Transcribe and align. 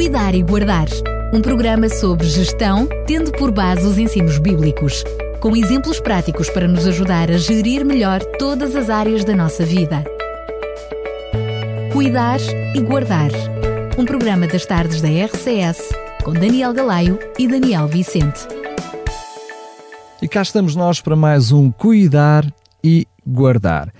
Cuidar 0.00 0.34
e 0.34 0.42
Guardar. 0.42 0.88
Um 1.30 1.42
programa 1.42 1.86
sobre 1.90 2.26
gestão, 2.26 2.88
tendo 3.06 3.30
por 3.32 3.50
base 3.50 3.86
os 3.86 3.98
ensinos 3.98 4.38
bíblicos, 4.38 5.04
com 5.40 5.54
exemplos 5.54 6.00
práticos 6.00 6.48
para 6.48 6.66
nos 6.66 6.86
ajudar 6.86 7.30
a 7.30 7.36
gerir 7.36 7.84
melhor 7.84 8.20
todas 8.38 8.74
as 8.74 8.88
áreas 8.88 9.26
da 9.26 9.36
nossa 9.36 9.62
vida. 9.62 10.02
Cuidar 11.92 12.40
e 12.74 12.80
Guardar. 12.80 13.28
Um 13.98 14.06
programa 14.06 14.46
das 14.46 14.64
tardes 14.64 15.02
da 15.02 15.08
RCS, 15.08 15.90
com 16.24 16.32
Daniel 16.32 16.72
Galaio 16.72 17.18
e 17.38 17.46
Daniel 17.46 17.86
Vicente. 17.86 18.48
E 20.22 20.26
cá 20.26 20.40
estamos 20.40 20.74
nós 20.74 21.02
para 21.02 21.14
mais 21.14 21.52
um 21.52 21.70
Cuidar 21.70 22.50
e 22.82 23.06
Guardar. 23.26 23.92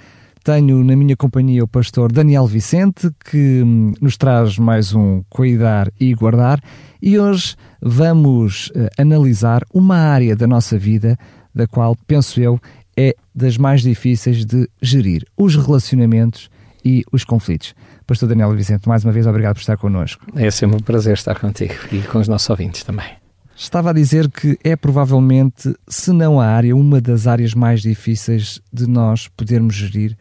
Tenho 0.53 0.83
na 0.83 0.97
minha 0.97 1.17
companhia 1.17 1.63
o 1.63 1.69
pastor 1.69 2.11
Daniel 2.11 2.45
Vicente, 2.45 3.09
que 3.25 3.63
hum, 3.63 3.93
nos 4.01 4.17
traz 4.17 4.59
mais 4.59 4.93
um 4.93 5.23
Cuidar 5.31 5.93
e 6.01 6.13
Guardar, 6.13 6.61
e 7.01 7.17
hoje 7.21 7.55
vamos 7.81 8.67
uh, 8.71 8.89
analisar 8.99 9.63
uma 9.73 9.97
área 9.97 10.35
da 10.35 10.49
nossa 10.49 10.77
vida 10.77 11.17
da 11.55 11.69
qual, 11.69 11.95
penso 12.05 12.41
eu, 12.41 12.59
é 12.97 13.15
das 13.33 13.57
mais 13.57 13.83
difíceis 13.83 14.45
de 14.45 14.69
gerir: 14.83 15.25
os 15.37 15.55
relacionamentos 15.55 16.51
e 16.85 17.05
os 17.13 17.23
conflitos. 17.23 17.73
Pastor 18.05 18.29
Daniel 18.29 18.53
Vicente, 18.53 18.89
mais 18.89 19.05
uma 19.05 19.13
vez, 19.13 19.29
obrigado 19.29 19.55
por 19.55 19.61
estar 19.61 19.77
connosco. 19.77 20.27
É 20.35 20.51
sempre 20.51 20.79
um 20.79 20.81
prazer 20.81 21.15
estar 21.15 21.39
contigo 21.39 21.75
e 21.93 22.03
com 22.03 22.19
os 22.19 22.27
nossos 22.27 22.51
ouvintes 22.51 22.83
também. 22.83 23.07
Estava 23.55 23.91
a 23.91 23.93
dizer 23.93 24.29
que 24.29 24.59
é 24.65 24.75
provavelmente, 24.75 25.73
se 25.87 26.11
não 26.11 26.41
a 26.41 26.47
área, 26.47 26.75
uma 26.75 27.01
das 27.01 27.29
áreas 27.29 27.55
mais 27.55 27.83
difíceis 27.83 28.61
de 28.73 28.89
nós 28.89 29.29
podermos 29.29 29.77
gerir 29.77 30.17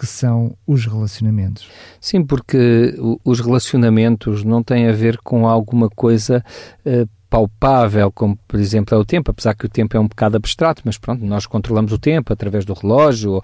que 0.00 0.06
são 0.06 0.56
os 0.66 0.86
relacionamentos. 0.86 1.68
Sim, 2.00 2.24
porque 2.24 2.94
os 3.22 3.38
relacionamentos 3.38 4.42
não 4.42 4.62
têm 4.62 4.88
a 4.88 4.92
ver 4.92 5.18
com 5.18 5.46
alguma 5.46 5.90
coisa 5.90 6.42
uh, 6.86 7.06
palpável, 7.28 8.10
como 8.10 8.34
por 8.48 8.58
exemplo 8.58 8.96
é 8.96 8.98
o 8.98 9.04
tempo, 9.04 9.30
apesar 9.30 9.54
que 9.54 9.66
o 9.66 9.68
tempo 9.68 9.94
é 9.94 10.00
um 10.00 10.08
bocado 10.08 10.38
abstrato, 10.38 10.80
mas 10.86 10.96
pronto, 10.96 11.22
nós 11.24 11.44
controlamos 11.44 11.92
o 11.92 11.98
tempo 11.98 12.32
através 12.32 12.64
do 12.64 12.72
relógio, 12.72 13.36
uh, 13.36 13.42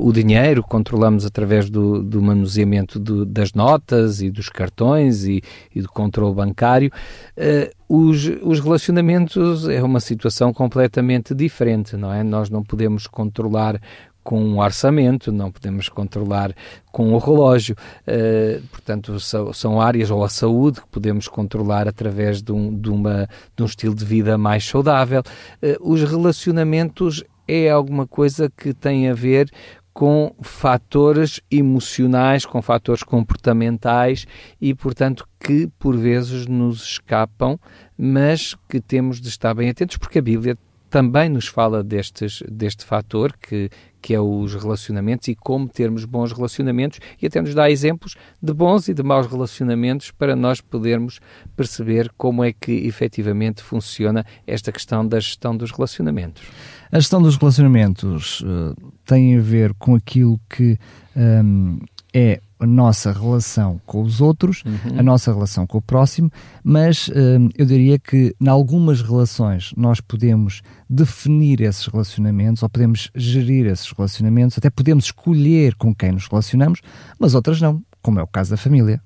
o 0.00 0.12
dinheiro 0.12 0.60
controlamos 0.64 1.24
através 1.24 1.70
do, 1.70 2.02
do 2.02 2.20
manuseamento 2.20 2.98
do, 2.98 3.24
das 3.24 3.52
notas 3.52 4.20
e 4.20 4.28
dos 4.28 4.48
cartões 4.48 5.24
e, 5.24 5.40
e 5.72 5.80
do 5.80 5.88
controle 5.88 6.34
bancário. 6.34 6.90
Uh, 7.38 7.70
os, 7.88 8.26
os 8.42 8.58
relacionamentos 8.58 9.68
é 9.68 9.82
uma 9.82 10.00
situação 10.00 10.52
completamente 10.52 11.32
diferente, 11.32 11.96
não 11.96 12.12
é? 12.12 12.24
Nós 12.24 12.50
não 12.50 12.62
podemos 12.64 13.06
controlar 13.06 13.80
com 14.22 14.42
um 14.42 14.58
orçamento, 14.60 15.32
não 15.32 15.50
podemos 15.50 15.88
controlar 15.88 16.54
com 16.90 17.12
o 17.12 17.18
relógio. 17.18 17.76
Uh, 18.06 18.62
portanto, 18.68 19.18
são, 19.20 19.52
são, 19.52 19.80
áreas, 19.80 20.10
ou 20.10 20.24
a 20.24 20.28
saúde, 20.28 20.80
que 20.80 20.88
podemos 20.88 21.28
controlar 21.28 21.88
através 21.88 22.42
de 22.42 22.52
um, 22.52 22.74
de 22.78 22.90
uma, 22.90 23.28
de 23.56 23.62
um 23.62 23.66
estilo 23.66 23.94
de 23.94 24.04
vida 24.04 24.36
mais 24.38 24.64
saudável. 24.64 25.22
Uh, 25.62 25.92
os 25.92 26.02
relacionamentos 26.02 27.22
é 27.46 27.70
alguma 27.70 28.06
coisa 28.06 28.50
que 28.50 28.72
tem 28.72 29.08
a 29.08 29.14
ver 29.14 29.50
com 29.92 30.34
fatores 30.40 31.40
emocionais, 31.50 32.46
com 32.46 32.62
fatores 32.62 33.02
comportamentais 33.02 34.26
e, 34.60 34.74
portanto, 34.74 35.28
que 35.38 35.68
por 35.78 35.96
vezes 35.96 36.46
nos 36.46 36.82
escapam, 36.82 37.58
mas 37.96 38.56
que 38.68 38.80
temos 38.80 39.20
de 39.20 39.28
estar 39.28 39.52
bem 39.54 39.68
atentos, 39.68 39.98
porque 39.98 40.18
a 40.18 40.22
Bíblia 40.22 40.56
também 40.88 41.28
nos 41.28 41.46
fala 41.46 41.82
destes, 41.82 42.42
deste 42.50 42.84
fator 42.84 43.34
que, 43.36 43.70
que 44.02 44.12
é 44.12 44.20
os 44.20 44.54
relacionamentos 44.54 45.28
e 45.28 45.34
como 45.34 45.68
termos 45.68 46.04
bons 46.04 46.32
relacionamentos 46.32 46.98
e 47.20 47.26
até 47.26 47.40
nos 47.40 47.54
dá 47.54 47.70
exemplos 47.70 48.16
de 48.42 48.52
bons 48.52 48.88
e 48.88 48.94
de 48.94 49.02
maus 49.02 49.28
relacionamentos 49.28 50.10
para 50.10 50.34
nós 50.34 50.60
podermos 50.60 51.20
perceber 51.56 52.10
como 52.18 52.42
é 52.42 52.52
que 52.52 52.72
efetivamente 52.86 53.62
funciona 53.62 54.26
esta 54.46 54.72
questão 54.72 55.06
da 55.06 55.20
gestão 55.20 55.56
dos 55.56 55.70
relacionamentos. 55.70 56.42
A 56.90 56.98
gestão 56.98 57.22
dos 57.22 57.36
relacionamentos 57.36 58.40
uh, 58.40 58.74
tem 59.06 59.38
a 59.38 59.40
ver 59.40 59.72
com 59.74 59.94
aquilo 59.94 60.38
que 60.50 60.76
um, 61.16 61.78
é 62.12 62.40
a 62.62 62.66
nossa 62.66 63.12
relação 63.12 63.80
com 63.84 64.02
os 64.02 64.20
outros, 64.20 64.62
uhum. 64.64 65.00
a 65.00 65.02
nossa 65.02 65.32
relação 65.32 65.66
com 65.66 65.78
o 65.78 65.82
próximo, 65.82 66.30
mas 66.62 67.08
hum, 67.08 67.48
eu 67.56 67.66
diria 67.66 67.98
que 67.98 68.34
em 68.40 68.48
algumas 68.48 69.02
relações 69.02 69.72
nós 69.76 70.00
podemos 70.00 70.62
definir 70.88 71.60
esses 71.60 71.86
relacionamentos 71.88 72.62
ou 72.62 72.68
podemos 72.68 73.10
gerir 73.16 73.66
esses 73.66 73.90
relacionamentos, 73.90 74.56
até 74.56 74.70
podemos 74.70 75.06
escolher 75.06 75.74
com 75.74 75.92
quem 75.92 76.12
nos 76.12 76.28
relacionamos, 76.28 76.80
mas 77.18 77.34
outras 77.34 77.60
não, 77.60 77.82
como 78.00 78.20
é 78.20 78.22
o 78.22 78.28
caso 78.28 78.50
da 78.52 78.56
família. 78.56 79.02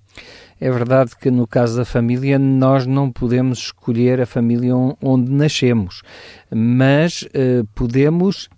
É 0.60 0.70
verdade 0.70 1.12
que 1.18 1.30
no 1.30 1.46
caso 1.46 1.78
da 1.78 1.84
família 1.86 2.38
nós 2.38 2.86
não 2.86 3.10
podemos 3.10 3.58
escolher 3.58 4.20
a 4.20 4.26
família 4.26 4.74
onde 5.02 5.30
nascemos, 5.30 6.02
mas 6.50 7.22
uh, 7.22 7.66
podemos 7.74 8.50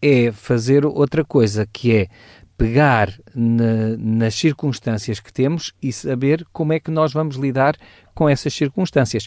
é 0.00 0.30
fazer 0.30 0.84
outra 0.84 1.24
coisa, 1.24 1.66
que 1.72 1.92
é 1.92 2.08
pegar 2.56 3.08
na, 3.34 3.96
nas 3.98 4.34
circunstâncias 4.34 5.20
que 5.20 5.32
temos 5.32 5.72
e 5.82 5.92
saber 5.92 6.46
como 6.52 6.72
é 6.72 6.80
que 6.80 6.90
nós 6.90 7.12
vamos 7.12 7.36
lidar 7.36 7.76
com 8.14 8.28
essas 8.28 8.54
circunstâncias. 8.54 9.26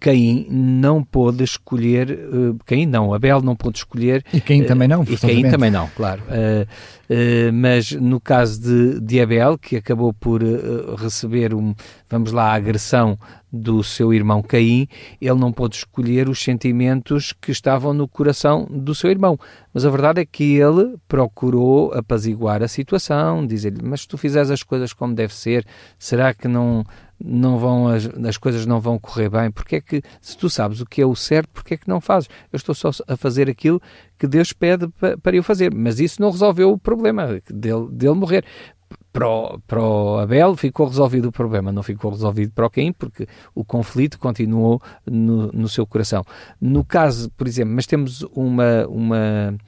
Caim 0.00 0.46
não 0.50 1.04
pôde 1.04 1.44
escolher, 1.44 2.10
uh, 2.10 2.58
Caim 2.66 2.84
não, 2.84 3.14
Abel 3.14 3.40
não 3.40 3.54
pôde 3.54 3.78
escolher. 3.78 4.24
E 4.32 4.40
Caim 4.40 4.62
uh, 4.62 4.66
também 4.66 4.88
não, 4.88 5.04
E 5.04 5.16
Caim 5.16 5.48
também 5.48 5.70
não, 5.70 5.88
claro. 5.88 6.22
Uh, 6.24 6.66
mas 7.54 7.92
no 7.92 8.20
caso 8.20 8.60
de, 8.60 9.00
de 9.00 9.20
Abel, 9.20 9.56
que 9.56 9.76
acabou 9.76 10.12
por 10.12 10.42
receber, 10.98 11.54
um, 11.54 11.74
vamos 12.10 12.32
lá, 12.32 12.50
a 12.50 12.54
agressão 12.54 13.16
do 13.50 13.82
seu 13.82 14.12
irmão 14.12 14.42
Caim, 14.42 14.86
ele 15.18 15.38
não 15.38 15.50
pôde 15.50 15.76
escolher 15.76 16.28
os 16.28 16.38
sentimentos 16.42 17.32
que 17.32 17.50
estavam 17.50 17.94
no 17.94 18.06
coração 18.06 18.66
do 18.70 18.94
seu 18.94 19.10
irmão. 19.10 19.38
Mas 19.72 19.86
a 19.86 19.90
verdade 19.90 20.20
é 20.20 20.26
que 20.26 20.56
ele 20.56 20.96
procurou 21.08 21.92
apaziguar 21.94 22.62
a 22.62 22.68
situação, 22.68 23.27
dizer-lhe, 23.46 23.82
mas 23.82 24.02
se 24.02 24.08
tu 24.08 24.16
fizeres 24.16 24.50
as 24.50 24.62
coisas 24.62 24.92
como 24.92 25.14
deve 25.14 25.34
ser, 25.34 25.66
será 25.98 26.32
que 26.34 26.48
não 26.48 26.84
não 27.22 27.58
vão 27.58 27.88
as, 27.88 28.06
as 28.06 28.36
coisas 28.36 28.64
não 28.64 28.80
vão 28.80 28.98
correr 28.98 29.28
bem? 29.28 29.50
Porque 29.50 29.76
é 29.76 29.80
que, 29.80 30.02
se 30.20 30.36
tu 30.36 30.48
sabes 30.48 30.80
o 30.80 30.86
que 30.86 31.02
é 31.02 31.06
o 31.06 31.16
certo, 31.16 31.48
porque 31.52 31.74
é 31.74 31.76
que 31.76 31.88
não 31.88 32.00
fazes? 32.00 32.28
Eu 32.52 32.56
estou 32.56 32.74
só 32.74 32.90
a 33.06 33.16
fazer 33.16 33.50
aquilo 33.50 33.80
que 34.18 34.26
Deus 34.26 34.52
pede 34.52 34.88
para, 34.88 35.18
para 35.18 35.36
eu 35.36 35.42
fazer, 35.42 35.74
mas 35.74 35.98
isso 35.98 36.20
não 36.22 36.30
resolveu 36.30 36.70
o 36.70 36.78
problema 36.78 37.40
dele, 37.50 37.88
dele 37.90 38.14
morrer. 38.14 38.44
Para 39.12 39.28
o, 39.28 39.58
para 39.66 39.82
o 39.82 40.18
Abel 40.18 40.56
ficou 40.56 40.86
resolvido 40.86 41.28
o 41.28 41.32
problema, 41.32 41.72
não 41.72 41.82
ficou 41.82 42.10
resolvido 42.10 42.52
para 42.52 42.66
o 42.66 42.70
Caim, 42.70 42.92
porque 42.92 43.26
o 43.54 43.64
conflito 43.64 44.18
continuou 44.18 44.80
no, 45.04 45.50
no 45.52 45.68
seu 45.68 45.86
coração. 45.86 46.24
No 46.60 46.84
caso, 46.84 47.30
por 47.36 47.46
exemplo, 47.46 47.74
mas 47.74 47.86
temos 47.86 48.22
uma, 48.32 48.86
uma, 48.86 49.58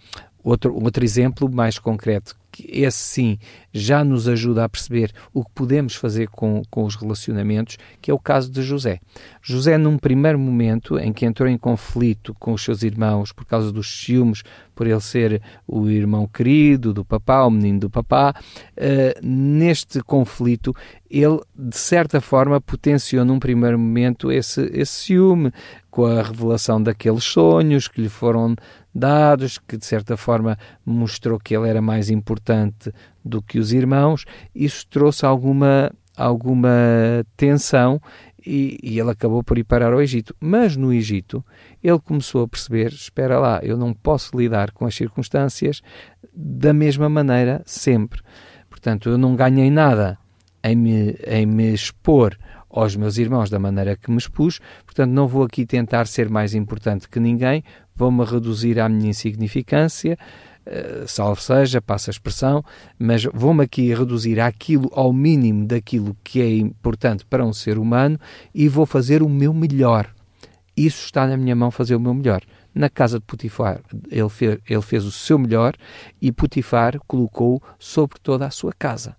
outro, 0.42 0.74
outro 0.74 1.04
exemplo 1.04 1.50
mais 1.52 1.78
concreto 1.78 2.39
esse 2.58 2.98
sim 2.98 3.38
já 3.72 4.04
nos 4.04 4.28
ajuda 4.28 4.64
a 4.64 4.68
perceber 4.68 5.12
o 5.32 5.44
que 5.44 5.50
podemos 5.54 5.94
fazer 5.94 6.28
com, 6.28 6.62
com 6.70 6.84
os 6.84 6.96
relacionamentos, 6.96 7.76
que 8.00 8.10
é 8.10 8.14
o 8.14 8.18
caso 8.18 8.50
de 8.50 8.62
José. 8.62 9.00
José, 9.42 9.78
num 9.78 9.98
primeiro 9.98 10.38
momento 10.38 10.98
em 10.98 11.12
que 11.12 11.24
entrou 11.24 11.48
em 11.48 11.58
conflito 11.58 12.34
com 12.34 12.52
os 12.52 12.62
seus 12.62 12.82
irmãos 12.82 13.32
por 13.32 13.44
causa 13.44 13.72
dos 13.72 13.88
ciúmes, 13.88 14.42
por 14.74 14.86
ele 14.86 15.00
ser 15.00 15.42
o 15.66 15.88
irmão 15.88 16.26
querido 16.26 16.92
do 16.92 17.04
papá, 17.04 17.44
o 17.44 17.50
menino 17.50 17.80
do 17.80 17.90
papá, 17.90 18.34
uh, 18.34 19.26
neste 19.26 20.00
conflito 20.02 20.74
ele, 21.10 21.40
de 21.56 21.76
certa 21.76 22.20
forma, 22.20 22.60
potenciou 22.60 23.24
num 23.24 23.40
primeiro 23.40 23.78
momento 23.78 24.30
esse, 24.30 24.62
esse 24.72 24.92
ciúme 24.92 25.52
com 25.90 26.06
a 26.06 26.22
revelação 26.22 26.80
daqueles 26.80 27.24
sonhos 27.24 27.88
que 27.88 28.00
lhe 28.00 28.08
foram 28.08 28.54
dados, 28.94 29.58
que 29.58 29.76
de 29.76 29.84
certa 29.84 30.16
forma 30.16 30.56
mostrou 30.86 31.38
que 31.38 31.54
ele 31.54 31.68
era 31.68 31.82
mais 31.82 32.10
importante 32.10 32.92
do 33.24 33.42
que 33.42 33.58
os 33.58 33.72
irmãos. 33.72 34.24
Isso 34.54 34.86
trouxe 34.88 35.26
alguma, 35.26 35.90
alguma 36.16 36.70
tensão 37.36 38.00
e, 38.44 38.78
e, 38.82 38.98
ele 38.98 39.10
acabou 39.10 39.44
por 39.44 39.58
ir 39.58 39.64
parar 39.64 39.92
ao 39.92 40.00
Egito. 40.00 40.34
Mas 40.40 40.76
no 40.76 40.92
Egito 40.92 41.44
ele 41.82 41.98
começou 41.98 42.44
a 42.44 42.48
perceber: 42.48 42.88
espera 42.88 43.38
lá, 43.38 43.60
eu 43.62 43.76
não 43.76 43.92
posso 43.92 44.36
lidar 44.36 44.70
com 44.72 44.86
as 44.86 44.94
circunstâncias 44.94 45.82
da 46.34 46.72
mesma 46.72 47.08
maneira 47.08 47.62
sempre. 47.64 48.20
Portanto, 48.68 49.10
eu 49.10 49.18
não 49.18 49.34
ganhei 49.36 49.70
nada 49.70 50.18
em 50.62 50.76
me, 50.76 51.16
em 51.26 51.46
me 51.46 51.72
expor 51.72 52.36
aos 52.70 52.94
meus 52.94 53.18
irmãos 53.18 53.50
da 53.50 53.58
maneira 53.58 53.96
que 53.96 54.10
me 54.10 54.18
expus, 54.18 54.60
portanto, 54.84 55.10
não 55.10 55.26
vou 55.26 55.42
aqui 55.42 55.66
tentar 55.66 56.06
ser 56.06 56.28
mais 56.30 56.54
importante 56.54 57.08
que 57.08 57.18
ninguém, 57.18 57.64
vou-me 57.96 58.24
reduzir 58.24 58.78
à 58.78 58.88
minha 58.88 59.10
insignificância, 59.10 60.16
salvo 61.06 61.40
seja, 61.40 61.80
passa 61.80 62.10
a 62.10 62.12
expressão, 62.12 62.64
mas 62.98 63.24
vou-me 63.34 63.64
aqui 63.64 63.92
reduzir 63.92 64.40
àquilo, 64.40 64.90
ao 64.92 65.12
mínimo 65.12 65.66
daquilo 65.66 66.16
que 66.22 66.40
é 66.40 66.56
importante 66.56 67.24
para 67.24 67.44
um 67.44 67.52
ser 67.52 67.78
humano 67.78 68.18
e 68.54 68.68
vou 68.68 68.86
fazer 68.86 69.22
o 69.22 69.28
meu 69.28 69.52
melhor. 69.52 70.12
Isso 70.76 71.04
está 71.04 71.26
na 71.26 71.36
minha 71.36 71.56
mão, 71.56 71.70
fazer 71.70 71.94
o 71.94 72.00
meu 72.00 72.14
melhor. 72.14 72.42
Na 72.74 72.88
casa 72.88 73.18
de 73.18 73.24
Potifar, 73.24 73.80
ele 74.08 74.28
fez, 74.28 74.58
ele 74.68 74.82
fez 74.82 75.04
o 75.04 75.10
seu 75.10 75.38
melhor 75.38 75.74
e 76.22 76.30
Potifar 76.30 76.98
colocou 77.06 77.60
sobre 77.78 78.18
toda 78.20 78.46
a 78.46 78.50
sua 78.50 78.72
casa. 78.72 79.16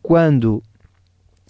Quando 0.00 0.62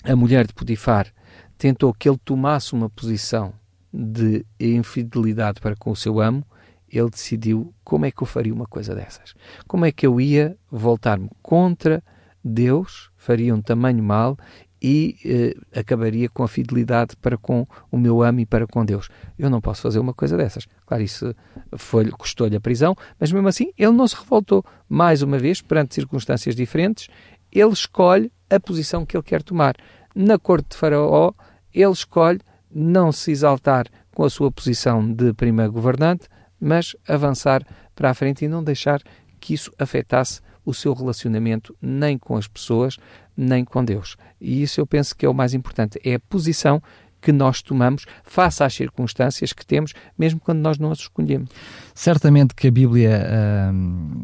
a 0.03 0.17
mulher 0.17 0.47
de 0.47 0.55
Potifar 0.55 1.13
tentou 1.59 1.93
que 1.93 2.09
ele 2.09 2.19
tomasse 2.25 2.73
uma 2.73 2.89
posição 2.89 3.53
de 3.93 4.45
infidelidade 4.59 5.61
para 5.61 5.77
com 5.77 5.91
o 5.91 5.97
seu 5.97 6.21
amo, 6.21 6.45
ele 6.91 7.11
decidiu 7.11 7.75
como 7.85 8.07
é 8.07 8.11
que 8.11 8.23
eu 8.23 8.27
faria 8.27 8.55
uma 8.55 8.67
coisa 8.67 8.95
dessas. 8.95 9.35
Como 9.67 9.85
é 9.85 9.93
que 9.93 10.07
eu 10.07 10.21
ia 10.21 10.57
voltar-me 10.71 11.31
contra 11.43 12.03
Deus, 12.43 13.11
faria 13.17 13.55
um 13.55 13.61
tamanho 13.61 14.03
mal 14.03 14.39
e 14.81 15.17
eh, 15.25 15.79
acabaria 15.81 16.29
com 16.29 16.43
a 16.43 16.49
fidelidade 16.49 17.17
para 17.17 17.37
com 17.37 17.67
o 17.91 17.99
meu 17.99 18.23
amo 18.23 18.41
e 18.41 18.47
para 18.47 18.67
com 18.67 18.85
Deus. 18.85 19.09
Eu 19.39 19.51
não 19.51 19.61
posso 19.61 19.83
fazer 19.83 19.99
uma 19.99 20.15
coisa 20.15 20.37
dessas. 20.37 20.67
Claro, 20.87 21.03
isso 21.03 21.35
custou-lhe 22.17 22.57
a 22.57 22.61
prisão, 22.61 22.97
mas 23.19 23.33
mesmo 23.33 23.49
assim 23.49 23.73
ele 23.77 23.93
não 23.93 24.07
se 24.07 24.17
revoltou. 24.17 24.65
Mais 24.89 25.23
uma 25.23 25.39
vez, 25.39 25.61
perante 25.61 25.95
circunstâncias 25.95 26.55
diferentes, 26.55 27.09
ele 27.53 27.73
escolhe 27.73 28.33
a 28.49 28.61
posição 28.61 29.05
que 29.05 29.17
ele 29.17 29.25
quer 29.25 29.43
tomar. 29.43 29.75
Na 30.15 30.39
corte 30.39 30.71
de 30.71 30.77
Faraó, 30.77 31.33
ele 31.75 31.93
escolhe 31.93 32.41
não 32.71 33.11
se 33.13 33.31
exaltar 33.31 33.87
com 34.13 34.25
a 34.25 34.31
sua 34.31 34.51
posição 34.51 35.13
de 35.13 35.33
primeiro 35.33 35.73
governante, 35.73 36.29
mas 36.61 36.97
avançar 37.07 37.65
para 37.95 38.11
a 38.11 38.15
frente 38.15 38.45
e 38.45 38.49
não 38.49 38.63
deixar 38.63 39.01
que 39.41 39.55
isso 39.55 39.73
afetasse 39.79 40.41
o 40.65 40.75
seu 40.75 40.93
relacionamento 40.93 41.75
nem 41.81 42.19
com 42.19 42.37
as 42.37 42.47
pessoas, 42.47 42.99
nem 43.37 43.65
com 43.65 43.85
Deus. 43.85 44.17
E 44.41 44.63
isso 44.63 44.81
eu 44.81 44.87
penso 44.87 45.17
que 45.17 45.25
é 45.25 45.29
o 45.29 45.35
mais 45.35 45.55
importante, 45.55 45.99
é 46.05 46.15
a 46.15 46.21
posição 46.21 46.83
que 47.21 47.33
nós 47.33 47.63
tomamos 47.63 48.05
face 48.23 48.63
às 48.63 48.75
circunstâncias 48.75 49.53
que 49.53 49.67
temos, 49.67 49.93
mesmo 50.17 50.39
quando 50.39 50.61
nós 50.61 50.79
não 50.79 50.91
as 50.91 50.99
escolhemos. 50.99 51.51
Certamente 51.95 52.55
que 52.55 52.69
a 52.69 52.71
Bíblia 52.71 53.73
hum, 53.73 54.23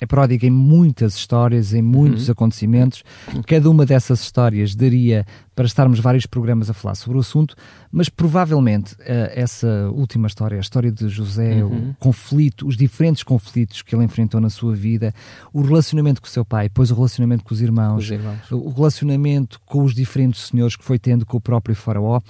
é 0.00 0.06
pródiga 0.06 0.46
em 0.46 0.50
muitas 0.50 1.14
histórias, 1.14 1.72
em 1.72 1.82
muitos 1.82 2.26
uhum. 2.26 2.32
acontecimentos. 2.32 3.04
Cada 3.46 3.70
uma 3.70 3.86
dessas 3.86 4.20
histórias 4.20 4.74
daria 4.74 5.24
para 5.54 5.66
estarmos 5.66 5.98
vários 5.98 6.26
programas 6.26 6.70
a 6.70 6.74
falar 6.74 6.94
sobre 6.94 7.18
o 7.18 7.20
assunto, 7.20 7.54
mas 7.90 8.08
provavelmente 8.08 8.94
uh, 8.94 9.30
essa 9.34 9.90
última 9.92 10.26
história, 10.26 10.56
a 10.56 10.60
história 10.60 10.90
de 10.90 11.08
José, 11.08 11.62
uhum. 11.62 11.90
o 11.90 11.94
conflito, 11.98 12.66
os 12.66 12.76
diferentes 12.76 13.22
conflitos 13.22 13.82
que 13.82 13.94
ele 13.94 14.04
enfrentou 14.04 14.40
na 14.40 14.48
sua 14.48 14.74
vida, 14.74 15.14
o 15.52 15.62
relacionamento 15.62 16.20
com 16.20 16.26
o 16.26 16.30
seu 16.30 16.44
pai, 16.44 16.64
depois 16.64 16.90
o 16.90 16.94
relacionamento 16.94 17.44
com 17.44 17.52
os 17.54 17.60
irmãos, 17.60 18.04
os 18.04 18.10
irmãos. 18.10 18.50
o 18.50 18.70
relacionamento 18.70 19.60
com 19.66 19.84
os 19.84 19.94
diferentes 19.94 20.48
senhores 20.48 20.76
que 20.76 20.84
foi 20.84 20.98
tendo 20.98 21.26
com 21.26 21.36
o 21.36 21.40
próprio 21.40 21.74
faraó, 21.74 22.18
uh, 22.18 22.22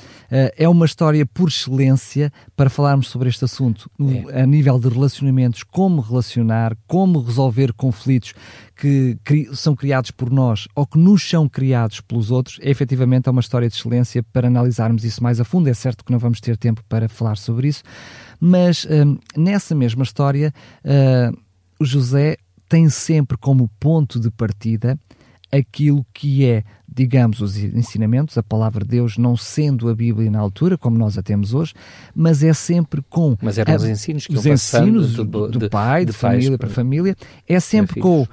é 0.56 0.68
uma 0.68 0.86
história 0.86 1.24
por 1.24 1.48
excelência 1.48 2.32
para 2.56 2.68
falarmos 2.68 3.08
sobre 3.08 3.28
este 3.28 3.44
assunto, 3.44 3.90
é. 4.30 4.42
a 4.42 4.46
nível 4.46 4.78
de 4.78 4.88
relacionamentos, 4.88 5.62
como 5.62 6.00
relacionar, 6.00 6.76
como 6.86 7.20
resolver 7.20 7.72
conflitos 7.72 8.34
que 8.74 9.48
são 9.54 9.74
criados 9.76 10.10
por 10.10 10.30
nós 10.30 10.66
ou 10.74 10.86
que 10.86 10.98
nos 10.98 11.28
são 11.28 11.48
criados 11.48 12.00
pelos 12.00 12.30
outros, 12.30 12.58
é 12.60 12.70
efetivamente 12.70 13.28
uma 13.28 13.40
história 13.40 13.68
de 13.68 13.74
excelência 13.74 14.22
para 14.22 14.48
analisarmos 14.48 15.04
isso 15.04 15.22
mais 15.22 15.40
a 15.40 15.44
fundo. 15.44 15.68
É 15.68 15.74
certo 15.74 16.04
que 16.04 16.12
não 16.12 16.18
vamos 16.18 16.40
ter 16.40 16.56
tempo 16.56 16.82
para 16.88 17.08
falar 17.08 17.36
sobre 17.36 17.68
isso, 17.68 17.82
mas 18.40 18.86
hum, 18.86 19.18
nessa 19.36 19.74
mesma 19.74 20.02
história, 20.02 20.52
o 21.78 21.84
José 21.84 22.36
tem 22.68 22.88
sempre 22.88 23.36
como 23.36 23.68
ponto 23.78 24.18
de 24.18 24.30
partida 24.30 24.98
aquilo 25.52 26.06
que 26.14 26.46
é, 26.46 26.64
digamos, 26.88 27.42
os 27.42 27.58
ensinamentos, 27.58 28.38
a 28.38 28.42
palavra 28.42 28.82
de 28.82 28.92
Deus, 28.92 29.18
não 29.18 29.36
sendo 29.36 29.90
a 29.90 29.94
Bíblia 29.94 30.30
na 30.30 30.40
altura, 30.40 30.78
como 30.78 30.96
nós 30.96 31.18
a 31.18 31.22
temos 31.22 31.52
hoje, 31.52 31.74
mas 32.14 32.42
é 32.42 32.54
sempre 32.54 33.02
com... 33.02 33.36
Mas 33.42 33.58
eram 33.58 33.74
a, 33.74 33.76
os 33.76 33.84
ensinos 33.84 34.26
que 34.26 34.34
os 34.34 34.46
ensinos 34.46 35.12
do, 35.12 35.24
do, 35.24 35.48
do, 35.48 35.68
pai, 35.68 36.06
de, 36.06 36.12
de 36.12 36.16
família 36.16 36.56
para 36.56 36.70
família, 36.70 37.14
é 37.46 37.60
sempre 37.60 38.00
com 38.00 38.26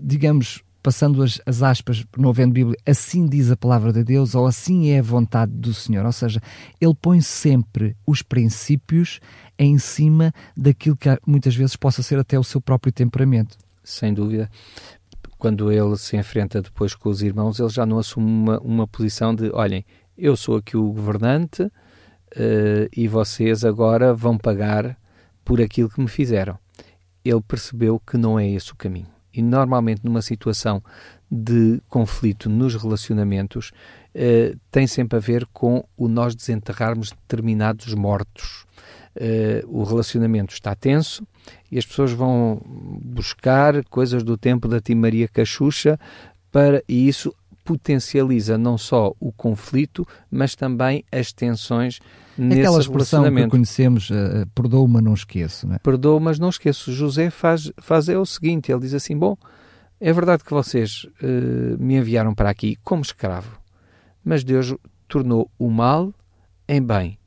digamos, 0.00 0.62
passando 0.86 1.20
as, 1.24 1.40
as 1.44 1.64
aspas, 1.64 2.06
não 2.16 2.30
havendo 2.30 2.52
Bíblia, 2.52 2.78
assim 2.86 3.26
diz 3.26 3.50
a 3.50 3.56
palavra 3.56 3.92
de 3.92 4.04
Deus, 4.04 4.36
ou 4.36 4.46
assim 4.46 4.90
é 4.90 5.00
a 5.00 5.02
vontade 5.02 5.50
do 5.50 5.74
Senhor. 5.74 6.06
Ou 6.06 6.12
seja, 6.12 6.40
ele 6.80 6.94
põe 6.94 7.20
sempre 7.20 7.96
os 8.06 8.22
princípios 8.22 9.18
em 9.58 9.78
cima 9.78 10.32
daquilo 10.56 10.96
que 10.96 11.08
muitas 11.26 11.56
vezes 11.56 11.74
possa 11.74 12.04
ser 12.04 12.20
até 12.20 12.38
o 12.38 12.44
seu 12.44 12.60
próprio 12.60 12.92
temperamento. 12.92 13.58
Sem 13.82 14.14
dúvida. 14.14 14.48
Quando 15.38 15.72
ele 15.72 15.96
se 15.96 16.16
enfrenta 16.16 16.62
depois 16.62 16.94
com 16.94 17.08
os 17.08 17.20
irmãos, 17.20 17.58
ele 17.58 17.68
já 17.68 17.84
não 17.84 17.98
assume 17.98 18.26
uma, 18.26 18.60
uma 18.60 18.86
posição 18.86 19.34
de: 19.34 19.50
olhem, 19.50 19.84
eu 20.16 20.36
sou 20.36 20.54
aqui 20.54 20.76
o 20.76 20.92
governante 20.92 21.64
uh, 21.64 22.88
e 22.96 23.08
vocês 23.08 23.64
agora 23.64 24.14
vão 24.14 24.38
pagar 24.38 24.96
por 25.44 25.60
aquilo 25.60 25.90
que 25.90 26.00
me 26.00 26.08
fizeram. 26.08 26.56
Ele 27.24 27.42
percebeu 27.42 27.98
que 27.98 28.16
não 28.16 28.38
é 28.38 28.48
esse 28.48 28.72
o 28.72 28.76
caminho 28.76 29.15
e 29.36 29.42
normalmente 29.42 30.00
numa 30.02 30.22
situação 30.22 30.82
de 31.30 31.80
conflito 31.88 32.48
nos 32.48 32.74
relacionamentos 32.74 33.70
eh, 34.14 34.56
tem 34.70 34.86
sempre 34.86 35.18
a 35.18 35.20
ver 35.20 35.46
com 35.52 35.84
o 35.96 36.08
nós 36.08 36.34
desenterrarmos 36.34 37.10
determinados 37.10 37.92
mortos. 37.92 38.64
Eh, 39.14 39.62
o 39.66 39.82
relacionamento 39.82 40.54
está 40.54 40.74
tenso 40.74 41.26
e 41.70 41.78
as 41.78 41.84
pessoas 41.84 42.12
vão 42.12 42.62
buscar 42.64 43.84
coisas 43.84 44.22
do 44.22 44.38
tempo 44.38 44.68
da 44.68 44.80
Tim 44.80 44.94
Maria 44.94 45.28
Cachucha 45.28 45.98
para, 46.50 46.82
e 46.88 47.06
isso 47.06 47.34
potencializa 47.66 48.56
não 48.56 48.78
só 48.78 49.12
o 49.18 49.32
conflito, 49.32 50.06
mas 50.30 50.54
também 50.54 51.04
as 51.10 51.32
tensões 51.32 51.98
nesse 52.38 52.60
Aquela 52.60 52.78
expressão 52.78 53.24
que 53.24 53.48
conhecemos, 53.48 54.08
uh, 54.08 54.46
perdoa, 54.54 54.86
mas 54.86 55.02
não 55.02 55.14
esqueço. 55.14 55.66
Né? 55.66 55.78
Perdoa, 55.82 56.20
mas 56.20 56.38
não 56.38 56.48
esqueço. 56.48 56.92
José 56.92 57.28
faz, 57.28 57.72
faz 57.78 58.08
é 58.08 58.16
o 58.16 58.24
seguinte, 58.24 58.70
ele 58.70 58.82
diz 58.82 58.94
assim, 58.94 59.18
bom, 59.18 59.36
é 60.00 60.12
verdade 60.12 60.44
que 60.44 60.52
vocês 60.52 61.04
uh, 61.20 61.82
me 61.82 61.96
enviaram 61.96 62.32
para 62.34 62.50
aqui 62.50 62.76
como 62.84 63.02
escravo, 63.02 63.58
mas 64.24 64.44
Deus 64.44 64.72
tornou 65.08 65.50
o 65.58 65.68
mal 65.68 66.14
em 66.68 66.80
bem. 66.80 67.18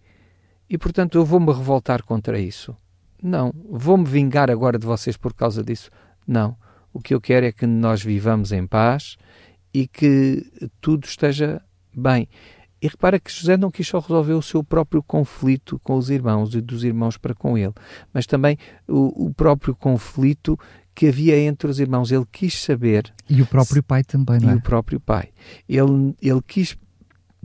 E, 0.69 0.77
portanto, 0.77 1.17
eu 1.17 1.25
vou-me 1.25 1.47
revoltar 1.47 2.03
contra 2.03 2.39
isso. 2.39 2.75
Não. 3.21 3.51
Vou-me 3.69 4.05
vingar 4.05 4.49
agora 4.49 4.79
de 4.79 4.85
vocês 4.85 5.17
por 5.17 5.33
causa 5.33 5.61
disso. 5.63 5.89
Não. 6.25 6.55
O 6.93 7.01
que 7.01 7.13
eu 7.13 7.19
quero 7.19 7.45
é 7.45 7.51
que 7.51 7.65
nós 7.65 8.01
vivamos 8.01 8.51
em 8.51 8.65
paz 8.65 9.17
e 9.73 9.87
que 9.87 10.45
tudo 10.81 11.05
esteja 11.05 11.61
bem. 11.95 12.27
E 12.81 12.87
repara 12.87 13.19
que 13.19 13.31
José 13.31 13.57
não 13.57 13.69
quis 13.69 13.87
só 13.87 13.99
resolver 13.99 14.33
o 14.33 14.41
seu 14.41 14.63
próprio 14.63 15.03
conflito 15.03 15.79
com 15.83 15.97
os 15.97 16.09
irmãos 16.09 16.55
e 16.55 16.61
dos 16.61 16.83
irmãos 16.83 17.17
para 17.17 17.35
com 17.35 17.57
ele, 17.57 17.73
mas 18.13 18.25
também 18.25 18.57
o, 18.87 19.27
o 19.27 19.33
próprio 19.33 19.75
conflito 19.75 20.57
que 20.95 21.07
havia 21.07 21.37
entre 21.37 21.69
os 21.69 21.79
irmãos. 21.79 22.11
Ele 22.11 22.25
quis 22.31 22.61
saber. 22.61 23.13
E 23.29 23.41
o 23.41 23.45
próprio 23.45 23.83
pai 23.83 24.03
também, 24.03 24.39
não 24.39 24.49
é? 24.49 24.53
E 24.53 24.55
o 24.55 24.61
próprio 24.61 24.99
pai. 24.99 25.29
Ele, 25.67 26.15
ele 26.21 26.41
quis 26.45 26.77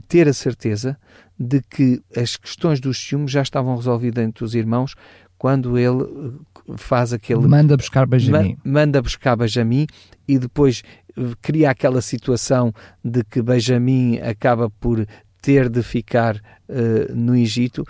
ter 0.07 0.27
a 0.27 0.33
certeza 0.33 0.97
de 1.37 1.61
que 1.61 2.01
as 2.15 2.37
questões 2.37 2.79
dos 2.79 2.97
ciúmes 2.97 3.31
já 3.31 3.41
estavam 3.41 3.75
resolvidas 3.75 4.23
entre 4.23 4.43
os 4.43 4.55
irmãos 4.55 4.95
quando 5.37 5.77
ele 5.77 6.03
eh, 6.03 6.73
faz 6.77 7.11
aquele. 7.11 7.47
Manda 7.47 7.75
buscar 7.75 8.05
Benjamin. 8.05 8.57
manda 8.63 9.01
buscar 9.01 9.35
Benjamin 9.35 9.85
e 10.27 10.39
depois 10.39 10.81
cria 11.41 11.69
aquela 11.69 12.01
situação 12.01 12.73
de 13.03 13.23
que 13.23 13.41
Benjamin 13.41 14.19
acaba 14.19 14.69
por 14.69 15.05
ter 15.41 15.69
de 15.69 15.83
ficar 15.83 16.37
uh, 16.37 17.15
no 17.15 17.35
Egito, 17.35 17.85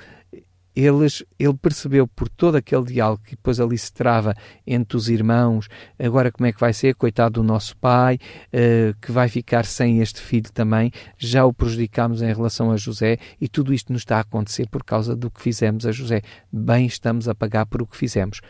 eles, 0.76 1.24
ele 1.40 1.54
percebeu 1.54 2.06
por 2.06 2.28
todo 2.28 2.56
aquele 2.56 2.84
diálogo 2.84 3.24
que 3.24 3.32
depois 3.32 3.62
ali 3.62 3.78
se 3.78 3.94
trava 3.94 4.36
entre 4.68 4.98
os 4.98 5.08
irmãos, 5.08 5.70
agora 5.98 6.32
como 6.32 6.48
é 6.48 6.52
que 6.52 6.60
vai 6.60 6.74
ser, 6.74 6.96
coitado 6.96 7.36
do 7.36 7.44
nosso 7.44 7.78
pai, 7.78 8.20
uh, 8.48 8.94
que 9.00 9.12
vai 9.12 9.30
ficar 9.30 9.64
sem 9.64 10.02
este 10.02 10.20
filho 10.20 10.52
também, 10.52 10.92
já 11.18 11.46
o 11.46 11.54
prejudicámos 11.54 12.22
em 12.22 12.34
relação 12.34 12.72
a 12.72 12.78
José 12.78 13.18
e 13.40 13.48
tudo 13.48 13.74
isto 13.74 13.94
nos 13.94 14.02
está 14.02 14.18
a 14.18 14.22
acontecer 14.22 14.68
por 14.68 14.84
causa 14.84 15.16
do 15.16 15.32
que 15.32 15.42
fizemos 15.42 15.86
a 15.86 15.92
José. 15.94 16.22
Bem 16.52 16.86
estamos 16.86 17.30
a 17.30 17.34
pagar 17.34 17.66
por 17.66 17.82
o 17.82 17.88
que 17.88 17.96
fizemos. 17.96 18.42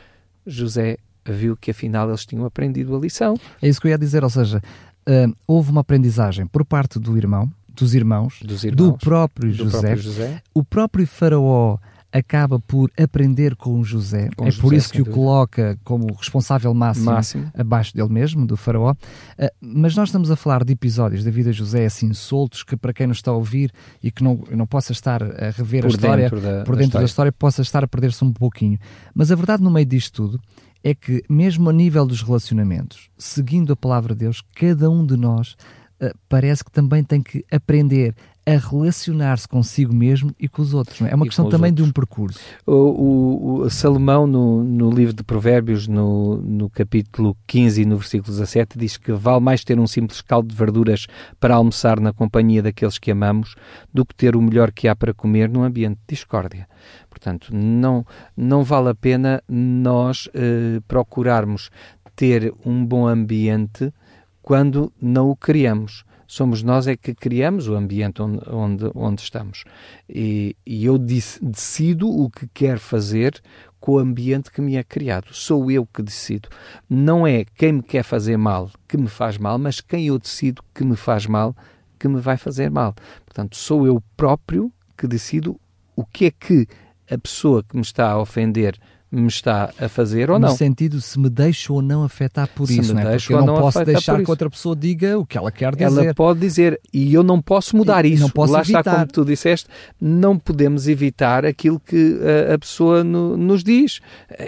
José 0.48 0.98
viu 1.26 1.58
que 1.58 1.72
afinal 1.72 2.10
eles 2.10 2.26
tinham 2.26 2.46
aprendido 2.46 2.96
a 2.96 3.00
lição. 3.00 3.36
É 3.62 3.68
isso 3.68 3.82
que 3.82 3.88
eu 3.88 3.92
ia 3.92 3.98
dizer, 3.98 4.24
ou 4.24 4.30
seja, 4.30 4.62
uh, 5.08 5.34
houve 5.48 5.72
uma 5.72 5.82
aprendizagem 5.82 6.46
por 6.48 6.66
parte 6.66 7.00
do 7.00 7.18
irmão, 7.18 7.52
dos 7.68 7.94
irmãos, 7.94 8.40
dos 8.42 8.64
irmãos 8.64 8.92
do, 8.92 8.98
próprio, 8.98 9.52
do 9.52 9.56
José, 9.66 9.80
próprio 9.80 10.02
José, 10.02 10.42
o 10.54 10.64
próprio 10.64 11.08
faraó 11.08 11.78
acaba 12.18 12.58
por 12.62 12.90
aprender 12.98 13.58
com 13.58 13.84
José. 13.84 14.30
Com 14.38 14.48
é 14.48 14.52
José, 14.52 14.62
por 14.62 14.74
isso 14.74 14.94
que 14.94 15.02
o 15.02 15.06
coloca 15.06 15.78
como 15.84 16.14
responsável 16.14 16.74
máximo, 16.74 17.12
máximo, 17.12 17.52
abaixo 17.54 17.94
dele 17.94 18.08
mesmo, 18.08 18.48
do 18.48 18.56
faraó. 18.56 18.94
Uh, 18.94 19.50
mas 19.60 19.96
nós 19.98 20.08
estamos 20.08 20.32
a 20.32 20.38
falar 20.38 20.64
de 20.64 20.72
episódios 20.72 21.26
da 21.26 21.32
vida 21.32 21.52
de 21.52 21.58
José 21.58 21.86
assim 21.86 22.14
soltos 22.14 22.64
que 22.64 22.78
para 22.78 22.94
quem 22.94 23.08
nos 23.08 23.18
está 23.18 23.32
a 23.32 23.34
ouvir 23.34 23.70
e 24.02 24.12
que 24.12 24.24
não, 24.24 24.42
não 24.52 24.66
possa 24.66 24.94
estar 24.94 25.22
a 25.22 25.50
rever 25.50 25.82
por 25.82 25.88
a 25.88 25.90
história 25.90 26.30
da, 26.30 26.64
por 26.64 26.76
dentro 26.78 26.78
da 26.78 26.84
história. 26.84 27.00
da 27.00 27.06
história, 27.06 27.32
possa 27.34 27.62
estar 27.62 27.84
a 27.84 27.88
perder-se 27.88 28.24
um 28.24 28.32
pouquinho. 28.32 28.80
Mas 29.14 29.30
a 29.30 29.36
verdade 29.36 29.62
no 29.62 29.70
meio 29.70 29.86
disto 29.86 30.14
tudo 30.14 30.42
é 30.86 30.94
que, 30.94 31.24
mesmo 31.28 31.68
a 31.68 31.74
nível 31.74 32.06
dos 32.06 32.22
relacionamentos, 32.22 33.10
seguindo 33.18 33.74
a 33.74 33.76
palavra 33.76 34.14
de 34.14 34.20
Deus, 34.20 34.44
cada 34.54 34.88
um 34.88 35.04
de 35.04 35.18
nós 35.18 35.58
uh, 36.00 36.16
parece 36.30 36.64
que 36.64 36.72
também 36.72 37.04
tem 37.04 37.24
que 37.24 37.44
aprender 37.52 38.14
a 38.48 38.52
relacionar-se 38.52 39.48
consigo 39.48 39.92
mesmo 39.92 40.32
e 40.40 40.48
com 40.48 40.62
os 40.62 40.76
outros. 40.76 41.02
É? 41.02 41.10
é 41.10 41.16
uma 41.16 41.26
e 41.26 41.30
questão 41.30 41.50
também 41.50 41.72
outros. 41.72 41.86
de 41.86 41.90
um 41.90 41.92
percurso. 41.92 42.40
O, 42.68 42.72
o, 42.72 43.62
o 43.62 43.70
Salomão, 43.72 44.28
no, 44.28 44.64
no, 44.64 44.92
livro 44.92 45.16
de 45.16 45.24
Provérbios, 45.24 45.88
no, 45.88 46.38
no 46.38 46.70
capítulo 46.70 47.36
15 47.48 47.82
e 47.82 47.86
no 47.86 47.98
versículo 47.98 48.32
17, 48.32 48.78
diz 48.78 48.98
que 48.98 49.12
vale 49.12 49.40
mais 49.40 49.64
ter 49.64 49.80
um 49.80 49.88
simples 49.88 50.22
caldo 50.22 50.50
de 50.50 50.56
verduras 50.56 51.08
para 51.40 51.56
almoçar 51.56 52.00
na 52.00 52.14
companhia 52.14 52.62
daqueles 52.62 53.00
que 53.00 53.10
amamos 53.10 53.56
do 53.92 54.06
que 54.06 54.14
ter 54.14 54.36
o 54.36 54.42
melhor 54.42 54.72
que 54.72 54.88
há 54.88 54.96
para 54.96 55.16
comer 55.16 55.50
num 55.50 55.64
ambiente 55.64 55.98
de 56.08 56.16
discórdia. 56.16 56.68
Portanto, 57.16 57.56
não, 57.56 58.06
não 58.36 58.62
vale 58.62 58.90
a 58.90 58.96
pena 58.96 59.42
nós 59.48 60.28
eh, 60.34 60.82
procurarmos 60.86 61.70
ter 62.14 62.54
um 62.66 62.86
bom 62.86 63.08
ambiente 63.08 63.94
quando 64.42 64.92
não 65.02 65.30
o 65.30 65.36
criamos 65.36 66.04
somos 66.28 66.64
nós 66.64 66.88
é 66.88 66.96
que 66.96 67.14
criamos 67.14 67.68
o 67.68 67.76
ambiente 67.76 68.22
onde, 68.22 68.42
onde, 68.50 68.92
onde 68.96 69.22
estamos. 69.22 69.64
E, 70.10 70.56
e 70.66 70.86
eu 70.86 70.98
decido 70.98 72.10
o 72.10 72.30
que 72.30 72.48
quero 72.54 72.80
fazer 72.80 73.42
com 73.80 73.94
o 73.94 74.00
ambiente 74.00 74.52
que 74.52 74.62
me 74.62 74.76
é 74.76 74.84
criado. 74.84 75.34
Sou 75.34 75.70
eu 75.70 75.86
que 75.86 76.02
decido. 76.02 76.50
Não 76.90 77.26
é 77.28 77.46
quem 77.46 77.74
me 77.74 77.84
quer 77.84 78.04
fazer 78.04 78.38
mal 78.38 78.72
que 78.88 78.98
me 78.98 79.08
faz 79.08 79.38
mal, 79.38 79.58
mas 79.58 79.82
quem 79.82 80.08
eu 80.08 80.18
decido 80.18 80.64
que 80.74 80.84
me 80.84 80.96
faz 80.96 81.26
mal 81.26 81.56
que 82.00 82.08
me 82.08 82.20
vai 82.20 82.38
fazer 82.38 82.70
mal. 82.70 82.94
Portanto, 83.26 83.56
sou 83.56 83.86
eu 83.86 84.02
próprio 84.18 84.72
que 84.98 85.08
decido 85.08 85.60
o 85.96 86.06
que 86.06 86.26
é 86.26 86.32
que 86.32 86.68
a 87.10 87.18
pessoa 87.18 87.64
que 87.64 87.76
me 87.76 87.82
está 87.82 88.12
a 88.12 88.20
ofender 88.20 88.78
me 89.16 89.28
está 89.28 89.72
a 89.80 89.88
fazer 89.88 90.30
ou 90.30 90.38
não. 90.38 90.50
No 90.50 90.56
sentido 90.56 91.00
se 91.00 91.18
me 91.20 91.30
deixo 91.30 91.74
ou 91.74 91.82
não 91.82 92.04
afetar 92.04 92.50
por 92.50 92.68
se 92.68 92.80
isso, 92.80 92.94
não 92.94 93.02
é? 93.02 93.18
Porque 93.18 93.34
eu 93.34 93.46
não, 93.46 93.56
posso 93.60 93.84
deixar 93.86 94.22
que 94.22 94.30
outra 94.30 94.50
pessoa 94.50 94.76
diga 94.76 95.18
o 95.18 95.26
que 95.26 95.38
ela 95.38 95.52
quer 95.52 95.74
dizer. 95.76 96.06
Ela 96.06 96.14
pode 96.14 96.40
dizer 96.40 96.80
e 96.94 97.14
eu 97.14 97.24
não 97.24 97.42
posso 97.42 97.78
mudar 97.78 98.06
e, 98.06 98.14
isso. 98.14 98.24
Não 98.24 98.30
posso 98.30 98.52
Lá 98.52 98.60
evitar. 98.60 98.80
está, 98.80 98.94
como 98.94 99.08
tu 99.08 99.26
disseste, 99.26 99.70
não 100.00 100.38
podemos 100.38 100.88
evitar 100.88 101.46
aquilo 101.46 101.80
que 101.80 102.20
a, 102.50 102.56
a 102.56 102.60
pessoa 102.60 103.04
no, 103.04 103.38
nos 103.38 103.64
diz. 103.64 104.02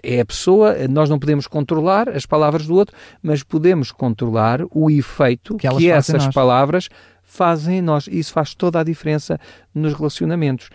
É 0.03 0.19
a 0.19 0.25
pessoa, 0.25 0.75
nós 0.89 1.09
não 1.09 1.17
podemos 1.17 1.47
controlar 1.47 2.09
as 2.09 2.25
palavras 2.25 2.67
do 2.67 2.75
outro, 2.75 2.95
mas 3.21 3.43
podemos 3.43 3.91
controlar 3.91 4.61
o 4.71 4.91
efeito 4.91 5.55
que, 5.55 5.69
que 5.69 5.89
essas 5.89 6.27
palavras 6.27 6.89
fazem 7.23 7.77
em 7.77 7.81
nós. 7.81 8.07
Isso 8.11 8.33
faz 8.33 8.53
toda 8.53 8.79
a 8.79 8.83
diferença 8.83 9.39
nos 9.73 9.93
relacionamentos. 9.93 10.69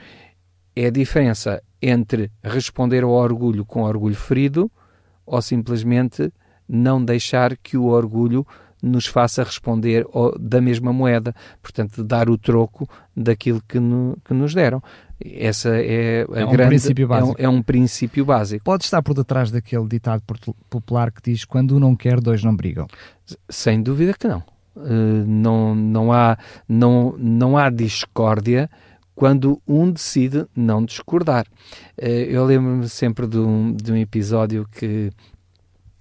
É 0.75 0.87
a 0.87 0.91
diferença 0.91 1.63
entre 1.83 2.31
responder 2.43 3.03
ao 3.03 3.11
orgulho 3.11 3.65
com 3.65 3.83
orgulho 3.83 4.15
ferido 4.15 4.71
ou 5.27 5.43
simplesmente 5.43 6.33
não 6.69 7.05
deixar 7.05 7.57
que 7.57 7.77
o 7.77 7.87
orgulho 7.87 8.47
nos 8.83 9.07
faça 9.07 9.45
responder 9.45 10.05
da 10.41 10.61
mesma 10.61 10.93
moeda, 10.93 11.33
portanto, 11.63 12.03
dar 12.03 12.29
o 12.29 12.37
troco 12.37 12.89
daquilo 13.17 13.63
que, 13.67 13.79
no, 13.79 14.19
que 14.25 14.35
nos 14.35 14.53
deram. 14.53 14.83
Essa 15.25 15.69
é, 15.77 16.27
a 16.29 16.41
é 16.41 16.45
um 16.45 16.51
grande, 16.51 16.71
princípio 16.71 17.07
básico. 17.07 17.37
É 17.39 17.49
um, 17.49 17.53
é 17.53 17.57
um, 17.57 17.63
princípio 17.63 18.25
básico. 18.25 18.65
Pode 18.65 18.83
estar 18.83 19.01
por 19.01 19.15
detrás 19.15 19.53
daquele 19.53 19.87
ditado 19.87 20.23
popular 20.69 21.13
que 21.13 21.31
diz 21.31 21.45
quando 21.45 21.77
um 21.77 21.79
não 21.79 21.95
quer, 21.95 22.21
dois 22.21 22.43
não 22.43 22.57
brigam. 22.57 22.89
Sem 23.49 23.81
dúvida 23.81 24.15
que 24.15 24.27
não. 24.27 24.43
Uh, 24.75 25.25
não, 25.27 25.75
não, 25.77 26.13
há, 26.13 26.37
não, 26.69 27.15
não 27.19 27.57
há 27.57 27.71
discórdia 27.71 28.69
quando 29.15 29.61
um 29.67 29.91
decide 29.91 30.47
não 30.55 30.85
discordar. 30.85 31.47
Eh, 31.97 32.27
eu 32.29 32.45
lembro-me 32.45 32.89
sempre 32.89 33.27
de 33.27 33.39
um, 33.39 33.75
de 33.75 33.93
um 33.93 33.97
episódio 33.97 34.67
que 34.71 35.11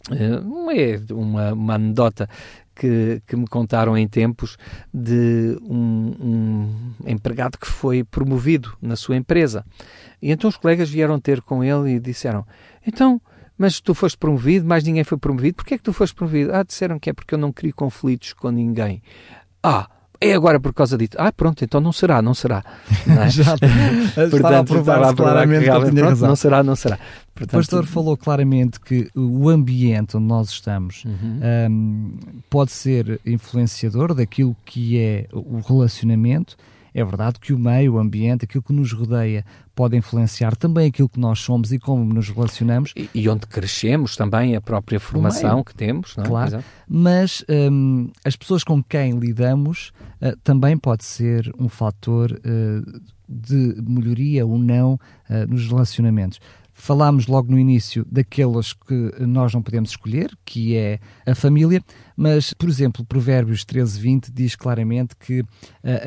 não 0.09 0.71
eh, 0.71 0.93
é 0.93 1.13
uma, 1.13 1.53
uma 1.53 1.75
anedota 1.75 2.27
que, 2.73 3.21
que, 3.27 3.35
me 3.35 3.45
contaram 3.47 3.97
em 3.97 4.07
tempos 4.07 4.57
de 4.93 5.57
um, 5.61 6.15
um, 6.19 6.93
empregado 7.05 7.57
que 7.57 7.67
foi 7.67 8.03
promovido 8.03 8.75
na 8.81 8.95
sua 8.95 9.15
empresa. 9.15 9.65
E 10.21 10.31
então 10.31 10.49
os 10.49 10.57
colegas 10.57 10.89
vieram 10.89 11.19
ter 11.19 11.41
com 11.41 11.63
ele 11.63 11.95
e 11.95 11.99
disseram: 11.99 12.45
Então, 12.85 13.21
mas 13.57 13.79
tu 13.79 13.93
foste 13.93 14.17
promovido, 14.17 14.65
mais 14.65 14.83
ninguém 14.83 15.03
foi 15.03 15.17
promovido, 15.17 15.57
porquê 15.57 15.75
é 15.75 15.77
que 15.77 15.83
tu 15.83 15.93
foste 15.93 16.15
promovido? 16.15 16.53
Ah, 16.53 16.63
disseram 16.63 16.97
que 16.97 17.09
é 17.09 17.13
porque 17.13 17.35
eu 17.35 17.39
não 17.39 17.51
queria 17.51 17.73
conflitos 17.73 18.33
com 18.33 18.49
ninguém. 18.49 19.03
Ah, 19.61 19.87
é 20.21 20.33
agora 20.33 20.59
por 20.59 20.71
causa 20.71 20.95
disso. 20.95 21.13
Ah, 21.17 21.31
pronto, 21.31 21.63
então 21.63 21.81
não 21.81 21.91
será, 21.91 22.21
não 22.21 22.35
será. 22.35 22.63
Não 23.07 23.23
é? 23.23 23.29
Já, 23.29 23.55
Portanto, 24.29 24.55
a 24.55 24.63
provar 24.63 25.15
claramente 25.15 25.65
que, 25.65 25.71
que 25.71 25.79
tinha 25.79 25.91
pronto, 25.91 26.09
razão. 26.09 26.29
Não 26.29 26.35
será, 26.35 26.63
não 26.63 26.75
será. 26.75 26.99
Portanto, 27.33 27.53
o 27.53 27.57
pastor 27.57 27.85
falou 27.87 28.15
claramente 28.15 28.79
que 28.79 29.09
o 29.15 29.49
ambiente 29.49 30.15
onde 30.15 30.27
nós 30.27 30.49
estamos 30.49 31.03
uhum. 31.05 31.39
um, 31.69 32.11
pode 32.49 32.71
ser 32.71 33.19
influenciador 33.25 34.13
daquilo 34.13 34.55
que 34.63 34.99
é 34.99 35.25
o 35.33 35.59
relacionamento 35.59 36.55
é 36.93 37.03
verdade 37.03 37.39
que 37.39 37.53
o 37.53 37.59
meio, 37.59 37.93
o 37.93 37.99
ambiente, 37.99 38.45
aquilo 38.45 38.63
que 38.63 38.73
nos 38.73 38.91
rodeia, 38.91 39.45
pode 39.73 39.95
influenciar 39.95 40.55
também 40.55 40.87
aquilo 40.87 41.07
que 41.07 41.19
nós 41.19 41.39
somos 41.39 41.71
e 41.71 41.79
como 41.79 42.03
nos 42.03 42.29
relacionamos. 42.29 42.93
E, 42.95 43.09
e 43.13 43.29
onde 43.29 43.47
crescemos 43.47 44.15
também, 44.15 44.55
a 44.55 44.61
própria 44.61 44.99
formação 44.99 45.63
que 45.63 45.73
temos. 45.73 46.15
Não 46.15 46.23
é? 46.23 46.27
Claro, 46.27 46.49
Exato. 46.49 46.65
mas 46.87 47.45
um, 47.49 48.09
as 48.25 48.35
pessoas 48.35 48.63
com 48.63 48.83
quem 48.83 49.17
lidamos 49.17 49.91
uh, 50.21 50.35
também 50.43 50.77
pode 50.77 51.03
ser 51.05 51.51
um 51.57 51.69
fator 51.69 52.31
uh, 52.31 53.01
de 53.27 53.75
melhoria 53.81 54.45
ou 54.45 54.57
não 54.57 54.93
uh, 54.93 54.99
nos 55.47 55.67
relacionamentos. 55.67 56.39
Falámos 56.81 57.27
logo 57.27 57.51
no 57.51 57.59
início 57.59 58.03
daquelas 58.11 58.73
que 58.73 59.13
nós 59.19 59.53
não 59.53 59.61
podemos 59.61 59.91
escolher, 59.91 60.35
que 60.43 60.75
é 60.75 60.99
a 61.27 61.35
família, 61.35 61.79
mas, 62.17 62.53
por 62.53 62.67
exemplo, 62.67 63.05
Provérbios 63.05 63.63
13, 63.63 63.99
20 63.99 64.31
diz 64.31 64.55
claramente 64.55 65.15
que 65.15 65.41
uh, 65.41 65.47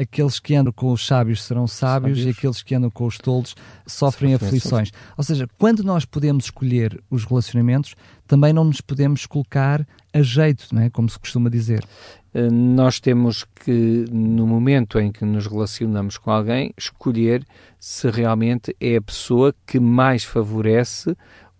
aqueles 0.03 0.41
que 0.41 0.53
andam 0.53 0.73
com 0.73 0.91
os 0.91 1.07
sábios 1.07 1.45
serão 1.45 1.69
sábios, 1.69 2.19
sábios, 2.19 2.27
e 2.27 2.37
aqueles 2.37 2.61
que 2.61 2.75
andam 2.75 2.91
com 2.91 3.07
os 3.07 3.19
tolos 3.19 3.55
sofrem, 3.87 4.35
aflições. 4.35 4.91
Ou 5.17 5.23
seja, 5.23 5.47
quando 5.59 5.85
nós 5.85 6.05
podemos 6.05 6.47
escolher 6.47 7.01
os 7.09 7.25
relacionamentos, 7.25 7.95
também 8.27 8.53
não 8.53 8.65
nos 8.65 8.81
podemos 8.81 9.27
colocar 9.27 9.87
a 10.13 10.23
jeito, 10.23 10.67
não 10.73 10.83
é? 10.83 10.91
como 10.91 11.09
se 11.09 11.21
costuma 11.21 11.49
dizer. 11.49 11.87
Eh, 12.35 12.51
nós 12.51 12.99
temos 12.99 13.45
que, 13.45 14.05
no 14.11 14.47
momento 14.47 14.99
em 14.99 15.13
que 15.13 15.25
nos 15.25 15.47
relacionamos 15.47 16.19
com 16.19 16.33
alguém, 16.33 16.75
escolher 16.77 17.47
se 17.79 18.11
realmente 18.11 18.77
é 18.81 18.97
a 18.97 19.03
pessoa 19.03 19.55
que 19.65 19.79
mais 19.79 20.25
favorece 20.25 21.17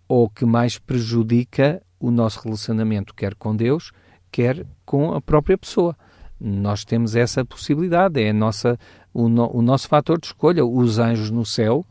ou 0.07 0.29
que 0.29 0.45
mais 0.45 0.77
prejudica 0.77 1.81
o 1.97 2.11
nosso 2.11 2.41
relacionamento, 2.43 3.15
quer 3.15 3.33
com 3.35 3.55
Deus, 3.55 3.91
quer 4.29 4.65
com 4.85 5.13
a 5.13 5.21
própria 5.21 5.57
pessoa. 5.57 5.95
Nós 6.39 6.83
temos 6.83 7.15
essa 7.15 7.45
possibilidade, 7.45 8.21
é 8.21 8.33
nossa, 8.33 8.77
o, 9.13 9.29
no, 9.29 9.49
o 9.55 9.61
nosso 9.61 9.87
fator 9.87 10.19
de 10.19 10.27
escolha. 10.27 10.65
Os 10.65 10.99
anjos 10.99 11.31
no 11.31 11.45
céu 11.45 11.85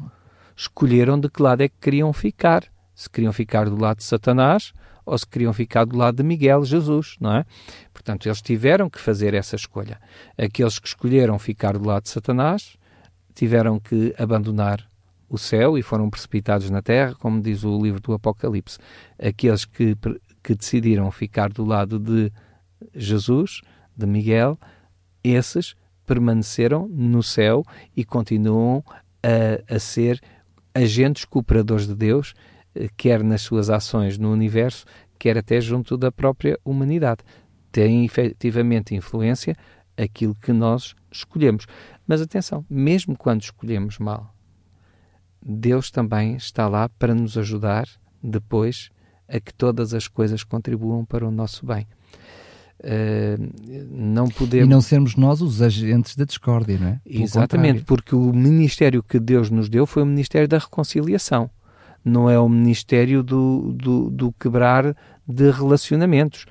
escolheram 0.55 1.19
de 1.19 1.31
que 1.31 1.43
lado 1.43 1.63
é 1.63 1.69
que 1.69 1.75
queriam 1.81 2.13
ficar. 2.13 2.65
Se 2.95 3.09
queriam 3.09 3.33
ficar 3.33 3.69
do 3.69 3.81
lado 3.81 3.97
de 3.97 4.05
Satanás 4.05 4.75
ou 5.05 5.17
se 5.19 5.27
queriam 5.27 5.53
ficar 5.53 5.85
do 5.85 5.97
lado 5.97 6.17
de 6.17 6.23
Miguel 6.23 6.65
Jesus, 6.65 7.17
não 7.21 7.37
é? 7.37 7.45
Portanto, 7.93 8.27
eles 8.27 8.41
tiveram 8.41 8.89
que 8.89 9.01
fazer 9.01 9.35
essa 9.35 9.57
escolha. 9.57 10.01
Aqueles 10.37 10.79
que 10.79 10.89
escolheram 10.89 11.39
ficar 11.39 11.77
do 11.77 11.87
lado 11.87 12.05
de 12.05 12.11
Satanás 12.11 12.77
tiveram 13.35 13.79
que 13.79 14.15
abandonar 14.19 14.87
o 15.29 15.39
céu 15.39 15.77
e 15.77 15.83
foram 15.83 16.09
precipitados 16.09 16.71
na 16.71 16.81
terra, 16.81 17.15
como 17.15 17.41
diz 17.41 17.65
o 17.65 17.83
livro 17.83 18.01
do 18.01 18.13
Apocalipse. 18.13 18.79
Aqueles 19.19 19.65
que, 19.65 19.97
que 20.43 20.55
decidiram 20.55 21.11
ficar 21.11 21.53
do 21.53 21.65
lado 21.65 21.99
de 21.99 22.33
Jesus, 22.95 23.61
de 23.97 24.07
Miguel, 24.07 24.59
esses 25.23 25.75
permaneceram 26.07 26.87
no 26.89 27.23
céu 27.23 27.65
e 27.97 28.05
continuam 28.05 28.85
a, 29.23 29.75
a 29.75 29.79
ser 29.79 30.21
agentes 30.75 31.25
cooperadores 31.25 31.87
de 31.87 31.95
Deus 31.95 32.35
quer 32.97 33.23
nas 33.23 33.43
suas 33.43 33.71
ações 33.71 34.19
no 34.19 34.33
universo, 34.33 34.85
quer 35.19 35.39
até 35.39 35.61
junto 35.61 35.97
da 35.97 36.11
própria 36.11 36.59
humanidade. 36.65 37.21
Tem 37.71 38.05
efetivamente 38.05 38.95
influência 38.95 39.57
aquilo 39.97 40.35
que 40.35 40.53
nós 40.53 40.95
escolhemos. 41.11 41.67
Mas 42.07 42.21
atenção, 42.21 42.65
mesmo 42.69 43.17
quando 43.17 43.43
escolhemos 43.43 43.99
mal, 43.99 44.35
Deus 45.43 45.91
também 45.91 46.37
está 46.37 46.69
lá 46.69 46.89
para 46.89 47.15
nos 47.15 47.37
ajudar 47.37 47.87
depois 48.23 48.91
a 49.29 49.41
que 49.41 49.53
todas 49.53 49.95
as 49.95 50.09
coisas 50.09 50.43
contribuam 50.43 51.05
para 51.05 51.27
o 51.27 51.31
nosso 51.31 51.65
bem. 51.65 51.87
Uh, 52.81 53.53
não 53.91 54.29
podemos... 54.29 54.67
E 54.67 54.71
não 54.71 54.81
sermos 54.81 55.17
nós 55.17 55.41
os 55.41 55.63
agentes 55.63 56.17
da 56.17 56.25
discórdia, 56.25 56.79
não 56.79 56.89
é? 56.89 57.01
Pelo 57.05 57.25
Exatamente, 57.25 57.81
contrário. 57.81 57.85
porque 57.87 58.15
o 58.15 58.33
ministério 58.33 59.03
que 59.03 59.19
Deus 59.19 59.49
nos 59.49 59.69
deu 59.69 59.87
foi 59.87 60.03
o 60.03 60.07
ministério 60.07 60.47
da 60.47 60.59
reconciliação 60.59 61.51
não 62.05 62.29
é 62.29 62.39
o 62.39 62.49
ministério 62.49 63.23
do, 63.23 63.73
do, 63.73 64.11
do 64.11 64.33
quebrar 64.33 64.95
de 65.27 65.51
relacionamentos, 65.51 66.45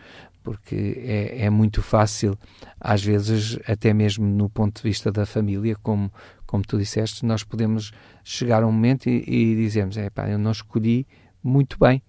porque 0.44 1.02
é, 1.06 1.46
é, 1.46 1.50
muito 1.50 1.82
fácil, 1.82 2.38
às 2.80 3.04
vezes, 3.04 3.58
até 3.68 3.94
mesmo 3.94 4.26
no 4.26 4.50
ponto 4.50 4.82
de 4.82 4.84
vista 4.84 5.12
da 5.12 5.26
família, 5.26 5.76
como, 5.82 6.12
como 6.46 6.64
tu 6.64 6.78
disseste, 6.78 7.26
nós 7.26 7.44
podemos 7.44 7.92
chegar 8.24 8.64
a 8.64 8.68
um 8.68 8.72
momento 8.72 9.08
e, 9.08 9.24
e 9.28 9.56
dizemos: 9.56 9.96
é 9.98 10.10
pá, 10.10 10.28
eu 10.28 10.38
não 10.38 10.52
escolhi 10.52 11.08
muito 11.42 11.78
bem, 11.80 12.04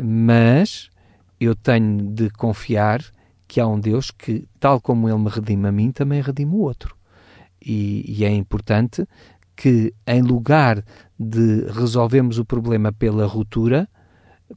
mas 0.00 0.88
eu 1.38 1.54
tenho 1.54 2.10
de 2.12 2.30
confiar 2.30 3.02
que 3.46 3.60
há 3.60 3.66
um 3.66 3.78
Deus 3.78 4.10
que, 4.10 4.46
tal 4.58 4.80
como 4.80 5.08
Ele 5.08 5.18
me 5.18 5.28
redime 5.28 5.68
a 5.68 5.72
mim, 5.72 5.92
também 5.92 6.20
redime 6.20 6.52
o 6.52 6.60
outro. 6.60 6.96
E, 7.60 8.04
e 8.06 8.24
é 8.24 8.30
importante 8.30 9.06
que, 9.56 9.94
em 10.06 10.22
lugar 10.22 10.84
de 11.18 11.64
resolvermos 11.72 12.38
o 12.38 12.44
problema 12.44 12.92
pela 12.92 13.26
ruptura, 13.26 13.88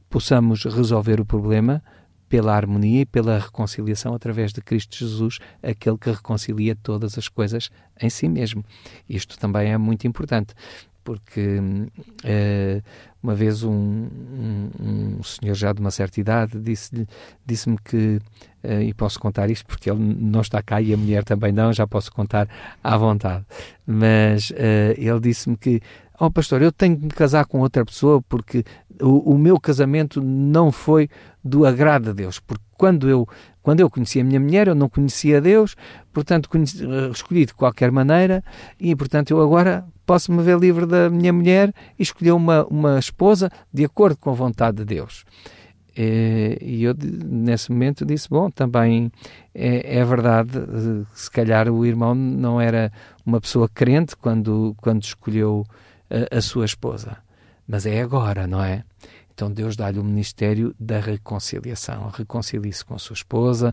possamos 0.08 0.64
resolver 0.64 1.20
o 1.20 1.24
problema 1.24 1.82
pela 2.28 2.54
harmonia 2.54 3.00
e 3.00 3.06
pela 3.06 3.38
reconciliação 3.38 4.14
através 4.14 4.52
de 4.52 4.60
Cristo 4.60 4.96
Jesus, 4.96 5.38
aquele 5.60 5.98
que 5.98 6.10
reconcilia 6.10 6.76
todas 6.76 7.18
as 7.18 7.26
coisas 7.26 7.70
em 8.00 8.08
si 8.08 8.28
mesmo. 8.28 8.64
Isto 9.08 9.36
também 9.36 9.72
é 9.72 9.78
muito 9.78 10.06
importante, 10.06 10.54
porque 11.02 11.58
uh, 11.58 12.82
uma 13.22 13.34
vez 13.34 13.62
um, 13.62 13.72
um, 13.72 14.70
um, 14.80 15.22
senhor 15.22 15.54
já 15.54 15.72
de 15.72 15.80
uma 15.80 15.90
certa 15.90 16.20
idade 16.20 16.58
disse-me 16.58 17.06
disse 17.44 17.74
que, 17.84 18.18
uh, 18.64 18.80
e 18.80 18.94
posso 18.94 19.20
contar 19.20 19.50
isto 19.50 19.66
porque 19.66 19.90
ele 19.90 20.00
não 20.00 20.40
está 20.40 20.62
cá 20.62 20.80
e 20.80 20.94
a 20.94 20.96
mulher 20.96 21.24
também 21.24 21.52
não, 21.52 21.72
já 21.72 21.86
posso 21.86 22.10
contar 22.12 22.48
à 22.82 22.96
vontade, 22.96 23.44
mas 23.86 24.50
uh, 24.50 24.54
ele 24.96 25.20
disse-me 25.20 25.56
que 25.56 25.80
oh 26.20 26.30
pastor, 26.30 26.60
eu 26.60 26.70
tenho 26.70 26.96
que 26.96 27.04
me 27.04 27.10
casar 27.10 27.46
com 27.46 27.60
outra 27.60 27.84
pessoa 27.84 28.22
porque 28.28 28.62
o, 29.00 29.32
o, 29.32 29.38
meu 29.38 29.58
casamento 29.58 30.22
não 30.22 30.70
foi 30.70 31.08
do 31.42 31.64
agrado 31.64 32.10
de 32.10 32.12
Deus, 32.12 32.38
porque 32.38 32.62
quando 32.76 33.08
eu, 33.08 33.26
quando 33.62 33.80
eu 33.80 33.88
conheci 33.88 34.20
a 34.20 34.24
minha 34.24 34.38
mulher, 34.38 34.68
eu 34.68 34.74
não 34.74 34.90
conhecia 34.90 35.40
Deus, 35.40 35.74
portanto 36.12 36.50
conheci, 36.50 36.84
eh, 36.84 37.10
escolhi 37.10 37.46
de 37.46 37.54
qualquer 37.54 37.90
maneira 37.90 38.44
e 38.78 38.94
portanto 38.94 39.30
eu 39.30 39.40
agora 39.40 39.82
posso 40.10 40.32
me 40.32 40.42
ver 40.42 40.58
livre 40.58 40.86
da 40.86 41.08
minha 41.08 41.32
mulher 41.32 41.72
e 41.96 42.02
escolher 42.02 42.32
uma, 42.32 42.66
uma 42.66 42.98
esposa 42.98 43.48
de 43.72 43.84
acordo 43.84 44.16
com 44.16 44.30
a 44.30 44.32
vontade 44.32 44.78
de 44.78 44.84
Deus. 44.84 45.24
E 45.96 46.82
eu, 46.82 46.96
nesse 46.98 47.70
momento, 47.70 48.04
disse: 48.04 48.28
Bom, 48.28 48.50
também 48.50 49.12
é, 49.54 49.98
é, 49.98 50.04
verdade, 50.04 50.58
eh, 50.58 51.06
se 51.14 51.30
calhar 51.30 51.68
o 51.68 51.86
irmão 51.86 52.12
não 52.12 52.60
era 52.60 52.90
uma 53.24 53.40
pessoa 53.40 53.68
crente 53.68 54.16
quando, 54.16 54.74
quando 54.78 55.04
escolheu 55.04 55.64
a, 56.10 56.38
a 56.38 56.40
sua 56.40 56.64
esposa. 56.64 57.16
Mas 57.68 57.86
é 57.86 58.00
agora, 58.00 58.48
não 58.48 58.64
é? 58.64 58.82
Então 59.32 59.48
Deus 59.48 59.76
dá-lhe 59.76 60.00
o 60.00 60.04
ministério 60.04 60.74
da 60.78 60.98
reconciliação. 60.98 62.08
Reconcilie-se 62.08 62.84
com 62.84 62.94
a 62.94 62.98
sua 62.98 63.14
esposa 63.14 63.72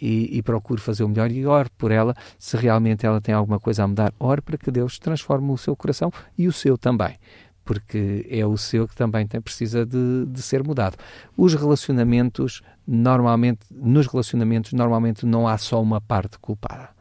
e, 0.00 0.38
e, 0.38 0.42
procure 0.42 0.80
fazer 0.80 1.04
o 1.04 1.08
melhor 1.08 1.30
e 1.30 1.46
ore 1.46 1.68
por 1.76 1.90
ela. 1.90 2.14
Se 2.38 2.56
realmente 2.56 3.04
ela 3.04 3.20
tem 3.20 3.34
alguma 3.34 3.58
coisa 3.58 3.84
a 3.84 3.88
mudar, 3.88 4.12
ore 4.18 4.40
para 4.40 4.56
que 4.56 4.70
Deus 4.70 4.98
transforme 4.98 5.50
o 5.50 5.56
seu 5.56 5.74
coração 5.76 6.12
e 6.36 6.46
o 6.46 6.52
seu 6.52 6.78
também. 6.78 7.16
Porque 7.64 8.26
é 8.30 8.46
o 8.46 8.56
seu 8.56 8.88
que 8.88 8.96
também 8.96 9.26
tem, 9.26 9.40
precisa 9.40 9.84
de, 9.84 10.24
de 10.26 10.40
ser 10.40 10.64
mudado. 10.64 10.96
Os 11.36 11.54
relacionamentos, 11.54 12.62
normalmente, 12.86 13.60
nos 13.70 14.06
relacionamentos, 14.06 14.72
normalmente 14.72 15.26
não 15.26 15.46
há 15.46 15.58
só 15.58 15.82
uma 15.82 16.00
parte 16.00 16.38
culpada 16.38 16.98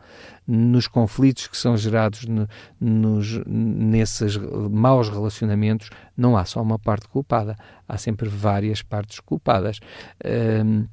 nos 0.47 0.87
conflitos 0.87 1.47
que 1.47 1.57
são 1.57 1.75
gerados 1.75 2.25
no, 2.25 2.47
nos, 2.79 3.43
nesses 3.45 4.37
maus 4.37 5.09
relacionamentos, 5.09 5.89
não 6.15 6.37
há 6.37 6.45
só 6.45 6.61
uma 6.61 6.79
parte 6.79 7.07
culpada, 7.09 7.55
há 7.87 7.97
sempre 7.97 8.29
várias 8.29 8.81
partes 8.81 9.19
culpadas. 9.19 9.79
Um, 10.65 10.87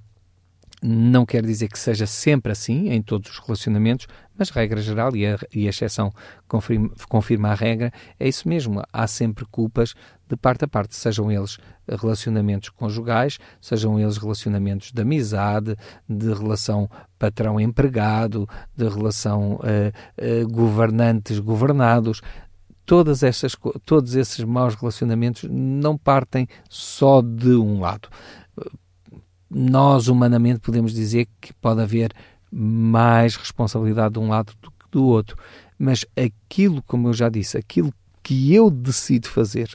não 0.86 1.24
quer 1.24 1.42
dizer 1.42 1.68
que 1.68 1.78
seja 1.78 2.06
sempre 2.06 2.52
assim 2.52 2.90
em 2.90 3.00
todos 3.00 3.30
os 3.30 3.38
relacionamentos, 3.38 4.06
mas 4.36 4.50
regra 4.50 4.82
geral, 4.82 5.16
e 5.16 5.26
a, 5.26 5.38
e 5.54 5.66
a 5.66 5.70
exceção 5.70 6.12
confirma, 6.46 6.90
confirma 7.08 7.48
a 7.48 7.54
regra, 7.54 7.90
é 8.20 8.28
isso 8.28 8.46
mesmo. 8.46 8.82
Há 8.92 9.06
sempre 9.06 9.46
culpas 9.46 9.94
de 10.28 10.36
parte 10.36 10.66
a 10.66 10.68
parte, 10.68 10.94
sejam 10.94 11.32
eles 11.32 11.56
relacionamentos 11.88 12.68
conjugais, 12.68 13.38
sejam 13.62 13.98
eles 13.98 14.18
relacionamentos 14.18 14.92
de 14.92 15.00
amizade, 15.00 15.74
de 16.06 16.34
relação 16.34 16.90
patrão-empregado, 17.18 18.46
de 18.76 18.86
relação 18.86 19.54
uh, 19.54 19.62
uh, 19.62 20.48
governantes-governados. 20.48 22.20
Todas 22.84 23.22
essas, 23.22 23.56
todos 23.86 24.14
esses 24.14 24.44
maus 24.44 24.74
relacionamentos 24.74 25.48
não 25.50 25.96
partem 25.96 26.46
só 26.68 27.22
de 27.22 27.54
um 27.56 27.80
lado. 27.80 28.10
Nós, 29.54 30.08
humanamente, 30.08 30.58
podemos 30.58 30.92
dizer 30.92 31.28
que 31.40 31.52
pode 31.54 31.80
haver 31.80 32.12
mais 32.50 33.36
responsabilidade 33.36 34.14
de 34.14 34.18
um 34.18 34.28
lado 34.28 34.52
do 34.60 34.70
que 34.70 34.90
do 34.90 35.04
outro. 35.04 35.36
Mas 35.78 36.04
aquilo, 36.16 36.82
como 36.82 37.08
eu 37.08 37.12
já 37.12 37.28
disse, 37.28 37.56
aquilo 37.56 37.92
que 38.22 38.52
eu 38.52 38.68
decido 38.68 39.28
fazer 39.28 39.70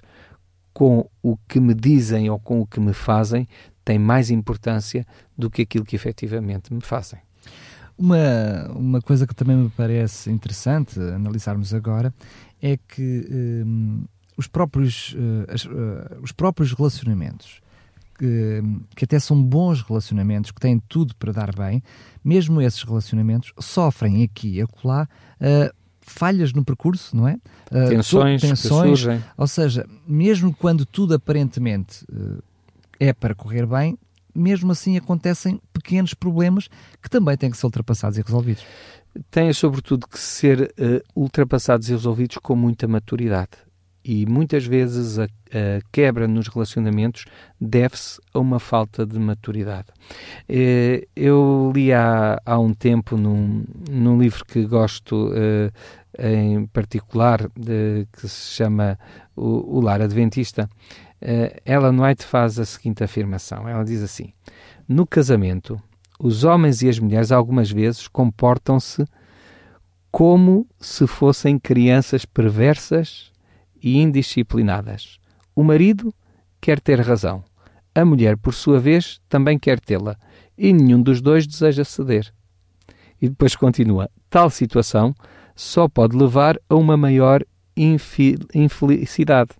com 0.74 1.10
o 1.22 1.38
que 1.48 1.60
me 1.60 1.74
dizem 1.74 2.30
ou 2.30 2.40
com 2.40 2.62
o 2.62 2.68
que 2.68 2.80
me 2.80 2.94
fazem 2.94 3.48
tem 3.86 3.98
mais 3.98 4.30
importância 4.30 5.06
do 5.38 5.50
que 5.50 5.62
aquilo 5.62 5.86
que 5.86 5.96
efetivamente 5.96 6.74
me 6.74 6.82
fazem. 6.82 7.20
Uma, 7.98 8.72
uma 8.76 9.02
coisa 9.02 9.28
que 9.28 9.36
também 9.36 9.58
me 9.58 9.70
parece 9.70 10.32
interessante 10.32 11.00
analisarmos 11.00 11.74
agora 11.74 12.14
é 12.62 12.78
que 12.78 13.28
um, 13.66 14.04
os, 14.38 14.48
próprios, 14.48 15.14
uh, 15.14 15.54
as, 15.54 15.66
uh, 15.66 16.22
os 16.22 16.32
próprios 16.32 16.72
relacionamentos 16.72 17.62
que, 18.20 18.62
que 18.96 19.06
até 19.06 19.18
são 19.18 19.42
bons 19.42 19.82
relacionamentos, 19.82 20.52
que 20.52 20.60
têm 20.60 20.78
tudo 20.90 21.16
para 21.16 21.32
dar 21.32 21.56
bem, 21.56 21.82
mesmo 22.24 22.62
esses 22.62 22.84
relacionamentos 22.84 23.54
sofrem 23.58 24.24
aqui 24.24 24.56
e 24.56 24.62
acolá 24.62 25.08
uh, 25.40 25.74
falhas 26.02 26.52
no 26.52 26.66
percurso, 26.66 27.16
não 27.16 27.28
é? 27.28 27.40
Uh, 27.72 27.90
tensões, 27.90 28.42
tensões 28.42 29.06
ou 29.38 29.48
seja, 29.48 29.88
mesmo 30.06 30.54
quando 30.54 30.86
tudo 30.86 31.14
aparentemente 31.14 32.04
uh, 32.12 32.44
é 33.00 33.14
para 33.14 33.34
correr 33.34 33.66
bem, 33.66 33.98
mesmo 34.36 34.74
assim 34.74 34.98
acontecem 34.98 35.62
pequenos 35.72 36.14
problemas 36.14 36.68
que 37.02 37.10
também 37.10 37.38
têm 37.38 37.50
que 37.50 37.58
ser 37.58 37.68
ultrapassados 37.68 38.18
e 38.18 38.22
resolvidos. 38.22 38.66
Têm, 39.32 39.52
sobretudo, 39.54 40.06
que 40.08 40.20
ser 40.20 40.74
uh, 40.78 41.02
ultrapassados 41.20 41.88
e 41.88 41.94
resolvidos 41.94 42.38
com 42.38 42.56
muita 42.56 42.86
maturidade 42.86 43.69
e 44.04 44.26
muitas 44.26 44.66
vezes 44.66 45.20
a, 45.20 45.24
a 45.24 45.82
quebra 45.92 46.28
nos 46.28 46.48
relacionamentos 46.48 47.26
deve-se 47.60 48.20
a 48.34 48.40
uma 48.40 48.60
falta 48.60 49.06
de 49.06 49.20
maturidade. 49.20 49.88
Eh, 50.48 51.08
eu 51.16 51.72
li 51.76 51.92
há, 51.94 52.42
há 52.46 52.60
um 52.60 52.74
tempo 52.74 53.18
num, 53.18 53.64
num 53.90 54.20
livro 54.20 54.46
que 54.46 54.66
gosto 54.66 55.30
uh, 55.30 55.72
em 56.18 56.66
particular, 56.68 57.50
que 58.14 58.28
se 58.28 58.56
chama 58.56 58.98
O, 59.36 59.78
o 59.78 59.82
Lar 59.82 60.02
Adventista, 60.02 60.70
uh, 61.22 61.62
Ellen 61.66 62.00
White 62.00 62.26
faz 62.26 62.60
a 62.60 62.66
seguinte 62.66 63.04
afirmação: 63.04 63.68
ela 63.68 63.84
diz 63.84 64.02
assim, 64.02 64.34
no 64.88 65.06
casamento, 65.06 65.80
os 66.20 66.44
homens 66.44 66.82
e 66.82 66.90
as 66.90 67.00
mulheres 67.00 67.32
algumas 67.32 67.72
vezes 67.72 68.08
comportam-se 68.08 69.06
como 70.12 70.68
se 70.80 71.06
fossem 71.06 71.60
crianças 71.60 72.26
perversas 72.26 73.32
e 73.82 73.98
indisciplinadas. 73.98 75.20
O 75.56 75.64
marido 75.64 76.14
quer 76.62 76.80
ter 76.80 77.00
razão. 77.00 77.44
A 77.94 78.06
mulher, 78.06 78.38
por 78.38 78.54
sua 78.54 78.80
vez, 78.80 79.20
também 79.28 79.58
quer 79.58 79.80
tê-la. 79.80 80.16
E 80.58 80.72
nenhum 80.72 81.02
dos 81.02 81.22
dois 81.22 81.48
deseja 81.48 81.84
ceder. 81.84 82.32
E 83.22 83.28
depois 83.28 83.56
continua: 83.56 84.10
tal 84.30 84.50
situação 84.50 85.14
só 85.56 85.88
pode 85.88 86.16
levar 86.16 86.58
a 86.70 86.76
uma 86.76 86.96
maior 86.96 87.44
infelicidade. 88.54 89.52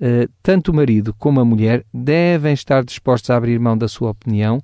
Uh, 0.00 0.30
tanto 0.42 0.70
o 0.70 0.74
marido 0.74 1.14
como 1.14 1.40
a 1.40 1.44
mulher 1.44 1.84
devem 1.92 2.54
estar 2.54 2.82
dispostos 2.84 3.30
a 3.30 3.36
abrir 3.36 3.58
mão 3.58 3.76
da 3.76 3.88
sua 3.88 4.10
opinião. 4.10 4.62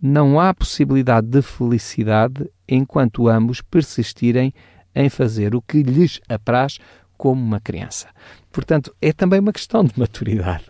Não 0.00 0.40
há 0.40 0.52
possibilidade 0.52 1.26
de 1.26 1.42
felicidade 1.42 2.50
enquanto 2.66 3.28
ambos 3.28 3.60
persistirem 3.60 4.52
em 4.94 5.08
fazer 5.08 5.54
o 5.54 5.62
que 5.62 5.82
lhes 5.82 6.20
apraz 6.28 6.78
como 7.22 7.40
uma 7.40 7.60
criança. 7.60 8.08
Portanto, 8.50 8.92
é 9.00 9.12
também 9.12 9.38
uma 9.38 9.52
questão 9.52 9.84
de 9.84 9.92
maturidade. 9.96 10.64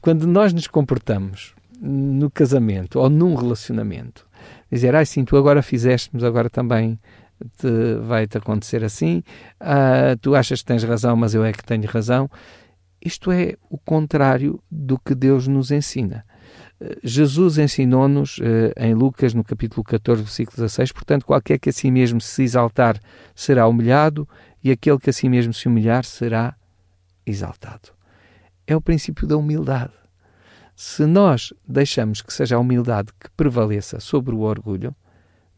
Quando 0.00 0.24
nós 0.24 0.52
nos 0.52 0.68
comportamos 0.68 1.52
no 1.80 2.30
casamento 2.30 3.00
ou 3.00 3.10
num 3.10 3.34
relacionamento, 3.34 4.24
dizer, 4.70 4.94
ai 4.94 5.04
sim, 5.04 5.24
tu 5.24 5.36
agora 5.36 5.62
fizeste, 5.62 6.10
mas 6.12 6.22
agora 6.22 6.48
também 6.48 6.96
te, 7.58 7.96
vai-te 8.06 8.38
acontecer 8.38 8.84
assim, 8.84 9.24
uh, 9.60 10.16
tu 10.20 10.36
achas 10.36 10.60
que 10.60 10.66
tens 10.66 10.84
razão, 10.84 11.16
mas 11.16 11.34
eu 11.34 11.44
é 11.44 11.52
que 11.52 11.64
tenho 11.64 11.88
razão. 11.88 12.30
Isto 13.04 13.32
é 13.32 13.56
o 13.68 13.76
contrário 13.76 14.62
do 14.70 15.00
que 15.00 15.12
Deus 15.12 15.48
nos 15.48 15.72
ensina. 15.72 16.24
Jesus 17.02 17.56
ensinou-nos 17.58 18.38
uh, 18.38 18.72
em 18.76 18.94
Lucas, 18.94 19.34
no 19.34 19.42
capítulo 19.42 19.82
14, 19.82 20.22
versículo 20.22 20.56
16, 20.56 20.92
portanto, 20.92 21.26
qualquer 21.26 21.58
que 21.58 21.70
a 21.70 21.72
si 21.72 21.90
mesmo 21.90 22.20
se 22.20 22.44
exaltar 22.44 23.00
será 23.34 23.66
humilhado, 23.66 24.28
e 24.66 24.72
aquele 24.72 24.98
que 24.98 25.10
a 25.10 25.12
si 25.12 25.28
mesmo 25.28 25.54
se 25.54 25.68
humilhar 25.68 26.04
será 26.04 26.56
exaltado. 27.24 27.90
É 28.66 28.74
o 28.74 28.80
princípio 28.80 29.24
da 29.24 29.36
humildade. 29.36 29.92
Se 30.74 31.06
nós 31.06 31.52
deixamos 31.68 32.20
que 32.20 32.32
seja 32.32 32.56
a 32.56 32.58
humildade 32.58 33.12
que 33.12 33.30
prevaleça 33.36 34.00
sobre 34.00 34.34
o 34.34 34.40
orgulho, 34.40 34.92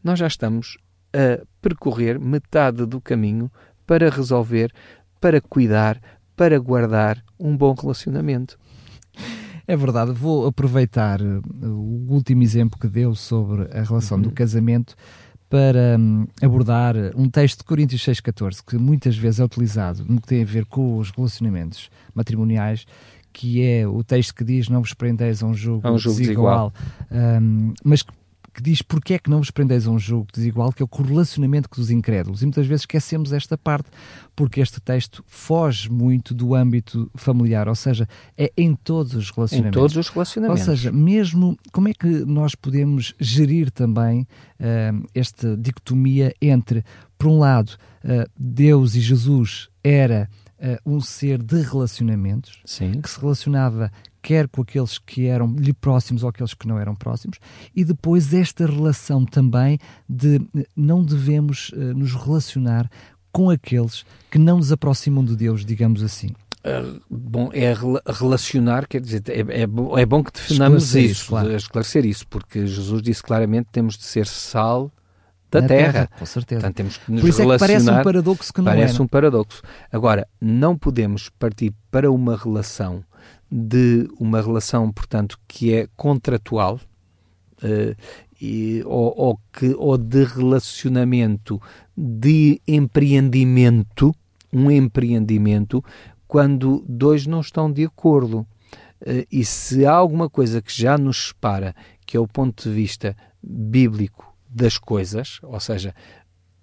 nós 0.03 0.19
já 0.19 0.27
estamos 0.27 0.77
a 1.11 1.43
percorrer 1.59 2.19
metade 2.19 2.85
do 2.85 3.01
caminho 3.01 3.51
para 3.87 4.11
resolver, 4.11 4.71
para 5.19 5.41
cuidar, 5.41 5.99
para 6.35 6.59
guardar 6.59 7.17
um 7.39 7.57
bom 7.57 7.73
relacionamento. 7.73 8.59
É 9.65 9.75
verdade, 9.75 10.11
vou 10.11 10.45
aproveitar 10.45 11.19
uh, 11.19 11.41
o 11.63 12.13
último 12.13 12.43
exemplo 12.43 12.79
que 12.79 12.87
deu 12.87 13.15
sobre 13.15 13.63
a 13.75 13.81
relação 13.81 14.17
uhum. 14.17 14.23
do 14.25 14.31
casamento 14.31 14.95
para 15.49 15.97
um, 15.97 16.27
abordar 16.41 16.95
um 17.15 17.29
texto 17.29 17.59
de 17.59 17.63
Coríntios 17.63 18.01
6,14 18.03 18.61
que 18.65 18.77
muitas 18.77 19.17
vezes 19.17 19.39
é 19.39 19.43
utilizado 19.43 20.05
no 20.07 20.21
que 20.21 20.27
tem 20.27 20.43
a 20.43 20.45
ver 20.45 20.65
com 20.65 20.97
os 20.97 21.09
relacionamentos 21.09 21.89
matrimoniais 22.13 22.85
que 23.33 23.63
é 23.63 23.87
o 23.87 24.03
texto 24.03 24.35
que 24.35 24.43
diz 24.43 24.69
não 24.69 24.81
vos 24.81 24.93
prendeis 24.93 25.41
a 25.41 25.45
um 25.45 25.53
jogo, 25.53 25.87
a 25.87 25.91
um 25.91 25.97
jogo 25.97 26.17
desigual, 26.17 26.73
desigual. 27.09 27.41
Um, 27.41 27.73
mas 27.83 28.01
que 28.01 28.11
que 28.59 28.63
diz 28.63 28.81
porque 28.81 29.13
é 29.13 29.19
que 29.19 29.29
não 29.29 29.37
vos 29.37 29.49
prendeis 29.49 29.87
a 29.87 29.91
um 29.91 29.97
jogo 29.97 30.27
desigual, 30.33 30.73
que 30.73 30.83
é 30.83 30.85
o 30.85 30.87
correlacionamento 30.87 31.69
dos 31.73 31.89
incrédulos. 31.89 32.41
E 32.41 32.45
muitas 32.45 32.67
vezes 32.67 32.81
esquecemos 32.81 33.31
esta 33.31 33.57
parte, 33.57 33.89
porque 34.35 34.59
este 34.59 34.81
texto 34.81 35.23
foge 35.25 35.89
muito 35.89 36.33
do 36.33 36.53
âmbito 36.53 37.09
familiar, 37.15 37.69
ou 37.69 37.75
seja, 37.75 38.07
é 38.37 38.51
em 38.57 38.75
todos 38.75 39.15
os 39.15 39.31
relacionamentos. 39.31 39.77
Em 39.77 39.81
todos 39.81 39.95
os 39.95 40.09
relacionamentos. 40.09 40.67
Ou 40.67 40.75
seja, 40.75 40.91
mesmo 40.91 41.57
como 41.71 41.87
é 41.87 41.93
que 41.93 42.07
nós 42.25 42.53
podemos 42.53 43.15
gerir 43.17 43.71
também 43.71 44.21
uh, 44.59 45.07
esta 45.15 45.55
dicotomia 45.55 46.33
entre, 46.41 46.83
por 47.17 47.27
um 47.27 47.39
lado, 47.39 47.77
uh, 48.03 48.29
Deus 48.37 48.93
e 48.95 48.99
Jesus 48.99 49.69
era 49.81 50.29
uh, 50.59 50.77
um 50.85 50.99
ser 50.99 51.41
de 51.41 51.61
relacionamentos, 51.61 52.61
Sim. 52.65 52.99
que 52.99 53.09
se 53.09 53.19
relacionava 53.19 53.89
quer 54.21 54.47
com 54.47 54.61
aqueles 54.61 54.97
que 54.97 55.27
eram 55.27 55.53
lhe 55.53 55.73
próximos 55.73 56.23
ou 56.23 56.29
aqueles 56.29 56.53
que 56.53 56.67
não 56.67 56.79
eram 56.79 56.95
próximos, 56.95 57.39
e 57.75 57.83
depois 57.83 58.33
esta 58.33 58.65
relação 58.65 59.25
também 59.25 59.77
de 60.07 60.41
não 60.75 61.03
devemos 61.03 61.69
uh, 61.69 61.93
nos 61.93 62.13
relacionar 62.13 62.89
com 63.31 63.49
aqueles 63.49 64.05
que 64.29 64.37
não 64.37 64.57
nos 64.57 64.71
aproximam 64.71 65.23
de 65.23 65.35
Deus, 65.35 65.65
digamos 65.65 66.03
assim. 66.03 66.29
Uh, 66.59 66.99
bom, 67.09 67.49
é 67.53 67.73
relacionar, 68.05 68.85
quer 68.87 68.99
dizer, 68.99 69.23
é, 69.29 69.61
é, 69.61 70.01
é 70.01 70.05
bom 70.05 70.23
que 70.23 70.33
definamos 70.33 70.83
esclarecer 70.83 71.11
isso, 71.11 71.27
claro. 71.27 71.55
esclarecer 71.55 72.05
isso, 72.05 72.27
porque 72.27 72.67
Jesus 72.67 73.01
disse 73.01 73.23
claramente 73.23 73.67
que 73.67 73.71
temos 73.71 73.97
de 73.97 74.03
ser 74.03 74.27
sal 74.27 74.91
da 75.49 75.61
terra. 75.61 75.91
terra. 75.91 76.09
Com 76.19 76.25
certeza. 76.25 76.61
Portanto, 76.61 76.75
temos 76.75 76.97
que 76.97 77.11
nos 77.11 77.21
Por 77.21 77.29
isso 77.29 77.41
relacionar. 77.41 77.73
É 77.73 77.77
que 77.77 77.83
parece 77.85 77.89
um 77.89 78.03
paradoxo 78.03 78.53
que 78.53 78.59
não 78.59 78.65
Parece 78.65 78.99
é, 78.99 79.03
um 79.03 79.07
paradoxo. 79.07 79.61
Agora, 79.91 80.27
não 80.39 80.77
podemos 80.77 81.29
partir 81.29 81.73
para 81.89 82.11
uma 82.11 82.37
relação 82.37 83.03
de 83.51 84.07
uma 84.19 84.41
relação, 84.41 84.91
portanto, 84.91 85.39
que 85.47 85.73
é 85.73 85.87
contratual 85.95 86.79
uh, 87.63 87.95
e, 88.39 88.83
ou, 88.85 89.13
ou, 89.17 89.39
que, 89.51 89.73
ou 89.77 89.97
de 89.97 90.23
relacionamento 90.23 91.61
de 91.97 92.61
empreendimento, 92.67 94.13
um 94.53 94.69
empreendimento, 94.69 95.83
quando 96.27 96.83
dois 96.87 97.25
não 97.25 97.41
estão 97.41 97.71
de 97.71 97.85
acordo. 97.85 98.39
Uh, 99.01 99.25
e 99.31 99.43
se 99.43 99.85
há 99.85 99.93
alguma 99.93 100.29
coisa 100.29 100.61
que 100.61 100.75
já 100.75 100.97
nos 100.97 101.29
separa, 101.29 101.75
que 102.05 102.15
é 102.15 102.19
o 102.19 102.27
ponto 102.27 102.63
de 102.63 102.73
vista 102.73 103.15
bíblico 103.41 104.33
das 104.47 104.77
coisas, 104.77 105.39
ou 105.43 105.59
seja, 105.59 105.93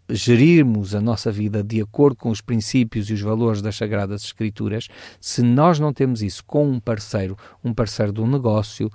gerirmos 0.09 0.95
a 0.95 1.01
nossa 1.01 1.33
vida 1.33 1.63
de 1.63 1.81
acordo 1.81 2.17
com 2.17 2.31
os 2.31 2.41
princípios 2.41 3.11
e 3.11 3.13
os 3.13 3.21
valores 3.21 3.61
das 3.61 3.77
Sagradas 3.77 4.23
Escrituras, 4.23 4.89
se 5.21 5.43
nós 5.43 5.79
não 5.79 5.93
temos 5.93 6.23
isso 6.23 6.45
com 6.45 6.69
um 6.69 6.79
parceiro, 6.79 7.37
um 7.65 7.75
parceiro 7.75 8.13
de 8.13 8.21
um 8.21 8.27
negócio, 8.27 8.91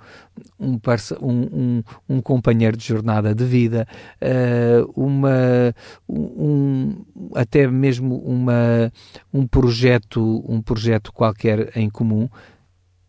um, 0.58 0.78
um, 1.20 1.30
um, 1.30 1.82
um 2.08 2.20
companheiro 2.20 2.76
de 2.76 2.86
jornada 2.86 3.34
de 3.34 3.44
vida, 3.44 3.86
uh, 4.22 4.92
uma, 4.96 5.74
um, 6.08 7.04
até 7.34 7.66
mesmo 7.66 8.16
uma, 8.18 8.90
um, 9.32 9.46
projeto, 9.46 10.44
um 10.48 10.62
projeto 10.62 11.12
qualquer 11.12 11.76
em 11.76 11.90
comum, 11.90 12.28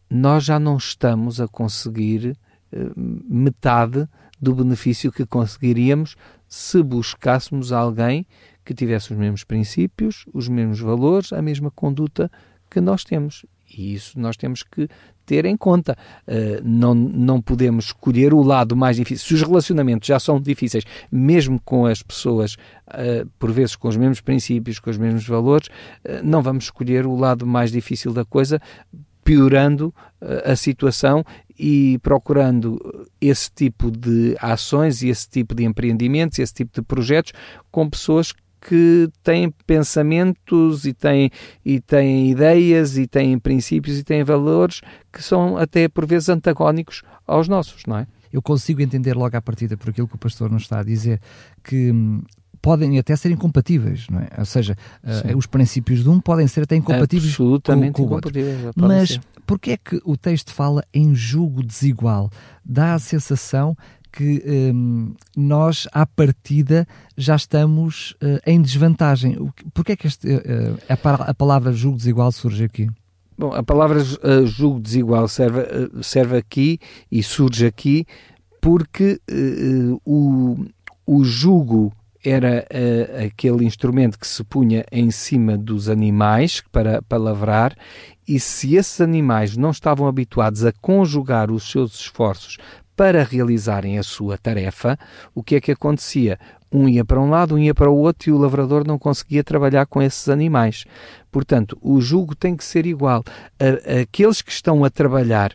nós 0.09 0.43
já 0.43 0.59
não 0.59 0.77
estamos 0.77 1.39
a 1.39 1.47
conseguir 1.47 2.37
uh, 2.71 2.91
metade 2.95 4.07
do 4.41 4.53
benefício 4.53 5.11
que 5.11 5.25
conseguiríamos 5.25 6.17
se 6.53 6.83
buscássemos 6.83 7.71
alguém 7.71 8.27
que 8.63 8.75
tivesse 8.75 9.11
os 9.11 9.17
mesmos 9.17 9.43
princípios, 9.43 10.23
os 10.31 10.47
mesmos 10.47 10.79
valores, 10.79 11.33
a 11.33 11.41
mesma 11.41 11.71
conduta 11.71 12.31
que 12.69 12.79
nós 12.79 13.03
temos. 13.03 13.43
E 13.75 13.95
isso 13.95 14.19
nós 14.19 14.37
temos 14.37 14.61
que 14.61 14.87
ter 15.25 15.45
em 15.45 15.57
conta. 15.57 15.97
Uh, 16.27 16.61
não, 16.63 16.93
não 16.93 17.41
podemos 17.41 17.85
escolher 17.85 18.35
o 18.35 18.43
lado 18.43 18.75
mais 18.75 18.97
difícil. 18.97 19.25
Se 19.25 19.33
os 19.33 19.41
relacionamentos 19.41 20.07
já 20.07 20.19
são 20.19 20.39
difíceis, 20.39 20.83
mesmo 21.11 21.59
com 21.59 21.87
as 21.87 22.03
pessoas, 22.03 22.53
uh, 22.53 23.27
por 23.39 23.51
vezes 23.51 23.75
com 23.75 23.87
os 23.87 23.97
mesmos 23.97 24.21
princípios, 24.21 24.77
com 24.77 24.91
os 24.91 24.97
mesmos 24.97 25.27
valores, 25.27 25.69
uh, 25.69 26.21
não 26.23 26.43
vamos 26.43 26.65
escolher 26.65 27.07
o 27.07 27.15
lado 27.15 27.47
mais 27.47 27.71
difícil 27.71 28.13
da 28.13 28.23
coisa, 28.23 28.61
piorando 29.23 29.91
a 30.45 30.55
situação 30.55 31.23
e 31.57 31.99
procurando 31.99 32.79
esse 33.21 33.51
tipo 33.51 33.91
de 33.91 34.35
ações 34.39 35.01
e 35.01 35.09
esse 35.09 35.29
tipo 35.29 35.53
de 35.53 35.63
empreendimentos, 35.63 36.39
esse 36.39 36.53
tipo 36.53 36.73
de 36.73 36.81
projetos 36.81 37.33
com 37.71 37.89
pessoas 37.89 38.33
que 38.67 39.09
têm 39.21 39.51
pensamentos 39.67 40.85
e 40.85 40.93
têm, 40.93 41.29
e 41.65 41.81
têm 41.81 42.31
ideias 42.31 42.97
e 42.97 43.05
têm 43.05 43.37
princípios 43.37 43.99
e 43.99 44.03
têm 44.03 44.23
valores 44.23 44.81
que 45.11 45.21
são 45.21 45.57
até 45.57 45.87
por 45.87 46.05
vezes 46.05 46.29
antagónicos 46.29 47.03
aos 47.27 47.47
nossos, 47.47 47.83
não 47.85 47.97
é? 47.97 48.07
Eu 48.31 48.41
consigo 48.41 48.81
entender 48.81 49.15
logo 49.15 49.35
à 49.37 49.41
partida 49.41 49.77
por 49.77 49.89
aquilo 49.89 50.07
que 50.07 50.15
o 50.15 50.19
pastor 50.19 50.49
nos 50.49 50.63
está 50.63 50.79
a 50.79 50.83
dizer 50.83 51.21
que 51.63 51.91
hum, 51.91 52.23
podem 52.63 52.97
até 52.97 53.13
ser 53.17 53.29
incompatíveis, 53.29 54.07
não 54.09 54.21
é? 54.21 54.29
Ou 54.37 54.45
seja, 54.45 54.77
uh, 55.03 55.37
os 55.37 55.45
princípios 55.45 56.01
de 56.01 56.09
um 56.09 56.19
podem 56.21 56.47
ser 56.47 56.61
até 56.61 56.77
incompatíveis 56.77 57.31
Absolutamente 57.33 57.91
com, 57.91 58.07
com 58.07 58.11
o 58.11 58.15
outro. 58.15 58.31
Mas 58.73 59.19
porquê 59.45 59.71
é 59.71 59.77
que 59.77 60.01
o 60.05 60.15
texto 60.15 60.53
fala 60.53 60.81
em 60.93 61.13
julgo 61.13 61.61
desigual? 61.61 62.31
Dá 62.63 62.93
a 62.93 62.99
sensação 62.99 63.75
que 64.13 64.41
um, 64.73 65.13
nós, 65.35 65.87
à 65.91 66.05
partida, 66.05 66.87
já 67.17 67.35
estamos 67.35 68.11
uh, 68.21 68.39
em 68.47 68.61
desvantagem. 68.61 69.51
Porquê 69.73 69.91
é 69.91 69.95
que 69.97 70.07
este, 70.07 70.27
uh, 70.29 70.77
a, 70.87 71.31
a 71.31 71.33
palavra 71.33 71.73
julgo 71.73 71.97
desigual 71.97 72.31
surge 72.31 72.63
aqui? 72.63 72.89
Bom, 73.37 73.51
a 73.53 73.63
palavra 73.63 73.99
uh, 74.01 74.45
julgo 74.45 74.79
desigual 74.79 75.27
serve, 75.27 75.65
serve 76.01 76.37
aqui 76.37 76.79
e 77.11 77.21
surge 77.21 77.65
aqui 77.65 78.05
porque 78.61 79.19
o, 80.05 80.65
o 81.05 81.23
julgo 81.25 81.91
era 82.23 82.65
uh, 82.71 83.25
aquele 83.25 83.65
instrumento 83.65 84.17
que 84.17 84.27
se 84.27 84.43
punha 84.43 84.85
em 84.91 85.11
cima 85.11 85.57
dos 85.57 85.89
animais 85.89 86.63
para, 86.71 87.01
para 87.01 87.17
lavrar, 87.17 87.75
e 88.27 88.39
se 88.39 88.75
esses 88.75 89.01
animais 89.01 89.57
não 89.57 89.71
estavam 89.71 90.07
habituados 90.07 90.63
a 90.63 90.71
conjugar 90.71 91.51
os 91.51 91.69
seus 91.69 91.95
esforços 91.95 92.57
para 92.95 93.23
realizarem 93.23 93.97
a 93.97 94.03
sua 94.03 94.37
tarefa, 94.37 94.97
o 95.33 95.43
que 95.43 95.55
é 95.55 95.61
que 95.61 95.71
acontecia? 95.71 96.39
Um 96.71 96.87
ia 96.87 97.03
para 97.03 97.19
um 97.19 97.29
lado, 97.29 97.55
um 97.55 97.59
ia 97.59 97.73
para 97.73 97.89
o 97.89 97.97
outro 97.97 98.29
e 98.29 98.33
o 98.33 98.37
lavrador 98.37 98.85
não 98.87 98.97
conseguia 98.97 99.43
trabalhar 99.43 99.85
com 99.85 100.01
esses 100.01 100.29
animais. 100.29 100.85
Portanto, 101.31 101.77
o 101.81 101.99
jugo 101.99 102.35
tem 102.35 102.55
que 102.55 102.63
ser 102.63 102.85
igual. 102.85 103.23
Aqueles 104.01 104.41
que 104.41 104.51
estão 104.51 104.83
a 104.83 104.89
trabalhar 104.89 105.53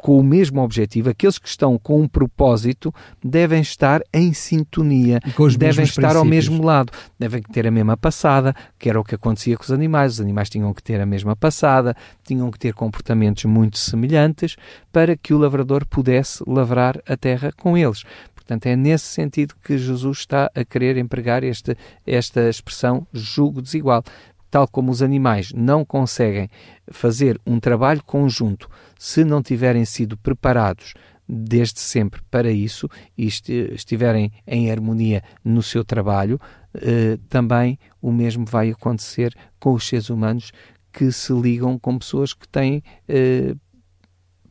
com 0.00 0.18
o 0.18 0.22
mesmo 0.22 0.62
objetivo, 0.62 1.10
aqueles 1.10 1.38
que 1.38 1.48
estão 1.48 1.78
com 1.78 2.00
um 2.00 2.08
propósito 2.08 2.94
devem 3.22 3.60
estar 3.60 4.00
em 4.12 4.32
sintonia, 4.32 5.20
devem 5.58 5.84
estar 5.84 6.16
ao 6.16 6.24
mesmo 6.24 6.62
lado, 6.64 6.92
devem 7.18 7.42
ter 7.42 7.66
a 7.66 7.70
mesma 7.70 7.96
passada, 7.96 8.54
que 8.78 8.88
era 8.88 8.98
o 8.98 9.04
que 9.04 9.14
acontecia 9.14 9.56
com 9.56 9.64
os 9.64 9.72
animais. 9.72 10.14
Os 10.14 10.20
animais 10.20 10.48
tinham 10.48 10.72
que 10.72 10.82
ter 10.82 11.00
a 11.00 11.06
mesma 11.06 11.34
passada, 11.34 11.96
tinham 12.24 12.50
que 12.50 12.58
ter 12.58 12.74
comportamentos 12.74 13.44
muito 13.44 13.78
semelhantes 13.78 14.56
para 14.92 15.16
que 15.16 15.34
o 15.34 15.38
lavrador 15.38 15.84
pudesse 15.84 16.42
lavrar 16.46 17.00
a 17.06 17.16
terra 17.16 17.52
com 17.52 17.76
eles. 17.76 18.04
Portanto, 18.34 18.66
é 18.66 18.76
nesse 18.76 19.04
sentido 19.04 19.54
que 19.62 19.76
Jesus 19.76 20.20
está 20.20 20.50
a 20.54 20.64
querer 20.64 20.96
empregar 20.96 21.44
este, 21.44 21.76
esta 22.06 22.48
expressão 22.48 23.06
jugo 23.12 23.60
desigual 23.60 24.02
tal 24.50 24.66
como 24.66 24.90
os 24.90 25.02
animais 25.02 25.52
não 25.54 25.84
conseguem 25.84 26.48
fazer 26.90 27.40
um 27.46 27.60
trabalho 27.60 28.02
conjunto 28.02 28.68
se 28.98 29.24
não 29.24 29.42
tiverem 29.42 29.84
sido 29.84 30.16
preparados 30.16 30.94
desde 31.28 31.80
sempre 31.80 32.22
para 32.30 32.50
isso 32.50 32.88
e 33.16 33.26
estiverem 33.26 34.32
em 34.46 34.70
harmonia 34.70 35.22
no 35.44 35.62
seu 35.62 35.84
trabalho, 35.84 36.40
eh, 36.74 37.18
também 37.28 37.78
o 38.00 38.10
mesmo 38.10 38.46
vai 38.46 38.70
acontecer 38.70 39.36
com 39.60 39.74
os 39.74 39.86
seres 39.86 40.08
humanos 40.08 40.52
que 40.90 41.12
se 41.12 41.32
ligam 41.32 41.78
com 41.78 41.98
pessoas 41.98 42.32
que 42.32 42.48
têm 42.48 42.82
eh, 43.06 43.54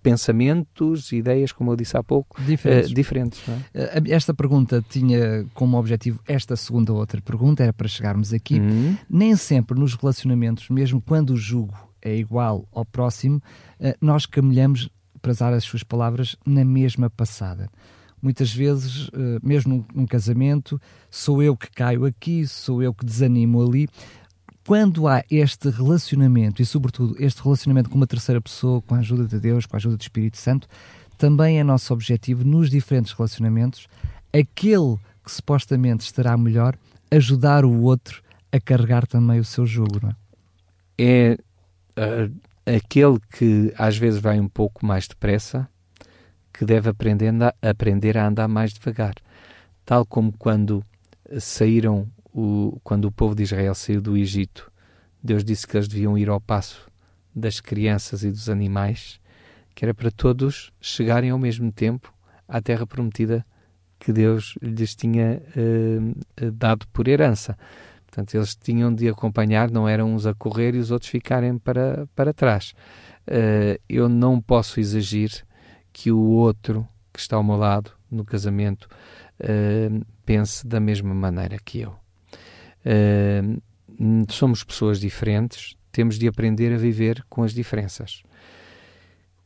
pensamentos, 0.01 1.11
ideias, 1.11 1.51
como 1.51 1.71
eu 1.71 1.75
disse 1.75 1.97
há 1.97 2.03
pouco, 2.03 2.41
diferentes. 2.41 2.91
Uh, 2.91 2.93
diferentes 2.93 3.43
é? 3.73 4.13
Esta 4.13 4.33
pergunta 4.33 4.83
tinha 4.87 5.45
como 5.53 5.77
objetivo 5.77 6.19
esta 6.27 6.55
segunda 6.55 6.93
outra 6.93 7.21
pergunta, 7.21 7.63
era 7.63 7.73
para 7.73 7.87
chegarmos 7.87 8.33
aqui. 8.33 8.59
Uhum. 8.59 8.97
Nem 9.09 9.35
sempre 9.35 9.79
nos 9.79 9.95
relacionamentos, 9.95 10.69
mesmo 10.69 11.01
quando 11.01 11.31
o 11.31 11.37
jugo 11.37 11.73
é 12.01 12.15
igual 12.15 12.67
ao 12.71 12.85
próximo, 12.85 13.41
uh, 13.79 13.93
nós 13.99 14.25
caminhamos, 14.25 14.89
para 15.21 15.31
usar 15.31 15.53
as 15.53 15.63
suas 15.63 15.83
palavras, 15.83 16.35
na 16.45 16.63
mesma 16.63 17.09
passada. 17.09 17.69
Muitas 18.19 18.51
vezes, 18.51 19.11
mesmo 19.43 19.85
num 19.93 20.07
casamento, 20.07 20.81
sou 21.09 21.41
eu 21.43 21.55
que 21.55 21.69
caio 21.69 22.03
aqui, 22.03 22.47
sou 22.47 22.81
eu 22.81 22.91
que 22.91 23.05
desanimo 23.05 23.61
ali 23.61 23.87
quando 24.67 25.07
há 25.07 25.23
este 25.31 25.69
relacionamento, 25.69 26.61
e 26.61 26.65
sobretudo 26.65 27.15
este 27.19 27.41
relacionamento 27.41 27.89
com 27.89 27.95
uma 27.95 28.05
terceira 28.05 28.41
pessoa, 28.41 28.81
com 28.81 28.95
a 28.95 28.99
ajuda 28.99 29.25
de 29.25 29.39
Deus, 29.39 29.65
com 29.65 29.77
a 29.77 29.79
ajuda 29.79 29.95
do 29.95 30.01
Espírito 30.01 30.35
Santo, 30.35 30.67
também 31.17 31.57
é 31.57 31.63
nosso 31.63 31.93
objetivo 31.93 32.43
nos 32.43 32.69
diferentes 32.69 33.13
relacionamentos, 33.13 33.87
aquele 34.33 34.97
que 35.23 35.31
supostamente 35.31 36.03
estará 36.03 36.37
melhor, 36.37 36.77
ajudar 37.09 37.63
o 37.63 37.81
outro 37.81 38.21
a 38.51 38.59
carregar 38.59 39.07
também 39.07 39.39
o 39.39 39.45
seu 39.45 39.65
jugo, 39.65 40.01
não 40.03 40.09
é? 40.09 40.15
É 40.99 41.37
uh, 41.97 42.35
aquele 42.65 43.19
que 43.37 43.73
às 43.77 43.97
vezes 43.97 44.19
vai 44.19 44.37
um 44.37 44.49
pouco 44.49 44.85
mais 44.85 45.07
depressa 45.07 45.65
que 46.51 46.65
deve 46.65 46.89
aprender 46.89 47.33
a, 47.41 47.69
aprender 47.69 48.17
a 48.17 48.27
andar 48.27 48.49
mais 48.49 48.73
devagar. 48.73 49.13
Tal 49.85 50.05
como 50.05 50.33
quando 50.37 50.83
saíram, 51.39 52.05
o, 52.37 52.79
quando 52.83 53.05
o 53.05 53.11
povo 53.11 53.33
de 53.33 53.41
Israel 53.41 53.73
saiu 53.73 53.99
do 53.99 54.15
Egito, 54.15 54.71
Deus 55.23 55.43
disse 55.43 55.65
que 55.65 55.75
eles 55.75 55.87
deviam 55.87 56.15
ir 56.15 56.29
ao 56.29 56.39
passo 56.39 56.87
das 57.35 57.59
crianças 57.59 58.23
e 58.23 58.29
dos 58.29 58.47
animais, 58.47 59.19
que 59.73 59.83
era 59.83 59.93
para 59.93 60.11
todos 60.11 60.71
chegarem 60.79 61.31
ao 61.31 61.39
mesmo 61.39 61.71
tempo 61.71 62.13
à 62.47 62.61
terra 62.61 62.85
prometida 62.85 63.43
que 63.99 64.13
Deus 64.13 64.53
lhes 64.61 64.95
tinha 64.95 65.41
uh, 65.55 66.51
dado 66.51 66.87
por 66.89 67.07
herança. 67.07 67.57
Portanto, 68.05 68.35
eles 68.35 68.55
tinham 68.55 68.93
de 68.93 69.09
acompanhar, 69.09 69.71
não 69.71 69.89
eram 69.89 70.13
uns 70.13 70.27
a 70.27 70.33
correr 70.35 70.75
e 70.75 70.77
os 70.77 70.91
outros 70.91 71.09
ficarem 71.09 71.57
para, 71.57 72.07
para 72.15 72.33
trás. 72.33 72.75
Uh, 73.27 73.81
eu 73.89 74.07
não 74.07 74.39
posso 74.39 74.79
exigir 74.79 75.43
que 75.91 76.11
o 76.11 76.19
outro 76.19 76.87
que 77.11 77.19
está 77.19 77.35
ao 77.35 77.43
meu 77.43 77.55
lado 77.55 77.91
no 78.11 78.23
casamento 78.23 78.87
uh, 79.41 80.05
pense 80.23 80.65
da 80.67 80.79
mesma 80.79 81.15
maneira 81.15 81.57
que 81.57 81.79
eu. 81.79 82.06
Somos 84.29 84.63
pessoas 84.63 84.99
diferentes, 84.99 85.75
temos 85.91 86.17
de 86.17 86.27
aprender 86.27 86.73
a 86.73 86.77
viver 86.77 87.23
com 87.29 87.43
as 87.43 87.53
diferenças. 87.53 88.23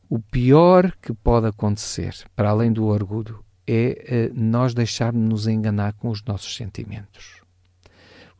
O 0.08 0.18
pior 0.18 0.92
que 1.00 1.14
pode 1.14 1.46
acontecer, 1.46 2.14
para 2.36 2.50
além 2.50 2.72
do 2.72 2.84
orgulho, 2.84 3.42
é 3.66 4.30
uh, 4.30 4.38
nós 4.38 4.74
deixarmos-nos 4.74 5.46
enganar 5.46 5.94
com 5.94 6.08
os 6.08 6.22
nossos 6.22 6.54
sentimentos. 6.54 7.41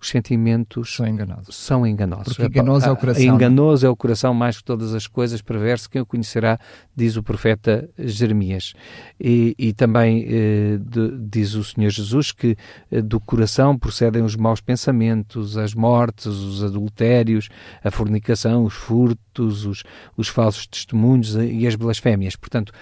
Os 0.03 0.09
sentimentos 0.09 0.97
são 0.97 1.07
enganosos. 1.07 1.55
São 1.55 1.87
enganosos. 1.87 2.35
Porque 2.35 2.59
enganoso 2.59 2.87
é 2.87 2.91
o 2.91 2.97
coração. 2.97 3.23
Enganoso 3.23 3.87
é 3.87 3.89
o 3.89 3.95
coração 3.95 4.35
mais 4.35 4.57
que 4.59 4.65
todas 4.65 4.97
as 4.97 5.07
coisas, 5.07 5.41
perverso, 5.41 5.89
quem 5.89 6.03
o 6.03 6.05
conhecerá, 6.05 6.59
diz 6.95 7.17
o 7.17 7.23
profeta 7.23 7.89
Jeremias. 7.97 8.75
E, 9.21 9.55
e 9.57 9.73
também 9.73 10.27
eh, 10.29 10.79
de, 10.81 11.17
diz 11.21 11.55
o 11.55 11.63
Senhor 11.63 11.91
Jesus 11.91 12.33
que 12.33 12.57
eh, 12.91 13.01
do 13.01 13.21
coração 13.21 13.79
procedem 13.79 14.25
os 14.25 14.35
maus 14.35 14.61
pensamentos, 14.61 15.57
as 15.57 15.73
mortes, 15.73 16.27
os 16.27 16.65
adultérios, 16.65 17.49
a 17.85 17.91
fornicação, 17.93 18.65
os 18.65 18.75
furtos, 18.75 19.65
os, 19.65 19.85
os 20.17 20.27
falsos 20.27 20.67
testemunhos 20.67 21.37
e 21.37 21.65
as 21.65 21.77
blasfémias. 21.77 22.35
Portanto, 22.35 22.73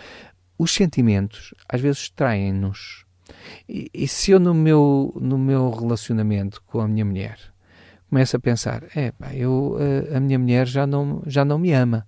os 0.57 0.73
sentimentos 0.73 1.53
às 1.69 1.83
vezes 1.83 2.09
traem-nos. 2.09 3.05
E, 3.69 3.91
e, 3.93 4.09
se 4.09 4.31
eu 4.31 4.41
no 4.41 4.55
meu, 4.55 5.13
no 5.21 5.39
meu 5.39 5.71
relacionamento 5.71 6.63
com 6.67 6.81
a 6.81 6.89
minha 6.89 7.05
mulher 7.05 7.39
começo 8.09 8.37
a 8.37 8.41
pensar, 8.41 8.83
é 8.97 9.13
eu, 9.35 9.79
a, 10.13 10.17
a 10.17 10.21
minha 10.21 10.39
mulher 10.39 10.67
já 10.67 10.87
não, 10.87 11.23
já 11.27 11.45
não 11.45 11.59
me 11.59 11.73
ama 11.73 12.07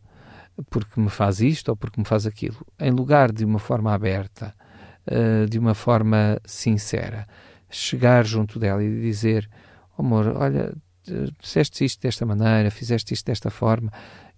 porque 0.69 1.01
me 1.01 1.09
faz 1.09 1.41
isto 1.41 1.69
ou 1.69 1.77
porque 1.77 2.01
me 2.01 2.07
faz 2.07 2.27
aquilo, 2.27 2.67
em 2.79 2.91
lugar 2.91 3.33
de 3.33 3.45
uma 3.45 3.59
forma 3.59 3.93
aberta, 3.93 4.55
uh, 5.07 5.49
de 5.49 5.59
uma 5.59 5.75
forma 5.75 6.39
sincera, 6.45 7.27
chegar 7.71 8.27
junto 8.27 8.59
dela 8.59 8.83
e 8.83 9.01
dizer, 9.01 9.49
oh, 9.97 10.03
amor, 10.03 10.27
olha, 10.37 10.75
disseste 11.41 11.85
isto 11.85 12.03
desta 12.03 12.27
maneira, 12.27 12.71
fizeste 12.71 13.15
isto 13.15 13.27
desta 13.27 13.51
forma, 13.51 13.91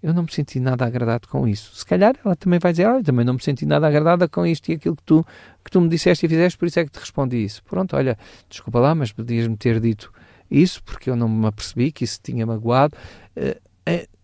eu 0.05 0.13
não 0.13 0.25
me 0.25 0.31
senti 0.31 0.61
nada 0.61 0.85
agradado 0.85 1.27
com 1.29 1.49
isso. 1.49 1.75
Se 1.75 1.87
calhar 1.87 2.15
ela 2.23 2.37
também 2.37 2.59
vai 2.59 2.73
dizer, 2.73 2.85
olha, 2.85 3.03
também 3.03 3.25
não 3.25 3.33
me 3.33 3.43
senti 3.43 3.65
nada 3.65 3.87
agradada 3.89 4.29
com 4.29 4.45
isto 4.45 4.69
e 4.69 4.75
aquilo 4.75 4.95
que 4.95 5.03
tu, 5.03 5.25
que 5.65 5.71
tu 5.71 5.81
me 5.81 5.89
disseste 5.89 6.27
e 6.27 6.29
fizeste, 6.29 6.59
por 6.59 6.67
isso 6.69 6.79
é 6.79 6.85
que 6.85 6.91
te 6.91 6.99
respondi 6.99 7.43
isso. 7.43 7.65
Pronto, 7.65 7.97
olha, 7.97 8.19
desculpa 8.47 8.79
lá, 8.81 8.95
mas 8.95 9.13
podias-me 9.13 9.57
ter 9.57 9.81
dito 9.81 10.13
isso, 10.51 10.85
porque 10.85 11.09
eu 11.09 11.17
não 11.17 11.27
me 11.27 11.47
apercebi 11.47 11.91
que 11.91 12.05
isso 12.05 12.21
tinha 12.23 12.45
magoado. 12.45 12.95
Uh, 13.35 13.59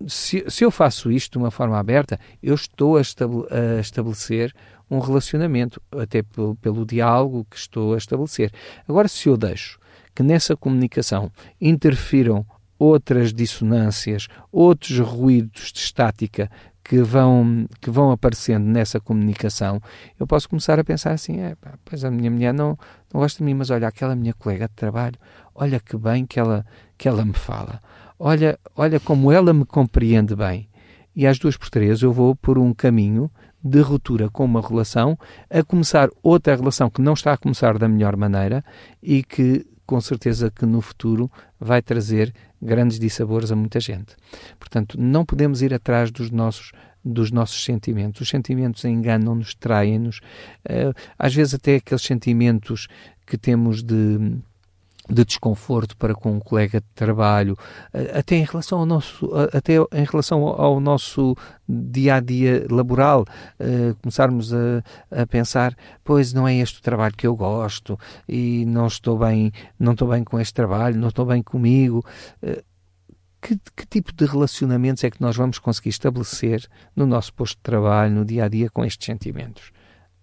se, 0.07 0.45
se, 0.49 0.64
eu 0.64 0.71
faço 0.71 1.11
isto 1.11 1.33
de 1.33 1.38
uma 1.38 1.51
forma 1.51 1.79
aberta, 1.79 2.21
eu 2.43 2.55
estou 2.55 2.99
a 2.99 3.01
estabelecer 3.01 4.55
um 4.90 4.99
relacionamento, 4.99 5.81
até 5.93 6.23
pelo, 6.23 6.57
pelo 6.57 6.85
diálogo 6.85 7.47
que 7.51 7.57
estou 7.57 7.95
a 7.95 7.97
estabelecer. 7.97 8.53
Agora, 8.87 9.09
se 9.09 9.31
eu 9.31 9.37
deixo 9.38 9.79
que 10.14 10.23
nessa 10.23 10.55
comunicação 10.55 11.33
interfiram 11.59 12.45
outras 12.81 13.31
dissonâncias, 13.35 14.27
outros 14.51 14.99
ruídos 15.01 15.71
de 15.71 15.81
estática 15.81 16.51
que 16.83 17.03
vão, 17.03 17.66
que 17.79 17.90
vão 17.90 18.11
aparecendo 18.11 18.64
nessa 18.64 18.99
comunicação, 18.99 19.81
eu 20.19 20.27
posso 20.27 20.49
começar 20.49 20.81
a 20.81 20.83
pensar 20.83 21.12
assim: 21.12 21.40
é, 21.40 21.55
pá, 21.55 21.75
pois 21.85 22.05
a 22.07 22.11
minha 22.11 22.31
mulher 22.31 22.55
não, 22.55 22.79
não 23.12 23.21
gosta 23.21 23.38
de 23.38 23.45
mim, 23.45 23.53
mas 23.53 23.69
olha, 23.69 23.87
aquela 23.87 24.16
minha 24.16 24.33
colega 24.33 24.66
de 24.66 24.75
trabalho, 24.75 25.19
olha 25.55 25.79
que 25.79 25.97
bem 25.99 26.25
que 26.25 26.40
ela, 26.40 26.64
que 26.97 27.07
ela 27.07 27.23
me 27.23 27.35
fala, 27.35 27.83
olha, 28.19 28.59
olha 28.75 28.99
como 28.99 29.31
ela 29.31 29.53
me 29.53 29.66
compreende 29.66 30.35
bem. 30.35 30.66
E 31.14 31.27
às 31.27 31.38
duas 31.38 31.57
por 31.59 31.69
três 31.69 32.01
eu 32.01 32.12
vou 32.12 32.35
por 32.35 32.57
um 32.57 32.73
caminho 32.73 33.31
de 33.62 33.81
ruptura 33.83 34.31
com 34.31 34.45
uma 34.47 34.66
relação, 34.66 35.19
a 35.51 35.62
começar 35.62 36.09
outra 36.23 36.57
relação 36.57 36.88
que 36.88 37.03
não 37.03 37.12
está 37.12 37.35
a 37.35 37.37
começar 37.37 37.77
da 37.77 37.87
melhor 37.87 38.16
maneira 38.16 38.64
e 39.03 39.23
que 39.23 39.66
com 39.90 40.00
certeza 40.00 40.53
que 40.53 40.64
no 40.64 40.81
futuro 40.81 41.29
vai 41.59 41.83
trazer 41.83 42.33
grandes 42.62 42.96
dissabores 42.96 43.50
a 43.50 43.57
muita 43.57 43.81
gente. 43.81 44.14
Portanto, 44.57 44.96
não 44.96 45.24
podemos 45.24 45.62
ir 45.62 45.74
atrás 45.74 46.12
dos 46.12 46.31
nossos 46.31 46.70
dos 47.05 47.33
nossos 47.33 47.64
sentimentos. 47.64 48.20
Os 48.20 48.29
sentimentos 48.29 48.85
enganam-nos, 48.85 49.53
traem-nos. 49.55 50.18
Uh, 50.68 50.94
às 51.18 51.35
vezes 51.35 51.55
até 51.55 51.76
aqueles 51.76 52.03
sentimentos 52.03 52.87
que 53.26 53.37
temos 53.37 53.83
de 53.83 54.38
de 55.11 55.25
desconforto 55.25 55.96
para 55.96 56.14
com 56.14 56.33
um 56.33 56.40
colega 56.40 56.81
de 56.81 56.87
trabalho, 56.94 57.57
até 58.14 58.37
em 58.37 58.44
relação 58.44 58.79
ao 58.79 58.87
nosso, 58.87 59.31
até 59.53 59.75
em 59.75 60.05
relação 60.05 60.46
ao 60.46 60.81
nosso 60.81 61.37
dia 61.68 62.16
a 62.16 62.20
dia 62.20 62.66
laboral, 62.70 63.23
uh, 63.23 63.94
começarmos 64.01 64.53
a, 64.53 64.83
a, 65.11 65.27
pensar, 65.27 65.75
pois 66.05 66.33
não 66.33 66.46
é 66.46 66.57
este 66.57 66.79
o 66.79 66.83
trabalho 66.83 67.14
que 67.16 67.27
eu 67.27 67.37
gosto 67.37 67.99
e 68.29 68.64
não 68.66 68.87
estou 68.87 69.18
bem, 69.18 69.53
não 69.79 69.92
estou 69.92 70.09
bem 70.09 70.25
com 70.25 70.38
este 70.38 70.55
trabalho, 70.55 70.99
não 70.99 71.09
estou 71.09 71.27
bem 71.27 71.42
comigo. 71.42 72.05
Uh, 72.42 72.62
que, 73.40 73.59
que, 73.75 73.87
tipo 73.87 74.12
de 74.12 74.27
relacionamentos 74.27 75.03
é 75.03 75.11
que 75.11 75.20
nós 75.20 75.35
vamos 75.35 75.59
conseguir 75.59 75.88
estabelecer 75.88 76.68
no 76.94 77.07
nosso 77.07 77.33
posto 77.33 77.57
de 77.57 77.62
trabalho, 77.62 78.14
no 78.14 78.25
dia 78.25 78.44
a 78.44 78.49
dia, 78.49 78.68
com 78.68 78.85
estes 78.85 79.07
sentimentos? 79.07 79.73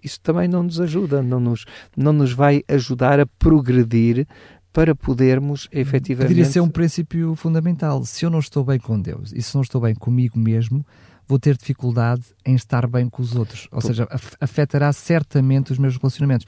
Isso 0.04 0.22
também 0.22 0.48
não 0.48 0.64
nos 0.64 0.80
ajuda, 0.80 1.24
não 1.24 1.40
nos, 1.40 1.66
não 1.96 2.14
nos 2.14 2.32
vai 2.32 2.64
ajudar 2.68 3.20
a 3.20 3.26
progredir 3.26 4.28
para 4.78 4.94
podermos 4.94 5.68
efetivamente. 5.72 6.28
Poderia 6.28 6.46
ser 6.46 6.60
um 6.60 6.70
princípio 6.70 7.34
fundamental. 7.34 8.06
Se 8.06 8.24
eu 8.24 8.30
não 8.30 8.38
estou 8.38 8.64
bem 8.64 8.78
com 8.78 9.02
Deus 9.02 9.34
e 9.34 9.42
se 9.42 9.56
não 9.56 9.64
estou 9.64 9.82
bem 9.82 9.96
comigo 9.96 10.38
mesmo, 10.38 10.86
vou 11.28 11.40
ter 11.40 11.58
dificuldade 11.58 12.22
em 12.46 12.54
estar 12.54 12.86
bem 12.86 13.10
com 13.10 13.24
os 13.24 13.36
outros. 13.36 13.68
Ou 13.72 13.82
seja, 13.82 14.08
afetará 14.40 14.94
certamente 14.94 15.72
os 15.72 15.80
meus 15.80 15.98
relacionamentos. 15.98 16.46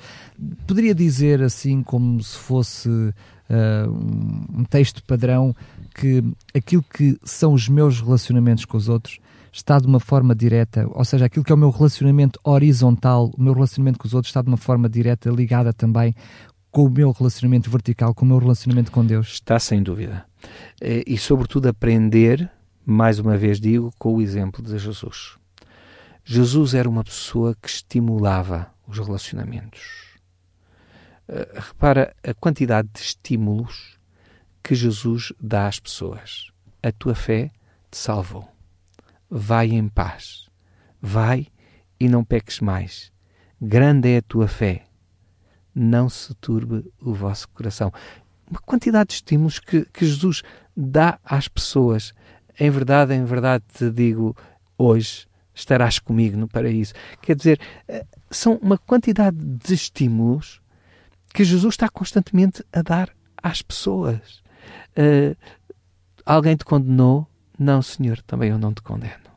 Poderia 0.67 0.93
dizer 0.93 1.41
assim, 1.41 1.81
como 1.81 2.21
se 2.21 2.37
fosse 2.37 2.87
uh, 2.87 3.91
um 4.53 4.63
texto 4.63 5.03
padrão, 5.05 5.55
que 5.95 6.23
aquilo 6.53 6.83
que 6.83 7.17
são 7.23 7.51
os 7.53 7.67
meus 7.67 7.99
relacionamentos 7.99 8.63
com 8.63 8.77
os 8.77 8.87
outros 8.87 9.19
está 9.51 9.79
de 9.79 9.87
uma 9.87 9.99
forma 9.99 10.35
direta, 10.35 10.87
ou 10.91 11.03
seja, 11.03 11.25
aquilo 11.25 11.43
que 11.43 11.51
é 11.51 11.55
o 11.55 11.57
meu 11.57 11.71
relacionamento 11.71 12.39
horizontal, 12.43 13.31
o 13.35 13.41
meu 13.41 13.53
relacionamento 13.53 13.97
com 13.97 14.07
os 14.07 14.13
outros 14.13 14.29
está 14.29 14.43
de 14.43 14.47
uma 14.47 14.57
forma 14.57 14.87
direta 14.87 15.31
ligada 15.31 15.73
também 15.73 16.13
com 16.71 16.85
o 16.85 16.89
meu 16.89 17.11
relacionamento 17.11 17.69
vertical, 17.69 18.13
com 18.13 18.25
o 18.25 18.27
meu 18.27 18.37
relacionamento 18.37 18.91
com 18.91 19.05
Deus? 19.05 19.33
Está 19.33 19.59
sem 19.59 19.81
dúvida. 19.81 20.25
Eh, 20.79 21.03
e, 21.05 21.17
sobretudo, 21.17 21.67
aprender, 21.67 22.49
mais 22.85 23.19
uma 23.19 23.37
vez 23.37 23.59
digo, 23.59 23.91
com 23.97 24.15
o 24.15 24.21
exemplo 24.21 24.63
de 24.63 24.77
Jesus. 24.77 25.37
Jesus 26.23 26.73
era 26.73 26.87
uma 26.87 27.03
pessoa 27.03 27.55
que 27.59 27.67
estimulava 27.67 28.71
os 28.87 28.99
relacionamentos. 28.99 30.17
Eh, 31.27 31.49
repara 31.55 32.15
a 32.23 32.33
quantidade 32.33 32.89
de 32.93 32.99
estímulos 32.99 33.97
que 34.63 34.75
Jesus 34.75 35.33
dá 35.41 35.67
às 35.67 35.79
pessoas. 35.79 36.51
A 36.83 36.91
tua 36.91 37.15
fé 37.15 37.49
te 37.89 37.97
salvou. 37.97 38.47
Vai 39.29 39.67
em 39.67 39.87
paz. 39.87 40.47
Vai 41.01 41.47
e 41.99 42.07
não 42.07 42.23
peques 42.23 42.59
mais. 42.59 43.11
Grande 43.59 44.09
é 44.09 44.17
a 44.17 44.21
tua 44.21 44.47
fé 44.47 44.88
não 45.79 46.09
se 46.09 46.33
turbe 46.35 46.85
o 47.01 47.13
vosso 47.13 47.47
coração. 47.49 47.91
Uma 48.49 48.59
quantidade 48.59 49.09
de 49.09 49.13
estímulos 49.15 49.59
que, 49.59 49.85
que 49.85 50.05
Jesus 50.05 50.41
dá 50.75 51.19
às 51.23 51.47
pessoas. 51.47 52.13
Em 52.59 52.69
verdade, 52.69 53.13
em 53.13 53.23
verdade 53.23 53.63
te 53.73 53.89
digo, 53.89 54.35
hoje 54.77 55.27
estarás 55.53 55.99
comigo 55.99 56.37
no 56.37 56.47
paraíso. 56.47 56.93
Quer 57.21 57.35
dizer, 57.35 57.59
eh, 57.87 58.05
são 58.29 58.55
uma 58.61 58.77
quantidade 58.77 59.37
de 59.37 59.73
estímulos 59.73 60.61
que 61.33 61.43
Jesus 61.43 61.73
está 61.73 61.87
constantemente 61.89 62.63
a 62.73 62.81
dar 62.81 63.09
às 63.41 63.61
pessoas. 63.61 64.41
Uh, 64.97 65.35
alguém 66.25 66.55
te 66.55 66.65
condenou? 66.65 67.27
Não, 67.57 67.81
Senhor, 67.81 68.21
também 68.23 68.49
eu 68.49 68.57
não 68.57 68.73
te 68.73 68.81
condeno. 68.81 69.29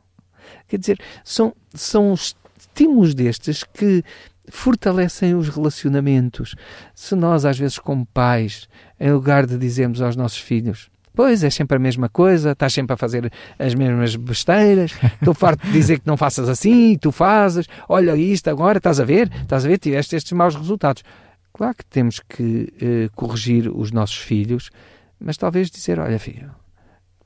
Quer 0.67 0.77
dizer, 0.77 0.99
são, 1.23 1.55
são 1.73 2.13
estímulos 2.57 3.13
destes 3.13 3.63
que 3.63 4.03
fortalecem 4.49 5.35
os 5.35 5.49
relacionamentos. 5.49 6.55
Se 6.93 7.15
nós, 7.15 7.45
às 7.45 7.57
vezes, 7.57 7.79
como 7.79 8.05
pais, 8.05 8.67
em 8.99 9.11
lugar 9.11 9.45
de 9.45 9.57
dizermos 9.57 10.01
aos 10.01 10.15
nossos 10.15 10.39
filhos, 10.39 10.89
Pois, 11.15 11.43
é 11.43 11.49
sempre 11.51 11.77
a 11.77 11.79
mesma 11.79 12.09
coisa, 12.09 12.53
estás 12.53 12.73
sempre 12.73 12.95
a 12.95 12.97
fazer 12.97 13.31
as 13.59 13.75
mesmas 13.75 14.15
besteiras, 14.15 14.93
estou 15.21 15.35
farto 15.35 15.63
de 15.63 15.71
dizer 15.71 15.99
que 15.99 16.07
não 16.07 16.17
faças 16.17 16.49
assim, 16.49 16.97
tu 16.97 17.11
fazes, 17.11 17.67
olha 17.87 18.15
isto 18.15 18.49
agora, 18.49 18.79
estás 18.79 18.99
a 18.99 19.05
ver, 19.05 19.31
estás 19.41 19.63
a 19.63 19.67
ver, 19.67 19.77
tiveste 19.77 20.15
estes 20.15 20.31
maus 20.31 20.55
resultados. 20.55 21.03
Claro 21.53 21.75
que 21.75 21.85
temos 21.85 22.19
que 22.19 22.73
eh, 22.81 23.09
corrigir 23.13 23.69
os 23.69 23.91
nossos 23.91 24.17
filhos, 24.17 24.71
mas 25.19 25.37
talvez 25.37 25.69
dizer, 25.69 25.99
olha 25.99 26.17
filho, 26.17 26.49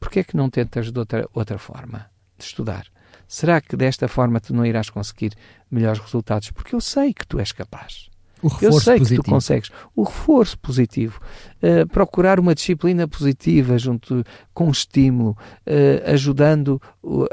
porquê 0.02 0.20
é 0.20 0.24
que 0.24 0.36
não 0.36 0.50
tentas 0.50 0.92
de 0.92 1.00
outra, 1.00 1.26
outra 1.34 1.58
forma 1.58 2.08
de 2.38 2.44
estudar? 2.44 2.88
Será 3.28 3.60
que 3.60 3.76
desta 3.76 4.08
forma 4.08 4.40
tu 4.40 4.54
não 4.54 4.66
irás 4.66 4.90
conseguir 4.90 5.34
melhores 5.70 6.00
resultados? 6.00 6.52
Porque 6.52 6.74
eu 6.74 6.82
sei 6.82 7.14
que 7.14 7.26
tu 7.26 7.40
és 7.40 7.52
capaz. 7.52 8.10
O 8.42 8.48
reforço 8.48 8.66
eu 8.66 8.80
sei 8.80 8.98
positivo. 9.00 9.24
que 9.24 9.30
tu 9.30 9.32
consegues. 9.32 9.72
O 9.96 10.04
reforço 10.04 10.60
positivo. 10.60 11.20
Uh, 11.62 11.88
procurar 11.88 12.40
uma 12.40 12.54
disciplina 12.54 13.08
positiva 13.08 13.78
junto 13.78 14.24
com 14.54 14.70
estímulo, 14.70 15.32
uh, 15.66 16.12
ajudando 16.12 16.82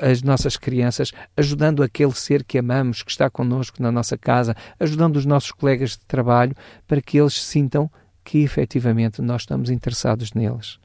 as 0.00 0.22
nossas 0.22 0.56
crianças, 0.56 1.12
ajudando 1.36 1.82
aquele 1.82 2.12
ser 2.12 2.42
que 2.42 2.58
amamos, 2.58 3.02
que 3.02 3.10
está 3.10 3.28
connosco 3.28 3.82
na 3.82 3.92
nossa 3.92 4.16
casa, 4.16 4.56
ajudando 4.80 5.16
os 5.16 5.26
nossos 5.26 5.52
colegas 5.52 5.90
de 5.90 6.04
trabalho, 6.06 6.54
para 6.86 7.02
que 7.02 7.18
eles 7.18 7.34
sintam 7.34 7.90
que 8.24 8.38
efetivamente 8.38 9.20
nós 9.20 9.42
estamos 9.42 9.68
interessados 9.68 10.32
neles 10.32 10.78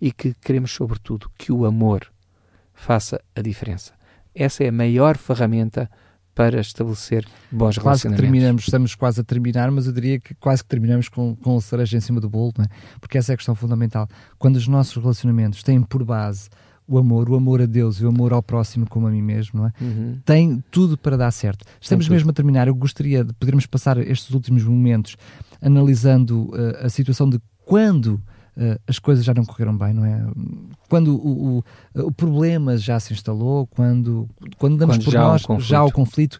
e 0.00 0.12
que 0.12 0.34
queremos, 0.34 0.70
sobretudo, 0.70 1.28
que 1.36 1.50
o 1.50 1.64
amor 1.64 2.06
faça 2.72 3.20
a 3.34 3.42
diferença. 3.42 3.95
Essa 4.36 4.64
é 4.64 4.68
a 4.68 4.72
maior 4.72 5.16
ferramenta 5.16 5.90
para 6.34 6.60
estabelecer 6.60 7.24
bons 7.50 7.78
quase 7.78 7.80
relacionamentos. 7.80 8.20
Que 8.20 8.22
terminamos, 8.22 8.62
estamos 8.64 8.94
quase 8.94 9.20
a 9.22 9.24
terminar, 9.24 9.70
mas 9.70 9.86
eu 9.86 9.92
diria 9.92 10.20
que 10.20 10.34
quase 10.34 10.62
que 10.62 10.68
terminamos 10.68 11.08
com, 11.08 11.34
com 11.34 11.56
o 11.56 11.60
cereja 11.62 11.96
em 11.96 12.00
cima 12.00 12.20
do 12.20 12.28
bolo, 12.28 12.52
é? 12.60 12.66
porque 13.00 13.16
essa 13.16 13.32
é 13.32 13.34
a 13.34 13.36
questão 13.36 13.54
fundamental. 13.54 14.06
Quando 14.38 14.56
os 14.56 14.68
nossos 14.68 14.94
relacionamentos 15.02 15.62
têm 15.62 15.80
por 15.80 16.04
base 16.04 16.50
o 16.86 16.98
amor, 16.98 17.28
o 17.30 17.34
amor 17.34 17.62
a 17.62 17.66
Deus 17.66 17.96
e 17.96 18.04
o 18.04 18.08
amor 18.08 18.32
ao 18.34 18.42
próximo 18.42 18.86
como 18.88 19.06
a 19.08 19.10
mim 19.10 19.22
mesmo, 19.22 19.60
não 19.60 19.66
é? 19.66 19.72
Uhum. 19.80 20.20
Tem 20.24 20.62
tudo 20.70 20.96
para 20.96 21.16
dar 21.16 21.30
certo. 21.32 21.64
Estamos 21.80 22.08
mesmo 22.08 22.30
a 22.30 22.32
terminar. 22.32 22.68
Eu 22.68 22.74
gostaria 22.74 23.24
de 23.24 23.32
podermos 23.32 23.66
passar 23.66 23.98
estes 23.98 24.30
últimos 24.30 24.62
momentos 24.62 25.16
analisando 25.60 26.50
uh, 26.50 26.84
a 26.84 26.88
situação 26.88 27.28
de 27.28 27.40
quando 27.64 28.22
as 28.86 28.98
coisas 28.98 29.24
já 29.24 29.34
não 29.34 29.44
correram 29.44 29.76
bem, 29.76 29.92
não 29.92 30.04
é? 30.04 30.26
Quando 30.88 31.14
o, 31.14 31.58
o, 31.58 31.64
o 32.06 32.12
problema 32.12 32.76
já 32.76 32.98
se 32.98 33.12
instalou, 33.12 33.66
quando, 33.66 34.28
quando 34.58 34.76
damos 34.78 34.96
Quando 34.96 35.04
por 35.04 35.10
já 35.12 35.20
nós 35.20 35.42
já 35.64 35.78
há 35.78 35.84
o 35.84 35.92
conflito, 35.92 36.38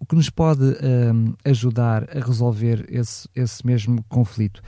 o 0.00 0.06
que 0.06 0.14
nos 0.14 0.30
pode 0.30 0.62
um, 0.62 1.34
ajudar 1.44 2.08
a 2.16 2.24
resolver 2.24 2.86
esse, 2.88 3.28
esse 3.34 3.66
mesmo 3.66 4.02
conflito. 4.08 4.62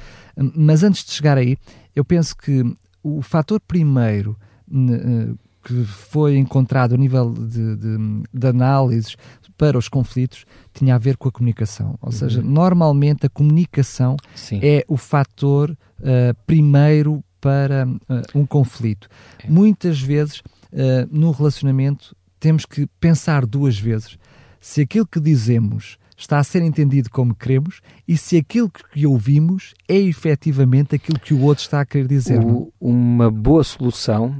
Mas 0.54 0.82
antes 0.82 1.04
de 1.04 1.12
chegar 1.12 1.38
aí, 1.38 1.56
eu 1.94 2.04
penso 2.04 2.36
que 2.36 2.64
o 3.02 3.22
fator 3.22 3.60
primeiro 3.60 4.36
uh, 4.68 5.38
que 5.62 5.84
foi 5.84 6.36
encontrado 6.36 6.94
a 6.94 6.98
nível 6.98 7.32
de, 7.32 7.76
de, 7.76 8.22
de 8.32 8.46
análises 8.46 9.16
para 9.56 9.76
os 9.76 9.88
conflitos 9.88 10.44
tinha 10.72 10.94
a 10.94 10.98
ver 10.98 11.16
com 11.16 11.28
a 11.28 11.32
comunicação. 11.32 11.98
Ou 12.00 12.10
seja, 12.12 12.40
normalmente 12.42 13.26
a 13.26 13.28
comunicação 13.28 14.16
Sim. 14.34 14.58
é 14.62 14.84
o 14.88 14.96
fator 14.96 15.70
uh, 15.70 16.34
primeiro 16.46 17.22
para 17.40 17.86
uh, 17.86 18.38
um 18.38 18.46
conflito. 18.46 19.08
É. 19.44 19.48
Muitas 19.50 20.00
vezes, 20.00 20.38
uh, 20.72 21.06
no 21.10 21.30
relacionamento, 21.30 22.16
temos 22.38 22.64
que 22.64 22.86
pensar 22.98 23.44
duas 23.44 23.78
vezes 23.78 24.16
se 24.60 24.80
aquilo 24.82 25.06
que 25.06 25.20
dizemos 25.20 25.98
está 26.16 26.38
a 26.38 26.44
ser 26.44 26.60
entendido 26.62 27.08
como 27.10 27.34
queremos 27.34 27.80
e 28.06 28.14
se 28.16 28.36
aquilo 28.36 28.70
que 28.70 29.06
ouvimos 29.06 29.72
é 29.88 29.96
efetivamente 29.96 30.94
aquilo 30.94 31.18
que 31.18 31.32
o 31.32 31.40
outro 31.42 31.64
está 31.64 31.80
a 31.80 31.86
querer 31.86 32.06
dizer. 32.06 32.40
não 32.40 32.48
é? 32.48 32.52
O- 32.52 32.72
uma 32.78 33.30
boa 33.30 33.64
solução 33.64 34.36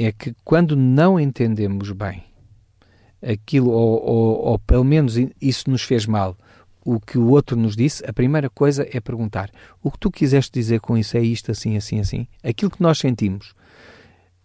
é 0.00 0.12
que 0.12 0.34
quando 0.42 0.74
não 0.74 1.20
entendemos 1.20 1.92
bem 1.92 2.24
aquilo, 3.22 3.70
ou, 3.70 4.02
ou, 4.02 4.38
ou 4.46 4.58
pelo 4.58 4.84
menos 4.84 5.14
isso 5.40 5.68
nos 5.68 5.82
fez 5.82 6.06
mal, 6.06 6.36
o 6.82 6.98
que 6.98 7.18
o 7.18 7.28
outro 7.28 7.54
nos 7.54 7.76
disse, 7.76 8.02
a 8.08 8.12
primeira 8.12 8.48
coisa 8.48 8.88
é 8.90 8.98
perguntar: 8.98 9.50
o 9.82 9.90
que 9.90 9.98
tu 9.98 10.10
quiseste 10.10 10.50
dizer 10.52 10.80
com 10.80 10.96
isso 10.96 11.16
é 11.18 11.20
isto, 11.20 11.50
assim, 11.50 11.76
assim, 11.76 12.00
assim? 12.00 12.26
Aquilo 12.42 12.70
que 12.70 12.82
nós 12.82 12.98
sentimos. 12.98 13.54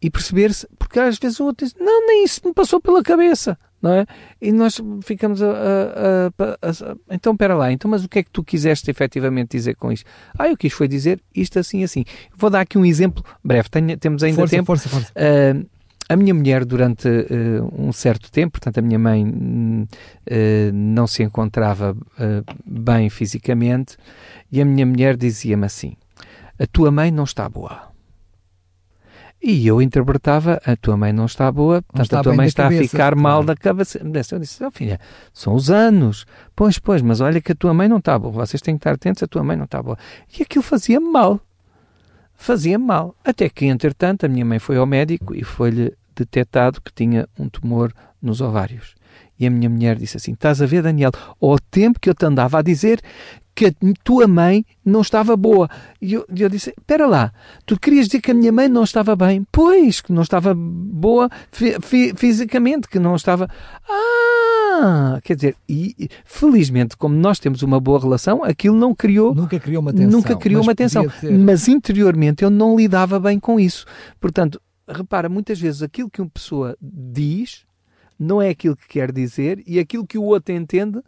E 0.02 0.10
perceber-se, 0.10 0.68
porque 0.78 1.00
às 1.00 1.18
vezes 1.18 1.40
o 1.40 1.46
outro 1.46 1.66
diz: 1.66 1.74
não, 1.80 2.06
nem 2.06 2.26
isso 2.26 2.42
me 2.44 2.54
passou 2.54 2.82
pela 2.82 3.02
cabeça, 3.02 3.58
não 3.86 3.94
é? 3.94 4.06
E 4.42 4.52
nós 4.52 4.82
ficamos 5.04 5.42
a. 5.44 5.48
a- 5.52 6.28
a- 6.62 6.92
a- 6.92 6.96
então, 7.16 7.34
espera 7.34 7.54
lá, 7.56 7.72
então, 7.72 7.90
mas 7.90 8.04
o 8.04 8.10
que 8.10 8.20
é 8.20 8.24
que 8.24 8.32
tu 8.32 8.44
quiseste 8.44 8.90
efetivamente 8.90 9.52
dizer 9.56 9.76
com 9.76 9.92
isto? 9.92 10.06
Ah, 10.38 10.48
eu 10.50 10.58
quis 10.58 10.74
foi 10.74 10.88
dizer 10.88 11.22
isto 11.36 11.60
assim, 11.60 11.84
assim. 11.84 12.04
Vou 12.36 12.50
dar 12.50 12.62
aqui 12.62 12.78
um 12.78 12.86
exemplo 12.86 13.24
breve, 13.44 13.70
tenho- 13.70 13.98
temos 13.98 14.24
ainda 14.24 14.38
força, 14.38 14.56
tempo. 14.56 14.66
força, 14.66 14.90
força. 14.90 15.12
Uh, 15.14 15.66
a 16.08 16.16
minha 16.16 16.34
mulher, 16.34 16.66
durante 16.66 17.08
uh, 17.08 17.72
um 17.82 17.92
certo 17.92 18.32
tempo, 18.32 18.54
portanto, 18.54 18.78
a 18.78 18.82
minha 18.82 19.00
mãe 19.00 19.24
uh, 19.26 20.72
não 20.74 21.08
se 21.08 21.24
encontrava 21.24 21.92
uh, 21.94 22.56
bem 22.66 23.10
fisicamente, 23.10 23.98
e 24.52 24.62
a 24.62 24.66
minha 24.66 24.86
mulher 24.86 25.16
dizia-me 25.18 25.66
assim: 25.66 25.94
A 26.60 26.66
tua 26.68 26.92
mãe 26.92 27.12
não 27.12 27.24
está 27.24 27.48
boa. 27.50 27.94
E 29.48 29.68
eu 29.68 29.80
interpretava: 29.80 30.60
A 30.66 30.76
tua 30.76 30.98
mãe 30.98 31.14
não 31.14 31.26
está 31.26 31.52
boa, 31.52 31.84
portanto, 31.84 32.04
está 32.04 32.20
a 32.20 32.24
tua 32.24 32.34
mãe 32.34 32.48
está 32.48 32.64
cabeça, 32.64 32.82
a 32.82 32.88
ficar 32.88 33.16
mal 33.16 33.44
da 33.44 33.56
cabeça. 33.56 34.00
Eu 34.00 34.40
disse: 34.40 34.64
oh, 34.64 34.72
filha, 34.72 35.00
são 35.32 35.54
os 35.54 35.70
anos. 35.70 36.26
Pois, 36.56 36.80
pois, 36.80 37.02
mas 37.04 37.22
olha 37.22 37.40
que 37.40 37.52
a 37.52 37.56
tua 37.56 37.74
mãe 37.74 37.88
não 37.88 37.98
está 37.98 38.18
boa. 38.18 38.34
Vocês 38.34 38.60
têm 38.60 38.76
que 38.76 38.80
estar 38.80 38.94
atentos, 38.94 39.22
a 39.22 39.28
tua 39.28 39.44
mãe 39.44 39.56
não 39.56 39.66
está 39.66 39.84
boa. 39.84 39.98
E 40.38 40.42
aquilo 40.42 40.64
fazia 40.64 41.00
mal 41.00 41.40
fazia 42.36 42.78
mal. 42.78 43.16
Até 43.24 43.50
que, 43.50 43.66
entretanto, 43.66 44.26
a 44.26 44.30
minha 44.30 44.46
mãe 44.46 44.60
foi 44.60 44.78
ao 44.78 44.86
médico 44.86 45.34
e 45.34 45.44
foi-lhe 45.44 45.94
detectado 46.16 46.82
que 46.82 46.94
tinha 46.94 47.28
um 47.40 47.50
tumor 47.50 47.94
nos 48.22 48.42
ovários. 48.42 48.96
E 49.40 49.46
a 49.46 49.50
minha 49.52 49.70
mulher 49.70 49.98
disse 49.98 50.18
assim: 50.18 50.34
Estás 50.34 50.62
a 50.62 50.66
ver, 50.66 50.82
Daniel, 50.82 51.12
ao 51.42 51.58
tempo 51.60 52.00
que 52.00 52.10
eu 52.10 52.14
te 52.16 52.26
andava 52.26 52.60
a 52.60 52.62
dizer 52.62 53.02
que 53.54 53.68
a 53.68 53.74
tua 54.04 54.28
mãe 54.28 54.66
não 54.84 55.00
estava 55.02 55.36
boa. 55.38 55.70
E 56.02 56.14
eu, 56.14 56.26
eu 56.38 56.50
disse: 56.50 56.72
Espera 56.78 57.06
lá, 57.08 57.32
tu 57.66 57.80
querias 57.80 58.06
dizer 58.08 58.22
que 58.22 58.32
a 58.32 58.34
minha 58.34 58.52
mãe 58.52 58.68
não 58.68 58.84
estava 58.84 59.16
bem? 59.16 59.46
Pois, 59.52 60.02
que 60.02 60.12
não 60.12 60.22
estava 60.22 60.54
boa 60.56 61.30
fi- 61.52 61.78
fi- 61.82 62.14
fisicamente, 62.16 62.88
que 62.88 63.00
não 63.00 63.16
estava. 63.16 63.50
Ah! 63.90 65.20
Quer 65.24 65.36
dizer, 65.36 65.56
e 65.70 66.10
felizmente, 66.26 66.98
como 66.98 67.16
nós 67.16 67.40
temos 67.40 67.62
uma 67.62 67.80
boa 67.80 68.00
relação, 68.00 68.44
aquilo 68.44 68.76
não 68.78 68.94
criou 68.94 69.34
Nunca 69.34 69.60
criou 69.60 69.82
uma 69.82 69.94
tensão. 69.94 70.12
Nunca 70.12 70.36
criou 70.36 70.60
mas 70.60 70.68
uma 70.68 70.76
tensão. 70.76 71.08
ter. 71.22 71.32
Mas 71.32 71.68
interiormente 71.68 72.44
eu 72.44 72.50
não 72.50 72.76
lidava 72.76 73.20
bem 73.20 73.40
com 73.40 73.60
isso. 73.60 73.86
Portanto, 74.20 74.62
repara, 74.88 75.30
muitas 75.30 75.60
vezes 75.60 75.82
aquilo 75.82 76.10
que 76.10 76.22
uma 76.22 76.30
pessoa 76.30 76.78
diz 76.82 77.65
não 78.20 78.42
é 78.42 78.50
aquilo 78.50 78.76
que 78.76 78.88
quer 78.88 79.12
dizer 79.12 79.62
e 79.66 79.80
aquilo 79.80 80.06
que 80.06 80.18
o 80.18 80.24
outro 80.24 80.54
entende 80.54 81.02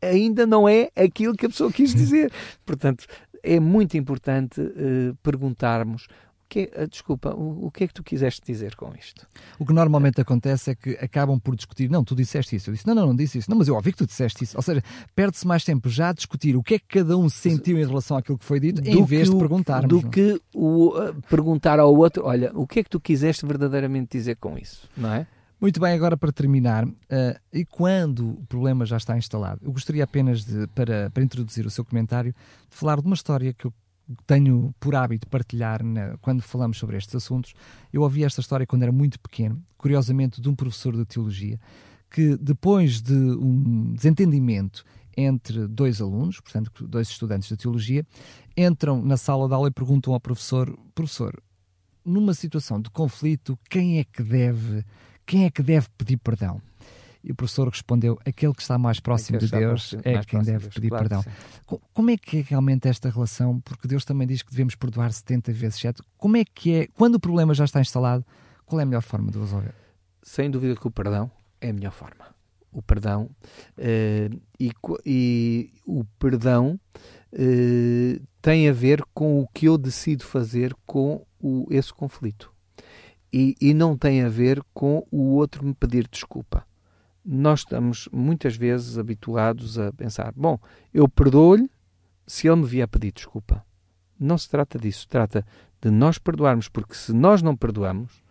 ainda 0.00 0.46
não 0.46 0.68
é 0.68 0.90
aquilo 0.96 1.34
que 1.36 1.46
a 1.46 1.48
pessoa 1.48 1.70
quis 1.72 1.94
dizer. 1.94 2.32
Portanto, 2.66 3.04
é 3.42 3.58
muito 3.60 3.96
importante 3.96 4.60
eh, 4.60 5.12
perguntarmos. 5.22 6.06
que 6.48 6.70
é- 6.74 6.82
ah, 6.82 6.86
desculpa, 6.86 7.34
o, 7.34 7.66
o 7.66 7.70
que 7.70 7.84
é 7.84 7.86
que 7.88 7.94
tu 7.94 8.02
quiseste 8.02 8.42
dizer 8.44 8.76
com 8.76 8.92
isto? 8.94 9.26
O 9.58 9.64
que 9.64 9.72
normalmente 9.72 10.20
acontece 10.20 10.70
é 10.72 10.74
que 10.74 10.90
acabam 11.00 11.40
por 11.40 11.56
discutir. 11.56 11.88
Não, 11.90 12.04
tu 12.04 12.14
disseste 12.14 12.54
isso. 12.56 12.68
Eu 12.68 12.74
disse, 12.74 12.86
não, 12.86 12.94
não, 12.94 13.06
não 13.06 13.16
disse 13.16 13.38
isso. 13.38 13.50
Não, 13.50 13.56
mas 13.56 13.68
eu 13.68 13.74
ouvi 13.74 13.90
que 13.90 13.98
tu 13.98 14.06
disseste 14.06 14.44
isso. 14.44 14.54
Ou 14.56 14.62
seja, 14.62 14.82
perde-se 15.16 15.46
mais 15.46 15.64
tempo 15.64 15.88
já 15.88 16.10
a 16.10 16.12
discutir 16.12 16.54
o 16.54 16.62
que 16.62 16.74
é 16.74 16.78
que 16.78 16.86
cada 16.88 17.16
um 17.16 17.26
sentiu 17.30 17.78
em 17.78 17.86
relação 17.86 18.18
àquilo 18.18 18.36
que 18.36 18.44
foi 18.44 18.60
dito, 18.60 18.82
em 18.86 18.92
Do 18.96 19.04
vez 19.06 19.28
que 19.28 19.34
de 19.34 19.40
perguntarmos. 19.40 19.88
Do 19.88 20.02
não 20.02 20.08
é? 20.08 20.12
que 20.12 20.40
o, 20.54 20.88
uh, 20.88 21.14
perguntar 21.30 21.78
ao 21.80 21.94
outro, 21.96 22.24
olha, 22.26 22.52
o 22.54 22.66
que 22.66 22.80
é 22.80 22.84
que 22.84 22.90
tu 22.90 23.00
quiseste 23.00 23.46
verdadeiramente 23.46 24.18
dizer 24.18 24.36
com 24.36 24.58
isso? 24.58 24.86
Não 24.96 25.10
é? 25.12 25.26
Muito 25.62 25.78
bem, 25.78 25.92
agora 25.92 26.16
para 26.16 26.32
terminar, 26.32 26.88
eh, 27.08 27.40
e 27.52 27.64
quando 27.64 28.30
o 28.30 28.46
problema 28.46 28.84
já 28.84 28.96
está 28.96 29.16
instalado, 29.16 29.60
eu 29.62 29.70
gostaria 29.70 30.02
apenas 30.02 30.44
de, 30.44 30.66
para, 30.74 31.08
para 31.10 31.22
introduzir 31.22 31.64
o 31.64 31.70
seu 31.70 31.84
comentário, 31.84 32.34
de 32.68 32.76
falar 32.76 33.00
de 33.00 33.06
uma 33.06 33.14
história 33.14 33.54
que 33.54 33.66
eu 33.66 33.72
tenho 34.26 34.74
por 34.80 34.96
hábito 34.96 35.28
partilhar 35.28 35.84
na- 35.84 36.18
quando 36.20 36.42
falamos 36.42 36.78
sobre 36.78 36.96
estes 36.96 37.14
assuntos. 37.14 37.54
Eu 37.92 38.02
ouvi 38.02 38.24
esta 38.24 38.40
história 38.40 38.66
quando 38.66 38.82
era 38.82 38.90
muito 38.90 39.20
pequeno, 39.20 39.62
curiosamente, 39.78 40.40
de 40.40 40.48
um 40.48 40.54
professor 40.56 40.96
de 40.96 41.04
teologia, 41.04 41.60
que 42.10 42.36
depois 42.38 43.00
de 43.00 43.14
um 43.14 43.92
desentendimento 43.94 44.84
entre 45.16 45.68
dois 45.68 46.00
alunos, 46.00 46.40
portanto, 46.40 46.72
dois 46.88 47.08
estudantes 47.08 47.48
de 47.48 47.56
teologia, 47.56 48.04
entram 48.56 49.00
na 49.00 49.16
sala 49.16 49.46
de 49.46 49.54
aula 49.54 49.68
e 49.68 49.70
perguntam 49.70 50.12
ao 50.12 50.18
professor: 50.18 50.76
professor, 50.92 51.40
numa 52.04 52.34
situação 52.34 52.80
de 52.80 52.90
conflito, 52.90 53.56
quem 53.70 54.00
é 54.00 54.04
que 54.04 54.24
deve, 54.24 54.84
quem 55.32 55.46
é 55.46 55.50
que 55.50 55.62
deve 55.62 55.88
pedir 55.96 56.18
perdão? 56.18 56.60
E 57.24 57.32
o 57.32 57.34
professor 57.34 57.66
respondeu: 57.66 58.18
aquele 58.26 58.52
que 58.52 58.60
está 58.60 58.76
mais 58.76 59.00
próximo 59.00 59.38
de 59.38 59.48
Deus 59.48 59.90
próximo- 59.90 60.02
é 60.04 60.22
quem 60.24 60.42
deve 60.42 60.58
Deus, 60.58 60.74
pedir 60.74 60.88
claro 60.90 61.08
perdão. 61.08 61.24
Como 61.94 62.10
é 62.10 62.18
que 62.18 62.40
é 62.40 62.42
realmente 62.42 62.86
esta 62.86 63.08
relação? 63.08 63.58
Porque 63.60 63.88
Deus 63.88 64.04
também 64.04 64.26
diz 64.26 64.42
que 64.42 64.50
devemos 64.50 64.74
perdoar 64.74 65.10
70 65.10 65.50
vezes 65.50 65.80
7. 65.80 66.02
Como 66.18 66.36
é 66.36 66.44
que 66.44 66.74
é, 66.74 66.86
quando 66.98 67.14
o 67.14 67.20
problema 67.20 67.54
já 67.54 67.64
está 67.64 67.80
instalado, 67.80 68.26
qual 68.66 68.78
é 68.78 68.82
a 68.82 68.86
melhor 68.86 69.00
forma 69.00 69.30
de 69.32 69.38
resolver? 69.38 69.74
sem 70.22 70.50
dúvida 70.50 70.76
que 70.76 70.86
o 70.86 70.90
perdão 70.90 71.30
é 71.60 71.70
a 71.70 71.72
melhor 71.72 71.92
forma. 71.92 72.26
o 72.70 72.80
perdão, 72.82 73.28
uh, 73.78 74.40
e, 74.60 74.70
e, 75.04 75.70
o 75.86 76.04
perdão 76.18 76.78
uh, 77.32 78.26
tem 78.40 78.68
a 78.68 78.72
ver 78.72 79.02
com 79.14 79.40
o 79.40 79.48
que 79.48 79.66
eu 79.66 79.76
decido 79.78 80.24
fazer 80.24 80.74
com 80.86 81.24
o, 81.40 81.66
esse 81.70 81.92
conflito. 81.92 82.51
E, 83.32 83.56
e 83.60 83.72
não 83.72 83.96
tem 83.96 84.22
a 84.22 84.28
ver 84.28 84.62
com 84.74 85.06
o 85.10 85.36
outro 85.36 85.64
me 85.64 85.74
pedir 85.74 86.06
desculpa. 86.06 86.66
Nós 87.24 87.60
estamos 87.60 88.08
muitas 88.12 88.56
vezes 88.56 88.98
habituados 88.98 89.78
a 89.78 89.92
pensar: 89.92 90.32
bom, 90.36 90.58
eu 90.92 91.08
perdoo-lhe 91.08 91.70
se 92.26 92.48
ele 92.48 92.56
me 92.56 92.66
vier 92.66 92.88
pedir 92.88 93.12
desculpa. 93.12 93.64
Não 94.18 94.36
se 94.36 94.48
trata 94.48 94.78
disso, 94.78 95.08
trata 95.08 95.46
de 95.80 95.90
nós 95.90 96.18
perdoarmos, 96.18 96.68
porque 96.68 96.94
se 96.94 97.12
nós 97.12 97.42
não 97.42 97.56
perdoamos, 97.56 98.22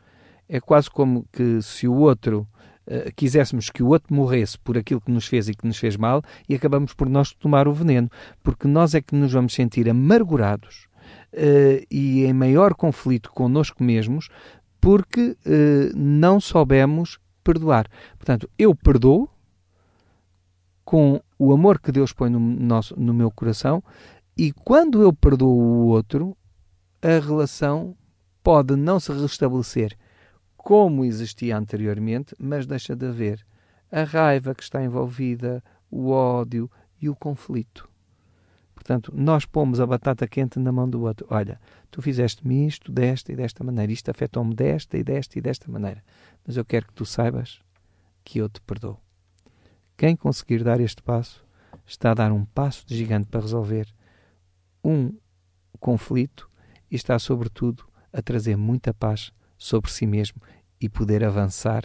é 0.47 0.60
quase 0.60 0.89
como 0.89 1.26
que 1.32 1.62
se 1.62 1.88
o 1.88 1.93
outro 1.93 2.47
uh, 2.88 3.14
quiséssemos 3.16 3.70
que 3.70 3.82
o 3.82 3.88
outro 3.88 4.14
morresse 4.14 4.58
por 4.60 4.78
aquilo 4.78 5.02
que 5.02 5.12
nos 5.12 5.26
fez 5.26 5.47
e 5.47 5.54
que 5.54 5.66
nos 5.66 5.78
fez 5.78 5.95
mal 5.95 6.22
e 6.47 6.56
acabamos 6.56 6.93
por 6.93 7.10
nós 7.10 7.34
tomar 7.34 7.68
o 7.68 7.74
veneno, 7.74 8.10
porque 8.43 8.68
nós 8.68 8.93
é 8.93 9.02
que 9.02 9.16
nos 9.16 9.32
vamos 9.32 9.54
sentir 9.54 9.89
amargurados 9.89 10.88
uh, 11.34 11.86
e 11.89 12.26
em 12.26 12.34
maior 12.34 12.74
conflito 12.74 13.32
connosco 13.32 13.84
mesmos 13.84 14.30
porque 14.82 15.38
uh, 15.45 15.95
não 15.95 16.39
soubemos 16.39 17.19
perdoar. 17.43 17.88
Portanto, 18.17 18.49
eu 18.57 18.75
perdoo 18.75 19.29
com 20.84 21.21
o 21.38 21.53
amor 21.53 21.79
que 21.79 21.91
Deus 21.91 22.11
põe 22.11 22.29
no, 22.29 22.39
nosso, 22.39 22.99
no 22.99 23.13
meu 23.13 23.32
coração 23.32 23.84
e 24.38 24.51
quando 24.51 25.01
eu 25.01 25.13
perdoo 25.13 25.55
o 25.55 25.86
outro, 25.88 26.36
a 27.01 27.19
relação 27.19 27.95
pode 28.43 28.75
não 28.75 28.99
se 28.99 29.11
restabelecer 29.13 29.95
como 30.57 31.05
existia 31.05 31.57
anteriormente, 31.57 32.36
mas 32.39 32.65
deixa 32.65 32.95
de 32.95 33.07
haver 33.07 33.45
a 33.91 34.03
raiva 34.03 34.53
que 34.53 34.63
está 34.63 34.84
envolvida, 34.84 35.63
o 35.89 36.09
ódio 36.09 36.69
e 37.01 37.09
o 37.09 37.15
conflito. 37.15 37.91
Portanto, 38.82 39.13
nós 39.15 39.45
pomos 39.45 39.79
a 39.79 39.86
batata 39.86 40.27
quente 40.27 40.57
na 40.57 40.71
mão 40.71 40.89
do 40.89 41.03
outro. 41.03 41.27
Olha, 41.29 41.61
tu 41.91 42.01
fizeste-me 42.01 42.65
isto 42.65 42.91
desta 42.91 43.32
e 43.32 43.36
desta 43.36 43.63
maneira, 43.63 43.91
isto 43.91 44.09
afetou-me 44.09 44.55
desta 44.55 44.97
e 44.97 45.03
desta 45.03 45.38
e 45.38 45.41
desta 45.41 45.69
maneira, 45.71 46.03
mas 46.43 46.57
eu 46.57 46.65
quero 46.65 46.88
que 46.88 46.93
tu 46.93 47.05
saibas 47.05 47.59
que 48.23 48.39
eu 48.39 48.49
te 48.49 48.59
perdoo. 48.61 48.97
Quem 49.95 50.15
conseguir 50.15 50.63
dar 50.63 50.79
este 50.79 51.03
passo 51.03 51.45
está 51.86 52.09
a 52.09 52.15
dar 52.15 52.32
um 52.32 52.43
passo 52.43 52.84
de 52.88 52.97
gigante 52.97 53.27
para 53.27 53.41
resolver 53.41 53.86
um 54.84 55.13
conflito 55.79 56.49
e 56.89 56.95
está, 56.95 57.19
sobretudo, 57.19 57.86
a 58.11 58.19
trazer 58.19 58.57
muita 58.57 58.91
paz 58.91 59.32
sobre 59.59 59.91
si 59.91 60.07
mesmo 60.07 60.41
e 60.82 60.89
poder 60.89 61.23
avançar 61.23 61.84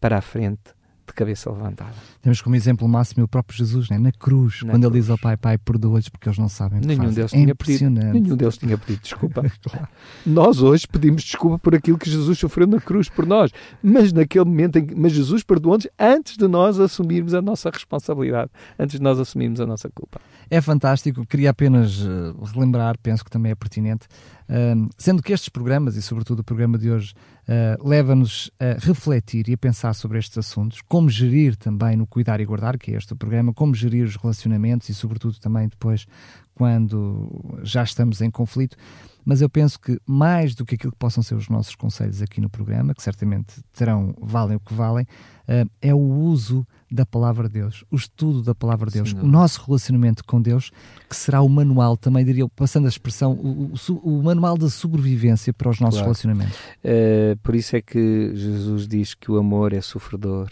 para 0.00 0.16
a 0.16 0.22
frente 0.22 0.74
de 1.06 1.12
cabeça 1.14 1.50
levantada. 1.50 1.92
Temos 2.20 2.40
como 2.40 2.56
exemplo 2.56 2.86
máximo 2.88 3.24
o 3.24 3.28
próprio 3.28 3.58
Jesus, 3.58 3.88
né? 3.88 3.98
na 3.98 4.12
cruz, 4.12 4.62
na 4.62 4.72
quando 4.72 4.82
cruz. 4.82 4.94
ele 4.94 5.00
diz 5.00 5.10
ao 5.10 5.18
Pai, 5.18 5.36
Pai, 5.36 5.58
perdoa-lhes 5.58 6.08
porque 6.08 6.28
eles 6.28 6.38
não 6.38 6.48
sabem 6.48 6.80
nenhum 6.80 7.10
Deles 7.10 7.32
é 7.32 7.36
tinha 7.36 7.54
pedido, 7.54 7.90
nenhum 7.90 8.36
deles 8.36 8.56
tinha 8.56 8.78
pedido 8.78 9.02
desculpa. 9.02 9.42
claro. 9.62 9.88
Nós 10.24 10.62
hoje 10.62 10.86
pedimos 10.86 11.22
desculpa 11.22 11.58
por 11.58 11.74
aquilo 11.74 11.98
que 11.98 12.08
Jesus 12.08 12.38
sofreu 12.38 12.66
na 12.66 12.80
cruz 12.80 13.08
por 13.08 13.26
nós, 13.26 13.50
mas 13.82 14.12
naquele 14.12 14.44
momento, 14.44 14.78
em 14.78 14.86
que, 14.86 14.94
mas 14.94 15.12
Jesus 15.12 15.42
perdoou-nos 15.42 15.86
antes 15.98 16.36
de 16.36 16.46
nós 16.46 16.78
assumirmos 16.78 17.34
a 17.34 17.42
nossa 17.42 17.70
responsabilidade, 17.70 18.50
antes 18.78 18.98
de 18.98 19.02
nós 19.02 19.18
assumirmos 19.18 19.60
a 19.60 19.66
nossa 19.66 19.90
culpa. 19.90 20.20
É 20.52 20.60
fantástico, 20.60 21.24
queria 21.24 21.48
apenas 21.48 22.02
uh, 22.02 22.38
relembrar, 22.44 22.98
penso 23.02 23.24
que 23.24 23.30
também 23.30 23.52
é 23.52 23.54
pertinente, 23.54 24.06
uh, 24.50 24.86
sendo 24.98 25.22
que 25.22 25.32
estes 25.32 25.48
programas, 25.48 25.96
e 25.96 26.02
sobretudo 26.02 26.40
o 26.40 26.44
programa 26.44 26.76
de 26.76 26.90
hoje, 26.90 27.14
uh, 27.48 27.88
leva-nos 27.88 28.50
a 28.60 28.78
refletir 28.78 29.48
e 29.48 29.54
a 29.54 29.56
pensar 29.56 29.94
sobre 29.94 30.18
estes 30.18 30.36
assuntos, 30.36 30.82
como 30.82 31.08
gerir 31.08 31.56
também 31.56 31.96
no 31.96 32.06
Cuidar 32.06 32.38
e 32.38 32.44
Guardar, 32.44 32.76
que 32.76 32.92
é 32.92 32.98
este 32.98 33.14
programa, 33.14 33.54
como 33.54 33.74
gerir 33.74 34.04
os 34.04 34.16
relacionamentos 34.16 34.90
e, 34.90 34.94
sobretudo, 34.94 35.40
também 35.40 35.68
depois 35.68 36.06
quando 36.54 37.30
já 37.62 37.82
estamos 37.82 38.20
em 38.20 38.30
conflito. 38.30 38.76
Mas 39.24 39.40
eu 39.40 39.48
penso 39.48 39.78
que 39.78 39.98
mais 40.06 40.54
do 40.54 40.64
que 40.64 40.74
aquilo 40.74 40.92
que 40.92 40.98
possam 40.98 41.22
ser 41.22 41.34
os 41.34 41.48
nossos 41.48 41.74
conselhos 41.74 42.20
aqui 42.20 42.40
no 42.40 42.50
programa, 42.50 42.94
que 42.94 43.02
certamente 43.02 43.62
terão, 43.72 44.14
valem 44.20 44.56
o 44.56 44.60
que 44.60 44.74
valem, 44.74 45.04
uh, 45.48 45.68
é 45.80 45.94
o 45.94 45.98
uso 45.98 46.66
da 46.90 47.06
palavra 47.06 47.48
de 47.48 47.54
Deus, 47.54 47.84
o 47.90 47.96
estudo 47.96 48.42
da 48.42 48.54
palavra 48.54 48.90
de 48.90 48.94
Deus, 48.94 49.10
Sim, 49.10 49.20
o 49.20 49.26
nosso 49.26 49.64
relacionamento 49.64 50.24
com 50.24 50.42
Deus, 50.42 50.70
que 51.08 51.16
será 51.16 51.40
o 51.40 51.48
manual, 51.48 51.96
também 51.96 52.24
diria, 52.24 52.48
passando 52.48 52.86
a 52.86 52.88
expressão, 52.88 53.32
o, 53.32 53.72
o, 53.72 54.18
o 54.18 54.22
manual 54.22 54.58
da 54.58 54.68
sobrevivência 54.68 55.52
para 55.52 55.70
os 55.70 55.80
nossos 55.80 56.00
claro. 56.00 56.06
relacionamentos. 56.06 56.58
Uh, 56.84 57.36
por 57.42 57.54
isso 57.54 57.76
é 57.76 57.82
que 57.82 58.32
Jesus 58.34 58.86
diz 58.88 59.14
que 59.14 59.30
o 59.30 59.38
amor 59.38 59.72
é 59.72 59.80
sofredor, 59.80 60.48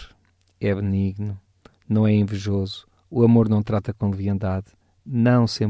é 0.60 0.74
benigno, 0.74 1.38
não 1.88 2.06
é 2.06 2.14
invejoso, 2.14 2.86
o 3.10 3.24
amor 3.24 3.48
não 3.48 3.62
trata 3.62 3.92
com 3.92 4.10
leviandade, 4.10 4.66
não 5.12 5.44
se 5.44 5.64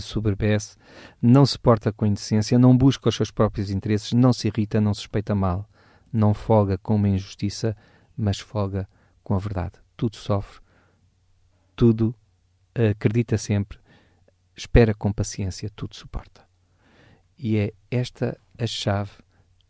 soberbece, 0.00 0.76
não 1.22 1.46
se 1.46 1.56
porta 1.56 1.92
com 1.92 2.04
indecência, 2.04 2.58
não 2.58 2.76
busca 2.76 3.08
os 3.08 3.14
seus 3.14 3.30
próprios 3.30 3.70
interesses, 3.70 4.12
não 4.12 4.32
se 4.32 4.48
irrita, 4.48 4.80
não 4.80 4.92
suspeita 4.92 5.32
mal, 5.32 5.68
não 6.12 6.34
folga 6.34 6.76
com 6.76 6.96
uma 6.96 7.08
injustiça, 7.08 7.76
mas 8.16 8.40
folga 8.40 8.88
com 9.22 9.34
a 9.34 9.38
verdade. 9.38 9.74
Tudo 9.96 10.16
sofre, 10.16 10.60
tudo 11.76 12.12
acredita 12.74 13.38
sempre, 13.38 13.78
espera 14.56 14.92
com 14.92 15.12
paciência, 15.12 15.70
tudo 15.70 15.94
suporta. 15.94 16.44
E 17.38 17.56
é 17.56 17.72
esta 17.90 18.36
a 18.58 18.66
chave 18.66 19.12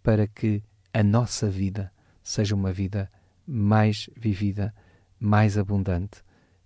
para 0.02 0.26
que 0.26 0.62
a 0.94 1.02
nossa 1.02 1.48
vida 1.50 1.92
seja 2.22 2.54
uma 2.54 2.72
vida 2.72 3.10
mais 3.46 4.08
vivida, 4.16 4.74
mais 5.18 5.58
abundante, 5.58 6.22